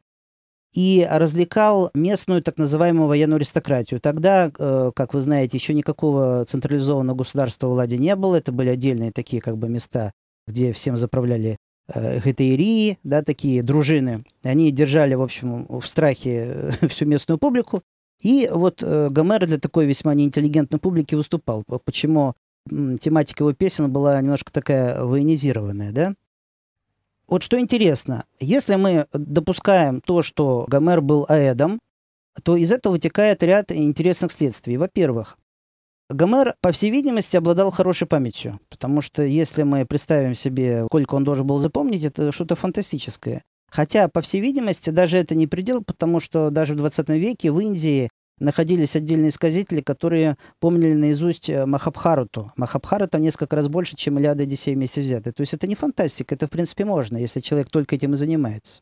и 0.74 1.08
развлекал 1.10 1.90
местную 1.94 2.42
так 2.42 2.58
называемую 2.58 3.08
военную 3.08 3.38
аристократию. 3.38 4.00
Тогда, 4.00 4.52
э, 4.58 4.92
как 4.96 5.14
вы 5.14 5.20
знаете, 5.20 5.58
еще 5.58 5.74
никакого 5.74 6.46
централизованного 6.46 7.18
государства 7.18 7.68
в 7.68 7.72
Ладе 7.74 7.98
не 7.98 8.16
было. 8.16 8.36
Это 8.36 8.52
были 8.52 8.70
отдельные 8.70 9.12
такие 9.12 9.42
как 9.42 9.58
бы 9.58 9.70
места, 9.70 10.12
где 10.48 10.74
всем 10.74 10.98
заправляли 10.98 11.58
э, 11.94 12.20
гетаирии, 12.20 12.98
да, 13.04 13.22
такие 13.22 13.62
дружины. 13.62 14.24
Они 14.44 14.72
держали, 14.72 15.14
в 15.14 15.22
общем, 15.22 15.66
в 15.70 15.86
страхе 15.86 16.72
всю 16.88 17.06
местную 17.06 17.38
публику. 17.38 17.84
И 18.22 18.50
вот 18.52 18.82
э, 18.84 19.10
Гомер 19.10 19.46
для 19.46 19.60
такой 19.60 19.86
весьма 19.86 20.14
неинтеллигентной 20.14 20.80
публики 20.80 21.16
выступал. 21.16 21.64
Почему 21.86 22.36
тематика 22.68 23.44
его 23.44 23.54
песен 23.54 23.92
была 23.92 24.20
немножко 24.22 24.52
такая 24.52 25.04
военизированная, 25.04 25.92
да? 25.92 26.14
Вот 27.28 27.44
что 27.44 27.60
интересно, 27.60 28.26
если 28.40 28.76
мы 28.76 29.08
допускаем 29.12 30.02
то, 30.02 30.24
что 30.24 30.66
Гомер 30.70 31.02
был 31.02 31.26
аэдом, 31.28 31.80
то 32.44 32.56
из 32.56 32.72
этого 32.72 32.94
вытекает 32.94 33.44
ряд 33.44 33.72
интересных 33.72 34.32
следствий. 34.32 34.78
Во-первых, 34.78 35.38
Гомер, 36.10 36.56
по 36.62 36.72
всей 36.72 36.90
видимости, 36.90 37.36
обладал 37.36 37.72
хорошей 37.72 38.08
памятью, 38.08 38.62
потому 38.70 39.02
что 39.02 39.24
если 39.24 39.64
мы 39.64 39.86
представим 39.86 40.36
себе, 40.36 40.86
сколько 40.86 41.16
он 41.16 41.26
должен 41.26 41.46
был 41.46 41.60
запомнить, 41.60 42.04
это 42.04 42.32
что-то 42.32 42.56
фантастическое. 42.56 43.44
Хотя, 43.70 44.08
по 44.08 44.22
всей 44.22 44.42
видимости, 44.42 44.90
даже 44.90 45.18
это 45.18 45.36
не 45.36 45.48
предел, 45.48 45.84
потому 45.84 46.20
что 46.20 46.50
даже 46.50 46.74
в 46.74 46.78
20 46.78 47.10
веке 47.10 47.52
в 47.52 47.60
Индии 47.60 48.10
находились 48.40 48.96
отдельные 48.96 49.32
сказители, 49.32 49.82
которые 49.82 50.38
помнили 50.60 50.94
наизусть 50.94 51.50
э, 51.50 51.66
Махабхарату. 51.66 52.52
Махабхарата 52.56 53.20
несколько 53.20 53.56
раз 53.56 53.68
больше, 53.68 53.96
чем 53.96 54.20
Илиада 54.20 54.44
и 54.44 54.46
Одиссея 54.46 54.76
вместе 54.76 55.02
взяты. 55.02 55.32
То 55.32 55.42
есть 55.42 55.54
это 55.54 55.68
не 55.68 55.76
фантастика, 55.76 56.36
это 56.36 56.48
в 56.48 56.50
принципе 56.52 56.86
можно, 56.86 57.18
если 57.18 57.40
человек 57.40 57.70
только 57.70 57.96
этим 57.96 58.14
и 58.14 58.16
занимается. 58.16 58.82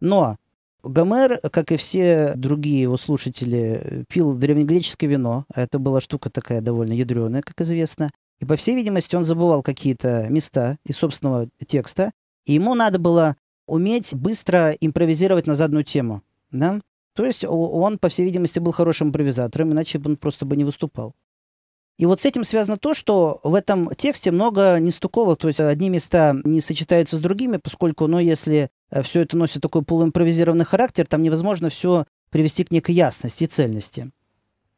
Но 0.00 0.36
Гомер, 0.82 1.40
как 1.50 1.72
и 1.72 1.76
все 1.76 2.34
другие 2.36 2.82
его 2.82 2.96
слушатели, 2.96 4.04
пил 4.08 4.34
древнегреческое 4.34 5.10
вино. 5.10 5.44
Это 5.52 5.78
была 5.78 6.00
штука 6.00 6.30
такая 6.30 6.60
довольно 6.60 6.92
ядреная, 6.92 7.42
как 7.42 7.60
известно. 7.60 8.10
И, 8.38 8.44
по 8.44 8.56
всей 8.56 8.76
видимости, 8.76 9.16
он 9.16 9.24
забывал 9.24 9.62
какие-то 9.62 10.28
места 10.28 10.78
из 10.84 10.96
собственного 10.96 11.48
текста. 11.66 12.12
И 12.44 12.52
ему 12.52 12.74
надо 12.74 12.98
было 12.98 13.36
уметь 13.66 14.14
быстро 14.14 14.72
импровизировать 14.80 15.46
на 15.46 15.54
заданную 15.54 15.84
тему. 15.84 16.22
Да? 16.50 16.80
То 17.14 17.24
есть 17.24 17.44
он, 17.44 17.98
по 17.98 18.08
всей 18.08 18.24
видимости, 18.24 18.58
был 18.58 18.72
хорошим 18.72 19.08
импровизатором, 19.08 19.72
иначе 19.72 19.98
бы 19.98 20.10
он 20.10 20.16
просто 20.16 20.44
бы 20.44 20.56
не 20.56 20.64
выступал. 20.64 21.14
И 21.98 22.04
вот 22.04 22.20
с 22.20 22.26
этим 22.26 22.44
связано 22.44 22.76
то, 22.76 22.92
что 22.92 23.40
в 23.42 23.54
этом 23.54 23.94
тексте 23.94 24.30
много 24.30 24.78
нестуковок, 24.78 25.38
то 25.38 25.48
есть 25.48 25.60
одни 25.60 25.88
места 25.88 26.36
не 26.44 26.60
сочетаются 26.60 27.16
с 27.16 27.20
другими, 27.20 27.56
поскольку, 27.56 28.06
ну, 28.06 28.18
если 28.18 28.68
э, 28.90 29.02
все 29.02 29.22
это 29.22 29.36
носит 29.38 29.62
такой 29.62 29.82
полуимпровизированный 29.82 30.66
характер, 30.66 31.06
там 31.06 31.22
невозможно 31.22 31.70
все 31.70 32.04
привести 32.28 32.64
к 32.64 32.70
некой 32.70 32.94
ясности 32.94 33.44
и 33.44 33.46
цельности. 33.46 34.10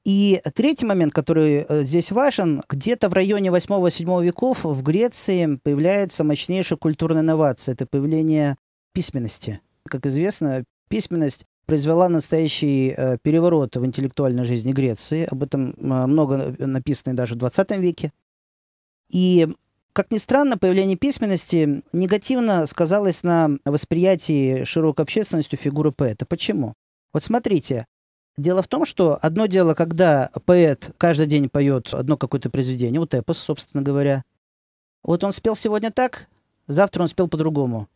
И 0.04 0.40
третий 0.54 0.86
момент, 0.86 1.12
который 1.12 1.66
э, 1.68 1.82
здесь 1.82 2.12
важен, 2.12 2.62
где-то 2.68 3.08
в 3.08 3.14
районе 3.14 3.50
8-7 3.50 4.24
веков 4.24 4.62
в 4.62 4.82
Греции 4.84 5.58
появляется 5.60 6.22
мощнейшая 6.22 6.78
культурная 6.78 7.22
инновация. 7.22 7.72
Это 7.72 7.84
появление 7.84 8.56
письменности. 8.98 9.60
Как 9.84 10.06
известно, 10.06 10.64
письменность 10.88 11.44
произвела 11.66 12.08
настоящий 12.08 12.92
э, 12.96 13.16
переворот 13.22 13.76
в 13.76 13.86
интеллектуальной 13.86 14.44
жизни 14.44 14.72
Греции. 14.72 15.28
Об 15.30 15.44
этом 15.44 15.70
э, 15.70 16.06
много 16.06 16.52
написано 16.58 17.14
даже 17.14 17.36
в 17.36 17.38
20 17.38 17.78
веке. 17.78 18.12
И, 19.08 19.46
как 19.92 20.10
ни 20.10 20.18
странно, 20.18 20.58
появление 20.58 20.96
письменности 20.96 21.84
негативно 21.92 22.66
сказалось 22.66 23.22
на 23.22 23.50
восприятии 23.64 24.64
широкой 24.64 25.04
общественностью 25.04 25.60
фигуры 25.60 25.92
поэта. 25.92 26.26
Почему? 26.26 26.74
Вот 27.12 27.22
смотрите, 27.22 27.86
Дело 28.36 28.62
в 28.62 28.68
том, 28.68 28.84
что 28.84 29.18
одно 29.20 29.46
дело, 29.46 29.74
когда 29.74 30.30
поэт 30.44 30.92
каждый 30.96 31.26
день 31.26 31.48
поет 31.48 31.92
одно 31.92 32.16
какое-то 32.16 32.50
произведение, 32.50 33.00
вот 33.00 33.12
эпос, 33.12 33.38
собственно 33.38 33.82
говоря. 33.82 34.22
Вот 35.02 35.24
он 35.24 35.32
спел 35.32 35.56
сегодня 35.56 35.90
так, 35.90 36.28
завтра 36.68 37.02
он 37.02 37.08
спел 37.08 37.26
по-другому 37.26 37.88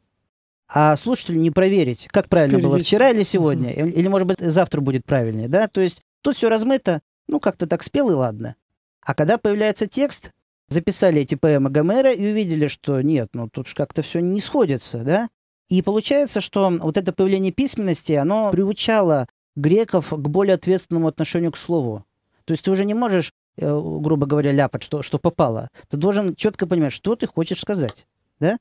а 0.75 0.97
слушателю 0.97 1.39
не 1.39 1.51
проверить, 1.51 2.09
как 2.11 2.29
правильно 2.29 2.57
Теперь 2.57 2.67
было, 2.67 2.77
ведь... 2.77 2.87
вчера 2.87 3.11
или 3.11 3.23
сегодня, 3.25 3.71
угу. 3.71 3.89
или, 3.89 4.09
может 4.09 4.27
быть, 4.27 4.41
завтра 4.41 4.81
будет 4.81 5.05
правильнее, 5.05 5.49
да? 5.49 5.69
То 5.69 5.83
есть 5.83 6.01
тут 6.23 6.37
все 6.37 6.49
размыто, 6.49 7.03
ну, 7.29 7.41
как-то 7.41 7.67
так 7.67 7.83
спел 7.83 8.11
и 8.11 8.15
ладно. 8.15 8.57
А 9.03 9.15
когда 9.15 9.37
появляется 9.37 9.87
текст, 9.87 10.31
записали 10.69 11.21
эти 11.21 11.35
поэмы 11.35 11.69
Гомера 11.69 12.13
и 12.13 12.31
увидели, 12.31 12.69
что 12.69 13.03
нет, 13.03 13.29
ну, 13.35 13.49
тут 13.51 13.73
как-то 13.75 14.01
все 14.01 14.21
не 14.21 14.41
сходится, 14.41 15.03
да? 15.05 15.29
И 15.69 15.83
получается, 15.83 16.41
что 16.41 16.71
вот 16.71 16.97
это 16.97 17.13
появление 17.13 17.53
письменности, 17.53 18.13
оно 18.13 18.51
приучало 18.51 19.27
греков 19.57 20.11
к 20.11 20.29
более 20.29 20.55
ответственному 20.55 21.09
отношению 21.09 21.53
к 21.53 21.59
слову. 21.59 22.05
То 22.45 22.53
есть 22.53 22.65
ты 22.65 22.71
уже 22.71 22.85
не 22.85 22.95
можешь, 22.95 23.33
э, 23.59 23.69
грубо 23.69 24.27
говоря, 24.27 24.53
ляпать, 24.53 24.83
что, 24.83 25.03
что 25.03 25.19
попало. 25.19 25.69
Ты 25.89 25.97
должен 25.97 26.35
четко 26.35 26.67
понимать, 26.67 26.93
что 26.93 27.15
ты 27.15 27.27
хочешь 27.27 27.61
сказать, 27.61 28.07
да? 28.41 28.57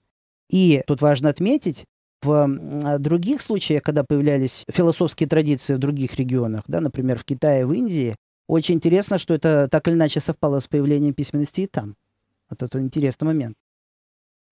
И 0.50 0.84
тут 0.86 1.02
важно 1.02 1.30
отметить, 1.30 1.86
В 2.22 3.00
других 3.00 3.42
случаях, 3.42 3.82
когда 3.84 4.04
появлялись 4.04 4.66
философские 4.70 5.28
традиции 5.28 5.74
в 5.74 5.80
других 5.80 6.16
регионах, 6.16 6.64
да, 6.68 6.80
например, 6.80 7.18
в 7.18 7.26
Китае, 7.26 7.66
в 7.66 7.74
Индии, 7.74 8.16
очень 8.48 8.76
интересно, 8.76 9.18
что 9.18 9.34
это 9.34 9.68
так 9.72 9.88
или 9.88 9.96
иначе 9.96 10.20
совпало 10.20 10.60
с 10.60 10.68
появлением 10.68 11.14
письменности 11.14 11.62
и 11.62 11.68
там. 11.68 11.96
Вот 12.50 12.62
это 12.62 12.80
интересный 12.80 13.26
момент. 13.26 13.56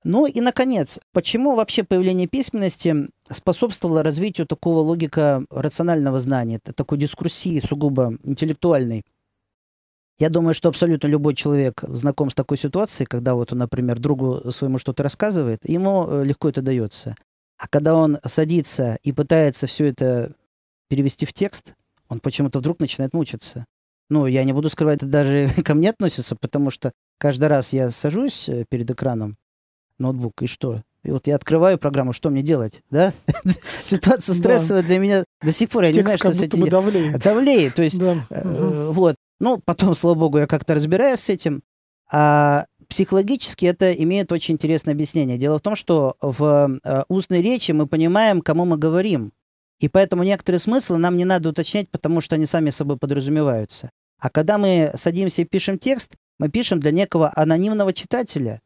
Ну 0.06 0.26
и, 0.26 0.40
наконец, 0.40 1.00
почему 1.12 1.56
вообще 1.56 1.84
появление 1.84 2.28
письменности 2.28 3.10
способствовало 3.30 4.02
развитию 4.02 4.48
такого 4.48 4.80
логика 4.80 5.44
рационального 5.50 6.20
знания, 6.20 6.60
такой 6.60 6.98
дискурсии 6.98 7.60
сугубо 7.60 8.18
интеллектуальной? 8.24 9.04
Я 10.18 10.30
думаю, 10.30 10.54
что 10.54 10.70
абсолютно 10.70 11.08
любой 11.08 11.36
человек 11.36 11.84
знаком 11.88 12.30
с 12.30 12.36
такой 12.36 12.58
ситуацией, 12.58 13.08
когда 13.08 13.36
вот 13.36 13.52
он, 13.52 13.60
например, 13.60 14.00
другу 14.00 14.52
своему 14.52 14.78
что-то 14.78 15.04
рассказывает, 15.04 15.68
ему 15.68 16.08
э, 16.08 16.24
легко 16.24 16.48
это 16.50 16.62
дается. 16.62 17.16
А 17.60 17.68
когда 17.68 17.94
он 17.94 18.18
садится 18.26 18.98
и 19.04 19.12
пытается 19.12 19.68
все 19.68 19.88
это 19.88 20.34
перевести 20.88 21.26
в 21.26 21.34
текст, 21.34 21.74
он 22.08 22.22
почему-то 22.22 22.60
вдруг 22.60 22.80
начинает 22.80 23.14
мучиться. 23.14 23.66
Ну, 24.10 24.26
я 24.26 24.44
не 24.46 24.54
буду 24.54 24.70
скрывать, 24.70 24.98
это 24.98 25.08
даже 25.08 25.50
ко 25.64 25.76
мне 25.76 25.90
относится, 25.92 26.36
потому 26.36 26.72
что 26.72 26.94
каждый 27.20 27.46
раз 27.46 27.74
я 27.74 27.92
сажусь 27.92 28.48
э, 28.50 28.66
перед 28.70 28.90
экраном, 28.90 29.38
ноутбук, 30.00 30.42
и 30.42 30.48
что? 30.48 30.82
И 31.04 31.12
вот 31.12 31.28
я 31.28 31.36
открываю 31.36 31.78
программу, 31.78 32.14
что 32.14 32.30
мне 32.30 32.42
делать, 32.42 32.82
да? 32.90 33.14
Ситуация 33.84 34.34
стрессовая 34.34 34.82
для 34.82 34.98
меня 34.98 35.26
до 35.42 35.52
сих 35.52 35.70
пор, 35.70 35.84
я 35.84 35.92
не 35.92 36.02
знаю, 36.02 36.18
что 36.18 36.32
с 36.32 36.42
этим... 36.42 36.68
давлеет. 36.68 37.22
Давлеет, 37.22 37.76
то 37.76 37.84
есть, 37.84 38.00
э, 38.00 38.90
вот. 38.92 39.16
Ну, 39.40 39.62
потом, 39.64 39.96
слава 39.96 40.16
богу, 40.16 40.38
я 40.40 40.48
как-то 40.48 40.76
разбираюсь 40.76 41.20
с 41.20 41.30
этим. 41.30 41.62
А 42.12 42.66
психологически 42.90 43.66
это 43.66 43.94
имеет 43.94 44.32
очень 44.32 44.56
интересное 44.56 44.94
объяснение. 44.94 45.38
Дело 45.38 45.60
в 45.60 45.62
том, 45.62 45.76
что 45.76 46.18
в 46.22 46.80
э, 46.84 47.04
устной 47.08 47.42
речи 47.42 47.72
мы 47.72 47.88
понимаем, 47.88 48.42
кому 48.42 48.66
мы 48.66 48.78
говорим. 48.78 49.32
И 49.80 49.88
поэтому 49.88 50.24
некоторые 50.24 50.60
смыслы 50.60 50.98
нам 50.98 51.16
не 51.16 51.24
надо 51.24 51.50
уточнять, 51.50 51.90
потому 51.90 52.20
что 52.20 52.36
они 52.36 52.46
сами 52.46 52.70
собой 52.72 52.98
подразумеваются. 52.98 53.92
А 54.20 54.30
когда 54.30 54.58
мы 54.58 54.92
садимся 54.96 55.44
и 55.44 55.46
пишем 55.46 55.78
текст, 55.80 56.16
мы 56.40 56.50
пишем 56.50 56.80
для 56.80 56.92
некого 56.92 57.32
анонимного 57.34 57.94
читателя. 57.94 58.60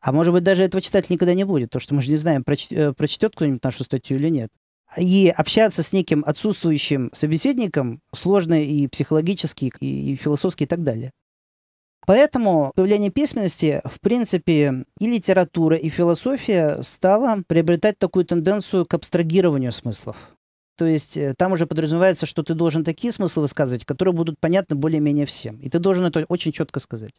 А 0.00 0.12
может 0.12 0.32
быть, 0.32 0.42
даже 0.42 0.64
этого 0.64 0.80
читателя 0.80 1.14
никогда 1.14 1.34
не 1.34 1.44
будет, 1.44 1.68
потому 1.68 1.80
что 1.80 1.94
мы 1.94 2.02
же 2.02 2.10
не 2.10 2.16
знаем. 2.16 2.44
Э, 2.70 2.92
прочтет 2.92 3.36
кто-нибудь 3.36 3.62
нашу 3.62 3.84
статью 3.84 4.16
или 4.16 4.28
нет. 4.28 4.50
И 4.96 5.32
общаться 5.36 5.82
с 5.82 5.92
неким 5.92 6.24
отсутствующим 6.26 7.10
собеседником 7.12 8.00
сложно 8.14 8.62
и 8.62 8.86
психологически, 8.88 9.72
и, 9.80 10.12
и 10.12 10.16
философски, 10.16 10.64
и 10.64 10.66
так 10.66 10.82
далее. 10.82 11.12
Поэтому 12.06 12.72
появление 12.76 13.10
письменности, 13.10 13.82
в 13.84 14.00
принципе, 14.00 14.84
и 15.00 15.06
литература, 15.06 15.76
и 15.76 15.88
философия 15.88 16.80
стала 16.82 17.42
приобретать 17.48 17.98
такую 17.98 18.24
тенденцию 18.24 18.86
к 18.86 18.94
абстрагированию 18.94 19.72
смыслов. 19.72 20.16
То 20.76 20.86
есть 20.86 21.16
э, 21.16 21.34
там 21.36 21.52
уже 21.52 21.66
подразумевается, 21.66 22.24
что 22.26 22.44
ты 22.44 22.54
должен 22.54 22.84
такие 22.84 23.12
смыслы 23.12 23.42
высказывать, 23.42 23.84
которые 23.84 24.14
будут 24.14 24.38
понятны 24.38 24.76
более-менее 24.76 25.26
всем. 25.26 25.58
И 25.58 25.68
ты 25.68 25.80
должен 25.80 26.04
это 26.04 26.24
очень 26.28 26.52
четко 26.52 26.78
сказать. 26.80 27.14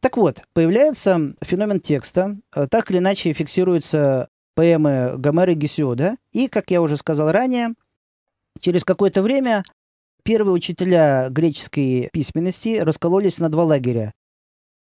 Так 0.00 0.16
вот, 0.16 0.42
появляется 0.52 1.34
феномен 1.42 1.80
текста, 1.80 2.36
э, 2.54 2.66
так 2.68 2.90
или 2.90 2.98
иначе 2.98 3.32
фиксируются 3.32 4.30
поэмы 4.54 5.14
Гомера 5.16 5.52
и 5.52 5.54
Гесиода, 5.54 6.16
и, 6.32 6.48
как 6.48 6.70
я 6.70 6.80
уже 6.80 6.96
сказал 6.96 7.30
ранее, 7.30 7.74
через 8.58 8.84
какое-то 8.84 9.22
время 9.22 9.62
первые 10.26 10.54
учителя 10.54 11.28
греческой 11.30 12.10
письменности 12.12 12.80
раскололись 12.80 13.38
на 13.38 13.48
два 13.48 13.64
лагеря. 13.64 14.12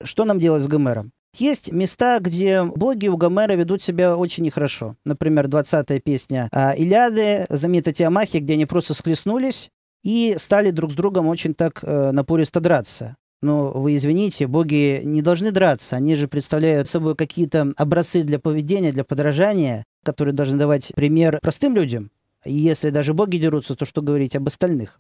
Что 0.02 0.24
нам 0.24 0.40
делать 0.40 0.64
с 0.64 0.68
Гомером? 0.68 1.12
Есть 1.38 1.72
места, 1.72 2.20
где 2.20 2.64
боги 2.64 3.08
у 3.08 3.18
Гомера 3.18 3.54
ведут 3.54 3.84
себя 3.84 4.16
очень 4.16 4.44
нехорошо. 4.44 4.96
Например, 5.04 5.48
20-я 5.48 6.00
песня 6.00 6.48
а, 6.52 6.74
Илиады, 6.74 7.46
знаменитая 7.50 7.94
Тиамахи, 7.94 8.38
где 8.38 8.54
они 8.54 8.66
просто 8.66 8.94
схлестнулись 8.94 9.70
и 10.04 10.36
стали 10.38 10.70
друг 10.72 10.92
с 10.92 10.96
другом 10.96 11.28
очень 11.28 11.54
так 11.54 11.80
э, 11.82 12.12
напористо 12.12 12.60
драться. 12.60 13.16
Но 13.42 13.72
вы 13.72 13.96
извините, 13.96 14.48
боги 14.48 15.02
не 15.04 15.22
должны 15.22 15.52
драться. 15.52 15.98
Они 15.98 16.16
же 16.16 16.28
представляют 16.28 16.88
собой 16.88 17.16
какие-то 17.16 17.74
образцы 17.78 18.24
для 18.24 18.40
поведения, 18.40 18.92
для 18.92 19.04
подражания, 19.04 19.84
которые 20.06 20.34
должны 20.34 20.58
давать 20.58 20.94
пример 20.96 21.40
простым 21.42 21.76
людям. 21.76 22.12
И 22.46 22.54
если 22.54 22.90
даже 22.90 23.14
боги 23.14 23.38
дерутся, 23.38 23.76
то 23.76 23.86
что 23.86 24.02
говорить 24.02 24.36
об 24.36 24.48
остальных? 24.48 25.00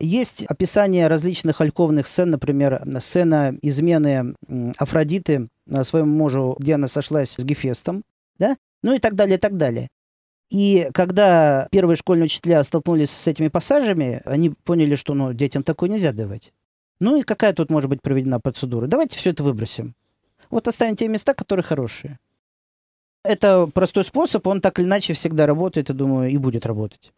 Есть 0.00 0.44
описание 0.44 1.08
различных 1.08 1.60
альковных 1.60 2.06
сцен, 2.06 2.30
например, 2.30 2.82
сцена 3.00 3.56
измены 3.62 4.34
Афродиты 4.76 5.48
своему 5.82 6.14
мужу, 6.16 6.56
где 6.58 6.74
она 6.74 6.86
сошлась 6.86 7.34
с 7.36 7.44
Гефестом, 7.44 8.04
да? 8.38 8.56
ну 8.82 8.94
и 8.94 9.00
так 9.00 9.14
далее, 9.14 9.36
и 9.36 9.40
так 9.40 9.56
далее. 9.56 9.88
И 10.50 10.88
когда 10.94 11.68
первые 11.70 11.96
школьные 11.96 12.26
учителя 12.26 12.62
столкнулись 12.62 13.10
с 13.10 13.26
этими 13.26 13.48
пассажами, 13.48 14.22
они 14.24 14.50
поняли, 14.50 14.94
что 14.94 15.14
ну, 15.14 15.32
детям 15.32 15.62
такое 15.62 15.90
нельзя 15.90 16.12
давать. 16.12 16.52
Ну 17.00 17.16
и 17.16 17.22
какая 17.22 17.52
тут 17.52 17.70
может 17.70 17.90
быть 17.90 18.00
проведена 18.00 18.40
процедура? 18.40 18.86
Давайте 18.86 19.18
все 19.18 19.30
это 19.30 19.42
выбросим. 19.42 19.94
Вот 20.48 20.66
оставим 20.66 20.96
те 20.96 21.08
места, 21.08 21.34
которые 21.34 21.64
хорошие. 21.64 22.18
Это 23.24 23.66
простой 23.66 24.04
способ, 24.04 24.46
он 24.46 24.60
так 24.60 24.78
или 24.78 24.86
иначе 24.86 25.12
всегда 25.12 25.46
работает, 25.46 25.90
и 25.90 25.92
думаю, 25.92 26.30
и 26.30 26.36
будет 26.38 26.64
работать. 26.64 27.12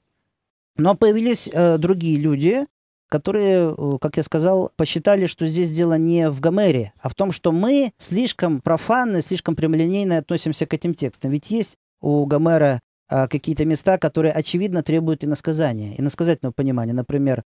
Но 0.80 0.94
появились 0.94 1.48
э, 1.52 1.76
другие 1.78 2.18
люди, 2.18 2.66
которые, 3.08 3.74
э, 3.76 3.98
как 4.00 4.16
я 4.16 4.22
сказал, 4.22 4.72
посчитали, 4.76 5.26
что 5.26 5.46
здесь 5.46 5.70
дело 5.70 5.98
не 5.98 6.30
в 6.30 6.40
Гомере, 6.40 6.92
а 7.00 7.08
в 7.08 7.14
том, 7.14 7.32
что 7.32 7.52
мы 7.52 7.92
слишком 7.98 8.60
профанно, 8.60 9.20
слишком 9.20 9.56
прямолинейно 9.56 10.16
относимся 10.18 10.66
к 10.66 10.72
этим 10.72 10.94
текстам. 10.94 11.30
Ведь 11.32 11.50
есть 11.50 11.76
у 12.00 12.24
Гомера 12.24 12.80
э, 13.10 13.28
какие-то 13.28 13.64
места, 13.66 13.98
которые, 13.98 14.32
очевидно, 14.32 14.82
требуют 14.82 15.22
иносказания, 15.22 15.94
иносказательного 15.98 16.52
понимания. 16.52 16.94
Например, 16.94 17.42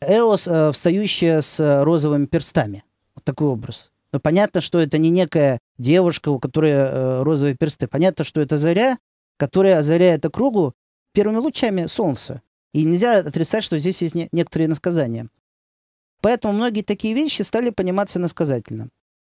Эос, 0.00 0.46
э, 0.46 0.70
встающая 0.72 1.40
с 1.40 1.82
розовыми 1.82 2.26
перстами. 2.26 2.84
Вот 3.16 3.24
такой 3.24 3.48
образ. 3.48 3.90
Но 4.12 4.20
понятно, 4.20 4.60
что 4.60 4.78
это 4.78 4.98
не 4.98 5.10
некая 5.10 5.58
девушка, 5.76 6.28
у 6.28 6.38
которой 6.38 6.70
э, 6.70 7.22
розовые 7.22 7.56
персты. 7.56 7.88
Понятно, 7.88 8.24
что 8.24 8.40
это 8.40 8.56
заря, 8.58 8.98
которая 9.38 9.78
озаряет 9.78 10.24
округу 10.24 10.74
первыми 11.12 11.38
лучами 11.38 11.86
солнца. 11.86 12.42
И 12.72 12.84
нельзя 12.84 13.18
отрицать, 13.18 13.64
что 13.64 13.78
здесь 13.78 14.02
есть 14.02 14.14
не- 14.14 14.28
некоторые 14.32 14.68
насказания. 14.68 15.28
Поэтому 16.20 16.54
многие 16.54 16.82
такие 16.82 17.14
вещи 17.14 17.42
стали 17.42 17.70
пониматься 17.70 18.18
насказательно. 18.18 18.88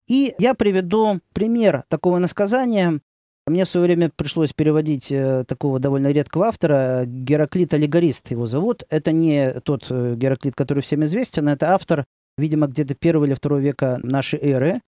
И 0.08 0.34
я 0.40 0.54
приведу 0.54 1.20
пример 1.34 1.84
такого 1.90 2.18
насказания 2.18 3.02
мне 3.48 3.64
в 3.64 3.70
свое 3.70 3.86
время 3.86 4.12
пришлось 4.14 4.52
переводить 4.52 5.10
э, 5.10 5.46
такого 5.46 5.80
довольно 5.80 6.12
редкого 6.12 6.48
автора, 6.48 7.04
Гераклит 7.06 7.74
Аллегорист 7.74 8.30
его 8.32 8.46
зовут. 8.46 8.84
Это 8.90 9.14
не 9.14 9.62
тот 9.62 9.88
э, 9.90 10.16
Гераклит, 10.16 10.54
который 10.54 10.84
всем 10.84 11.06
известен, 11.06 11.48
это 11.48 11.74
автор, 11.74 12.04
видимо, 12.38 12.68
где-то 12.68 12.94
первого 12.94 13.24
или 13.24 13.34
второго 13.34 13.60
века 13.60 14.00
нашей 14.04 14.40
эры. 14.40 14.82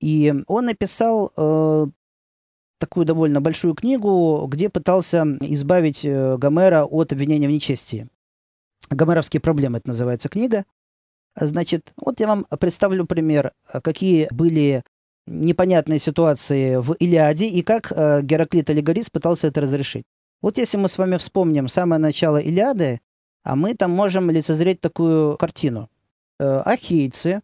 И 0.00 0.32
он 0.46 0.66
написал 0.66 1.32
э, 1.36 1.86
такую 2.78 3.06
довольно 3.06 3.40
большую 3.40 3.74
книгу, 3.74 4.46
где 4.48 4.68
пытался 4.68 5.24
избавить 5.40 6.04
э, 6.04 6.36
Гомера 6.36 6.84
от 6.84 7.12
обвинения 7.12 7.48
в 7.48 7.50
нечестии. 7.50 8.08
«Гомеровские 8.90 9.40
проблемы» 9.40 9.78
это 9.78 9.88
называется 9.88 10.28
книга. 10.28 10.64
Значит, 11.38 11.92
вот 11.96 12.20
я 12.20 12.28
вам 12.28 12.46
представлю 12.58 13.04
пример, 13.04 13.52
какие 13.82 14.28
были 14.30 14.82
непонятные 15.26 15.98
ситуации 15.98 16.76
в 16.76 16.92
Илиаде 16.94 17.46
и 17.46 17.62
как 17.62 17.92
э, 17.92 18.22
Гераклит 18.22 18.70
Аллегорист 18.70 19.10
пытался 19.10 19.48
это 19.48 19.60
разрешить. 19.60 20.04
Вот 20.40 20.58
если 20.58 20.76
мы 20.76 20.88
с 20.88 20.98
вами 20.98 21.16
вспомним 21.16 21.68
самое 21.68 22.00
начало 22.00 22.38
Илиады, 22.38 23.00
а 23.42 23.56
мы 23.56 23.74
там 23.74 23.90
можем 23.90 24.30
лицезреть 24.30 24.80
такую 24.80 25.36
картину. 25.36 25.88
Э, 26.38 26.62
ахейцы 26.64 27.42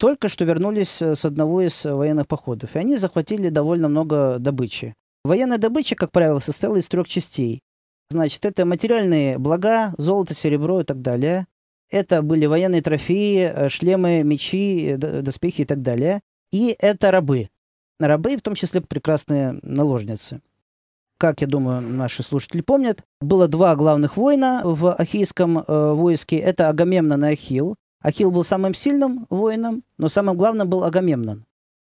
только 0.00 0.30
что 0.30 0.46
вернулись 0.46 1.02
э, 1.02 1.14
с 1.14 1.26
одного 1.26 1.60
из 1.60 1.84
военных 1.84 2.26
походов, 2.26 2.74
и 2.74 2.78
они 2.78 2.96
захватили 2.96 3.50
довольно 3.50 3.88
много 3.88 4.38
добычи. 4.38 4.94
Военная 5.24 5.58
добыча, 5.58 5.94
как 5.94 6.10
правило, 6.10 6.38
состояла 6.38 6.76
из 6.76 6.88
трех 6.88 7.06
частей. 7.06 7.60
Значит, 8.08 8.46
это 8.46 8.64
материальные 8.64 9.36
блага, 9.38 9.94
золото, 9.98 10.32
серебро 10.32 10.80
и 10.80 10.84
так 10.84 11.02
далее. 11.02 11.46
Это 11.90 12.22
были 12.22 12.46
военные 12.46 12.80
трофеи, 12.80 13.52
э, 13.54 13.68
шлемы, 13.68 14.22
мечи, 14.22 14.86
э, 14.86 14.96
доспехи 14.96 15.62
и 15.62 15.64
так 15.66 15.82
далее. 15.82 16.20
И 16.50 16.74
это 16.78 17.10
рабы. 17.10 17.50
Рабы, 17.98 18.38
в 18.38 18.42
том 18.42 18.54
числе 18.54 18.80
прекрасные 18.80 19.60
наложницы. 19.62 20.40
Как, 21.18 21.42
я 21.42 21.46
думаю, 21.46 21.82
наши 21.82 22.22
слушатели 22.22 22.62
помнят, 22.62 23.04
было 23.20 23.48
два 23.48 23.76
главных 23.76 24.16
воина 24.16 24.62
в 24.64 24.94
ахейском 24.94 25.58
э, 25.58 25.92
войске. 25.92 26.38
Это 26.38 26.70
Агамемнон 26.70 27.26
и 27.26 27.32
Ахилл. 27.32 27.76
Ахилл 28.00 28.30
был 28.30 28.44
самым 28.44 28.74
сильным 28.74 29.26
воином, 29.30 29.84
но 29.98 30.08
самым 30.08 30.36
главным 30.36 30.68
был 30.68 30.84
Агамемнон. 30.84 31.44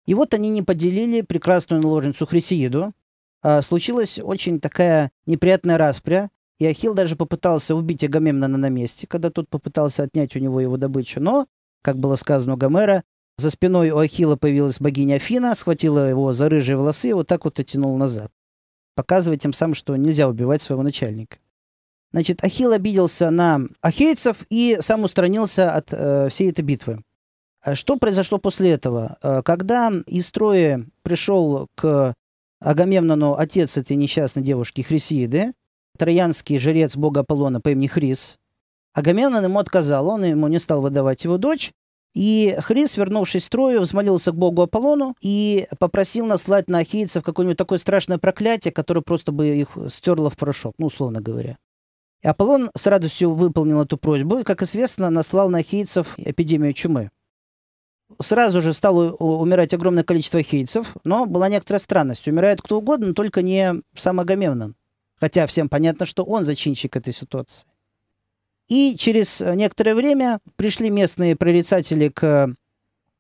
И 0.05 0.14
вот 0.16 0.34
они 0.34 0.49
не 0.49 0.64
поделили 0.64 1.22
прекрасную 1.22 1.82
наложницу 1.82 2.26
Хрисеиду. 2.26 2.93
А 3.41 3.62
случилась 3.62 4.20
очень 4.20 4.60
такая 4.60 5.12
неприятная 5.26 5.78
распря, 5.78 6.30
и 6.57 6.66
Ахилл 6.66 6.93
даже 6.93 7.16
попытался 7.16 7.76
убить 7.76 8.03
Агамемнона 8.03 8.57
на 8.57 8.70
месте, 8.70 9.07
когда 9.07 9.30
тот 9.30 9.47
попытался 9.47 10.03
отнять 10.03 10.36
у 10.36 10.39
него 10.39 10.60
его 10.60 10.78
добычу. 10.78 11.22
Но, 11.22 11.47
как 11.82 11.97
было 11.97 12.16
сказано 12.16 12.55
у 12.55 12.57
Гомера, 12.57 13.03
за 13.38 13.51
спиной 13.51 13.91
у 13.91 13.99
Ахилла 13.99 14.36
появилась 14.36 14.82
богиня 14.82 15.16
Афина, 15.16 15.55
схватила 15.55 16.10
его 16.10 16.34
за 16.34 16.49
рыжие 16.49 16.76
волосы 16.76 17.10
и 17.10 17.14
вот 17.14 17.28
так 17.28 17.45
вот 17.45 17.60
оттянула 17.60 17.97
назад. 17.97 18.32
показывая 18.95 19.38
тем 19.38 19.53
самым, 19.53 19.76
что 19.76 19.95
нельзя 19.95 20.28
убивать 20.28 20.62
своего 20.62 20.84
начальника. 20.84 21.38
Значит, 22.12 22.43
Ахилл 22.43 22.72
обиделся 22.72 23.30
на 23.30 23.62
ахейцев 23.82 24.45
и 24.49 24.78
сам 24.82 25.03
устранился 25.03 25.74
от 25.74 25.89
э, 25.91 26.30
всей 26.30 26.49
этой 26.49 26.62
битвы. 26.62 27.03
А 27.62 27.76
что 27.76 27.97
произошло 27.97 28.39
после 28.39 28.72
этого? 28.72 29.18
Э, 29.22 29.41
когда 29.43 29.91
из 30.07 30.32
Трои 30.32 30.88
пришел 31.03 31.68
к 31.76 32.14
Агамемнону 32.62 33.36
отец 33.36 33.78
этой 33.78 33.95
несчастной 33.95 34.43
девушки 34.43 34.82
Хрисиды, 34.82 35.53
троянский 35.97 36.57
жрец 36.57 36.95
бога 36.95 37.22
Аполлона 37.22 37.62
по 37.62 37.70
имени 37.70 37.88
Хрис, 37.88 38.38
Агамемнон 38.93 39.43
ему 39.43 39.60
отказал, 39.60 40.07
он 40.07 40.26
ему 40.26 40.47
не 40.47 40.57
стал 40.57 40.82
выдавать 40.82 41.24
его 41.24 41.38
дочь, 41.38 41.72
и 42.16 42.57
Хрис, 42.60 42.97
вернувшись 42.97 43.45
в 43.45 43.49
Трою, 43.49 43.82
взмолился 43.82 44.32
к 44.32 44.36
богу 44.36 44.64
Аполлону 44.64 45.16
и 45.22 45.68
попросил 45.78 46.26
наслать 46.26 46.68
на 46.68 46.80
ахейцев 46.80 47.24
какое-нибудь 47.24 47.57
такое 47.57 47.78
страшное 47.78 48.18
проклятие, 48.18 48.72
которое 48.72 49.01
просто 49.01 49.32
бы 49.32 49.47
их 49.47 49.78
стерло 49.89 50.32
в 50.32 50.38
порошок, 50.38 50.74
ну, 50.80 50.88
условно 50.88 51.22
говоря. 51.22 51.57
И 52.22 52.28
Аполлон 52.28 52.70
с 52.76 52.86
радостью 52.88 53.34
выполнил 53.34 53.82
эту 53.82 53.97
просьбу 53.97 54.39
и, 54.39 54.43
как 54.43 54.61
известно, 54.61 55.09
наслал 55.09 55.49
на 55.49 55.59
ахейцев 55.59 56.15
эпидемию 56.17 56.74
чумы. 56.74 57.11
Сразу 58.20 58.61
же 58.61 58.74
стало 58.74 59.11
умирать 59.13 59.74
огромное 59.74 60.03
количество 60.03 60.39
ахейцев, 60.39 60.97
но 61.03 61.26
была 61.26 61.47
некоторая 61.47 61.80
странность. 61.80 62.28
Умирает 62.28 62.61
кто 62.61 62.80
угодно, 62.80 63.07
но 63.07 63.13
только 63.13 63.41
не 63.41 63.82
сам 63.95 64.20
Агамемнон. 64.20 64.76
Хотя 65.20 65.47
всем 65.47 65.70
понятно, 65.70 66.05
что 66.05 66.24
он 66.24 66.43
зачинщик 66.43 66.95
этой 66.95 67.13
ситуации. 67.13 67.67
И 68.67 68.95
через 68.97 69.41
некоторое 69.41 69.95
время 69.95 70.39
пришли 70.55 70.89
местные 70.89 71.36
прорицатели 71.36 72.09
к 72.09 72.53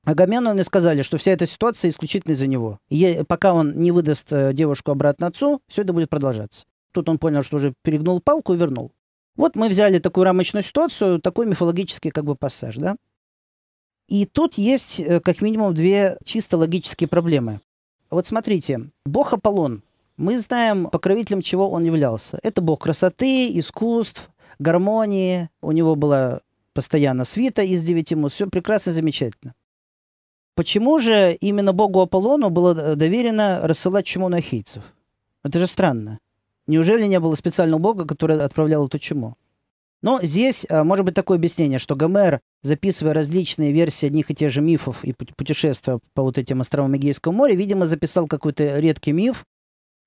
Агамемнону 0.05 0.59
и 0.59 0.63
сказали, 0.63 1.01
что 1.01 1.17
вся 1.17 1.31
эта 1.31 1.45
ситуация 1.45 1.89
исключительно 1.89 2.33
из-за 2.33 2.47
него. 2.47 2.79
И 2.89 3.23
пока 3.27 3.53
он 3.53 3.79
не 3.79 3.91
выдаст 3.91 4.31
э, 4.31 4.53
девушку 4.53 4.91
обратно 4.91 5.27
отцу, 5.27 5.61
все 5.67 5.81
это 5.81 5.93
будет 5.93 6.09
продолжаться. 6.09 6.65
Тут 6.91 7.09
он 7.09 7.17
понял, 7.17 7.43
что 7.43 7.57
уже 7.57 7.73
перегнул 7.83 8.19
палку 8.21 8.53
и 8.53 8.57
вернул. 8.57 8.91
Вот 9.35 9.55
мы 9.55 9.69
взяли 9.69 9.99
такую 9.99 10.25
рамочную 10.25 10.63
ситуацию, 10.63 11.21
такой 11.21 11.45
мифологический 11.45 12.11
как 12.11 12.25
бы 12.25 12.35
пассаж, 12.35 12.75
да? 12.75 12.95
И 14.07 14.25
тут 14.25 14.55
есть 14.55 14.99
э, 14.99 15.19
как 15.19 15.41
минимум 15.41 15.73
две 15.73 16.17
чисто 16.25 16.57
логические 16.57 17.07
проблемы. 17.07 17.61
Вот 18.09 18.25
смотрите, 18.25 18.89
бог 19.05 19.33
Аполлон, 19.33 19.83
мы 20.17 20.39
знаем, 20.39 20.87
покровителем 20.87 21.41
чего 21.41 21.69
он 21.69 21.83
являлся. 21.83 22.39
Это 22.41 22.59
бог 22.61 22.81
красоты, 22.81 23.47
искусств, 23.57 24.29
гармонии. 24.57 25.49
У 25.61 25.71
него 25.71 25.95
была 25.95 26.41
постоянно 26.73 27.23
свита 27.23 27.61
из 27.61 27.83
девяти 27.83 28.15
мус. 28.15 28.33
Все 28.33 28.47
прекрасно, 28.47 28.91
замечательно. 28.91 29.53
Почему 30.55 30.99
же 30.99 31.37
именно 31.39 31.71
богу 31.71 32.01
Аполлону 32.01 32.49
было 32.49 32.73
э, 32.73 32.95
доверено 32.95 33.61
рассылать 33.63 34.05
чуму 34.05 34.27
на 34.27 34.41
хийцев? 34.41 34.83
Это 35.43 35.59
же 35.59 35.67
странно. 35.67 36.19
Неужели 36.69 37.07
не 37.07 37.19
было 37.19 37.33
специального 37.33 37.79
бога, 37.79 38.05
который 38.05 38.39
отправлял 38.39 38.85
эту 38.85 38.99
чуму? 38.99 39.35
Но 40.03 40.19
здесь 40.21 40.67
а, 40.69 40.83
может 40.83 41.03
быть 41.03 41.15
такое 41.15 41.39
объяснение, 41.39 41.79
что 41.79 41.95
Гомер, 41.95 42.41
записывая 42.61 43.15
различные 43.15 43.71
версии 43.71 44.05
одних 44.05 44.29
и 44.29 44.35
тех 44.35 44.51
же 44.51 44.61
мифов 44.61 45.03
и 45.03 45.13
путешествия 45.13 45.99
по 46.13 46.21
вот 46.21 46.37
этим 46.37 46.61
островам 46.61 46.95
Эгейского 46.95 47.31
моря, 47.31 47.55
видимо, 47.55 47.87
записал 47.87 48.27
какой-то 48.27 48.77
редкий 48.77 49.13
миф 49.13 49.45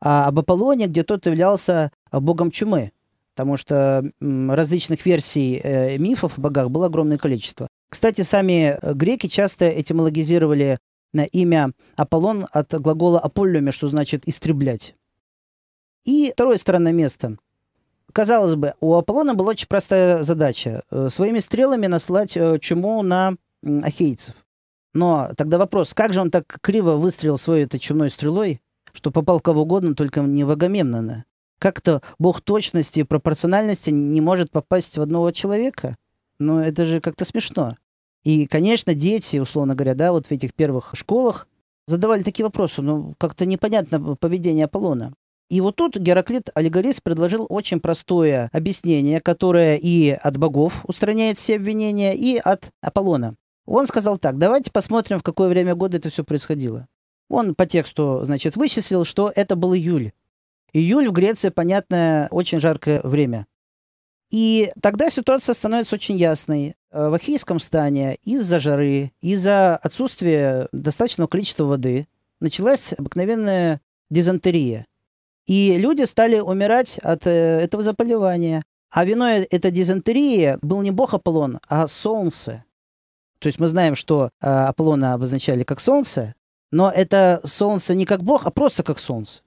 а, 0.01 0.29
об 0.29 0.39
Аполлоне, 0.39 0.87
где 0.87 1.03
тот 1.03 1.27
являлся 1.27 1.91
а, 2.13 2.21
богом 2.21 2.53
чумы. 2.53 2.93
Потому 3.35 3.57
что 3.57 4.09
различных 4.21 5.05
версий 5.05 5.61
э, 5.61 5.99
мифов 5.99 6.39
о 6.39 6.41
богах 6.41 6.71
было 6.71 6.87
огромное 6.87 7.19
количество. 7.19 7.67
Кстати, 7.89 8.21
сами 8.21 8.79
э, 8.81 8.95
греки 8.95 9.27
часто 9.27 9.69
этимологизировали 9.69 10.79
на 11.13 11.25
имя 11.25 11.73
Аполлон 11.97 12.47
от 12.53 12.73
глагола 12.81 13.19
«аполлюме», 13.19 13.73
что 13.73 13.89
значит 13.89 14.29
«истреблять». 14.29 14.95
И 16.05 16.33
второе 16.33 16.57
странное 16.57 16.93
место. 16.93 17.37
Казалось 18.13 18.57
бы, 18.57 18.75
у 18.81 18.95
Аполлона 18.95 19.35
была 19.35 19.51
очень 19.51 19.69
простая 19.69 20.23
задача 20.23 20.83
э,– 20.91 21.09
своими 21.11 21.39
стрелами 21.39 21.87
наслать 21.87 22.37
э, 22.37 22.59
чуму 22.59 23.03
на 23.03 23.37
ахейцев. 23.63 24.35
Но 24.93 25.31
тогда 25.37 25.57
вопрос, 25.57 25.95
как 25.95 26.13
же 26.13 26.21
он 26.21 26.31
так 26.31 26.59
криво 26.61 26.97
выстрелил 26.97 27.39
своей 27.39 27.65
этой 27.65 27.81
чумной 27.81 28.11
стрелой, 28.11 28.61
что 28.93 29.11
попал 29.11 29.41
кого 29.41 29.63
угодно, 29.63 29.95
только 29.95 30.21
не 30.21 30.45
в 30.45 30.51
Агамемнона? 30.51 31.25
Как-то 31.59 32.03
бог 32.19 32.41
точности 32.41 33.01
и 33.01 33.05
пропорциональности 33.05 33.91
не 33.91 34.21
может 34.21 34.51
попасть 34.51 34.99
в 34.99 35.01
одного 35.01 35.31
человека? 35.31 35.97
Ну, 36.39 36.59
это 36.59 36.85
же 36.85 37.01
как-то 37.01 37.25
смешно. 37.25 37.77
И, 38.25 38.47
конечно, 38.47 38.95
дети, 38.95 39.39
условно 39.39 39.75
говоря, 39.75 39.95
да, 39.95 40.13
вот 40.13 40.27
в 40.27 40.33
этих 40.33 40.53
первых 40.55 40.91
школах 40.95 41.49
задавали 41.87 42.23
такие 42.23 42.45
вопросы. 42.45 42.83
Ну, 42.83 43.15
как-то 43.19 43.47
непонятно 43.47 44.17
поведение 44.17 44.67
Аполлона. 44.67 45.15
И 45.53 45.61
вот 45.61 45.77
тут 45.77 45.99
Гераклит 45.99 46.49
Аллегорист 46.55 47.03
предложил 47.03 47.45
очень 47.47 47.79
простое 47.79 48.49
объяснение, 48.55 49.21
которое 49.21 49.77
и 49.77 50.09
от 50.09 50.39
богов 50.39 50.83
устраняет 50.89 51.37
все 51.37 51.57
обвинения, 51.57 52.17
и 52.17 52.39
от 52.39 52.71
Аполлона. 52.81 53.37
Он 53.67 53.87
сказал 53.87 54.17
так, 54.17 54.39
давайте 54.39 54.71
посмотрим, 54.73 55.19
в 55.19 55.23
какое 55.23 55.51
время 55.51 55.75
года 55.75 55.99
это 55.99 56.09
все 56.09 56.25
происходило. 56.25 56.89
Он 57.29 57.55
по 57.55 57.67
тексту, 57.67 58.23
значит, 58.25 58.57
вычислил, 58.57 59.05
что 59.05 59.31
это 59.37 59.55
был 59.55 59.75
июль. 59.75 60.13
Июль 60.73 61.11
в 61.11 61.13
Греции, 61.13 61.51
понятно, 61.51 62.29
очень 62.31 62.59
жаркое 62.59 63.03
время. 63.03 63.47
И 64.31 64.73
тогда 64.81 65.11
ситуация 65.11 65.53
становится 65.53 65.97
очень 65.97 66.17
ясной. 66.17 66.77
В 66.91 67.13
Ахейском 67.13 67.61
стане 67.61 68.17
из-за 68.23 68.59
жары, 68.59 69.13
из-за 69.21 69.77
отсутствия 69.77 70.71
достаточного 70.73 71.29
количества 71.29 71.65
воды 71.65 72.09
началась 72.41 72.95
обыкновенная 72.97 73.83
дизентерия. 74.09 74.87
И 75.47 75.77
люди 75.79 76.03
стали 76.03 76.39
умирать 76.39 76.99
от 76.99 77.27
э, 77.27 77.61
этого 77.61 77.83
заболевания. 77.83 78.63
А 78.91 79.05
виной 79.05 79.45
этой 79.45 79.71
дизентерии 79.71 80.59
был 80.63 80.83
не 80.83 80.91
бог 80.91 81.15
Аполлон, 81.15 81.59
а 81.69 81.87
солнце. 81.87 82.65
То 83.39 83.49
есть 83.49 83.59
мы 83.59 83.67
знаем, 83.67 83.97
что 83.97 84.31
э, 84.41 84.47
Аполлона 84.47 85.15
обозначали 85.15 85.65
как 85.65 85.81
солнце, 85.81 86.35
но 86.71 86.91
это 86.91 87.41
солнце 87.45 87.95
не 87.95 88.05
как 88.05 88.23
бог, 88.23 88.47
а 88.47 88.51
просто 88.51 88.83
как 88.83 88.99
солнце. 88.99 89.43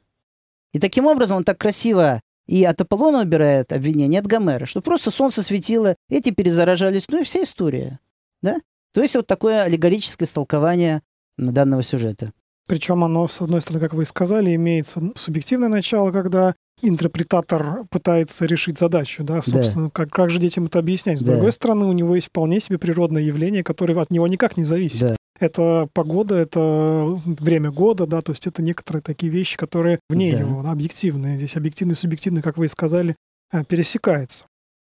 И 0.73 0.79
таким 0.79 1.05
образом 1.05 1.37
он 1.37 1.43
так 1.43 1.57
красиво 1.57 2.21
и 2.47 2.63
от 2.63 2.79
Аполлона 2.79 3.21
убирает 3.21 3.73
обвинение 3.73 4.19
от 4.19 4.27
Гомера, 4.27 4.65
что 4.65 4.81
просто 4.81 5.09
солнце 5.09 5.41
светило, 5.41 5.95
эти 6.09 6.29
перезаражались, 6.29 7.07
ну 7.07 7.21
и 7.21 7.23
вся 7.23 7.43
история. 7.43 7.99
Да? 8.41 8.59
То 8.93 9.01
есть 9.01 9.15
вот 9.15 9.25
такое 9.27 9.63
аллегорическое 9.63 10.27
истолкование 10.27 11.01
данного 11.37 11.81
сюжета. 11.81 12.31
Причем 12.68 13.03
оно, 13.03 13.28
с 13.28 13.41
одной 13.41 13.61
стороны, 13.61 13.82
как 13.82 13.93
вы 13.93 14.03
и 14.03 14.05
сказали, 14.05 14.55
имеется 14.55 15.01
субъективное 15.16 15.70
начало, 15.70 16.11
когда 16.11 16.55
интерпретатор 16.82 17.86
пытается 17.89 18.45
решить 18.45 18.78
задачу, 18.78 19.24
да, 19.24 19.41
собственно, 19.41 19.86
да. 19.86 19.91
Как, 19.91 20.09
как 20.09 20.30
же 20.30 20.39
детям 20.39 20.66
это 20.66 20.80
объяснять. 20.80 21.20
С 21.20 21.24
да. 21.24 21.34
другой 21.34 21.51
стороны, 21.53 21.86
у 21.86 21.93
него 21.93 22.16
есть 22.16 22.28
вполне 22.28 22.59
себе 22.59 22.78
природное 22.78 23.22
явление, 23.22 23.63
которое 23.63 23.99
от 23.99 24.09
него 24.11 24.28
никак 24.28 24.57
не 24.57 24.63
зависит. 24.63 25.01
Да. 25.01 25.16
Это 25.39 25.89
погода, 25.93 26.36
это 26.36 27.18
время 27.26 27.70
года, 27.70 28.07
да, 28.07 28.22
то 28.22 28.32
есть 28.32 28.47
это 28.47 28.61
некоторые 28.61 29.01
такие 29.01 29.32
вещи, 29.32 29.57
которые 29.57 29.99
вне 30.09 30.32
да. 30.32 30.39
его, 30.39 30.63
да, 30.63 30.72
объективные. 30.72 31.38
Здесь 31.38 31.55
объективно 31.57 31.91
и 31.91 31.95
субъективно, 31.95 32.41
как 32.41 32.57
вы 32.57 32.66
и 32.66 32.70
сказали, 32.70 33.16
э, 33.51 33.63
пересекается. 33.66 34.45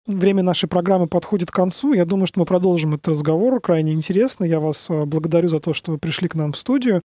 Время 0.07 0.43
нашей 0.43 0.69
программы 0.69 1.07
подходит 1.09 1.51
к 1.51 1.55
концу. 1.55 1.93
Я 1.93 2.07
думаю, 2.07 2.27
что 2.27 2.41
мы 2.41 2.47
продолжим 2.47 2.95
этот 2.95 3.09
разговор. 3.09 3.61
Крайне 3.61 3.93
интересно. 3.93 4.45
Я 4.45 4.61
вас 4.61 4.89
э, 4.89 5.05
благодарю 5.05 5.49
за 5.49 5.61
то, 5.61 5.75
что 5.75 5.93
вы 5.93 5.99
пришли 5.99 6.27
к 6.27 6.35
нам 6.35 6.53
в 6.53 6.57
студию. 6.57 7.03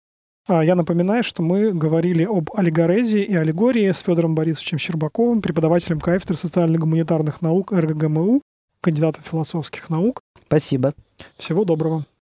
А 0.46 0.62
я 0.62 0.74
напоминаю, 0.74 1.22
что 1.24 1.42
мы 1.42 1.72
говорили 1.72 2.24
об 2.24 2.50
аллегорезии 2.54 3.22
и 3.22 3.34
аллегории 3.34 3.90
с 3.90 4.00
Федором 4.00 4.34
Борисовичем 4.34 4.76
Щербаковым, 4.76 5.40
преподавателем 5.40 6.00
кафедры 6.00 6.36
социально-гуманитарных 6.36 7.40
наук 7.40 7.72
РГГМУ, 7.72 8.42
кандидатом 8.82 9.22
философских 9.24 9.88
наук. 9.88 10.20
Спасибо. 10.46 10.92
Всего 11.38 11.64
доброго. 11.64 12.04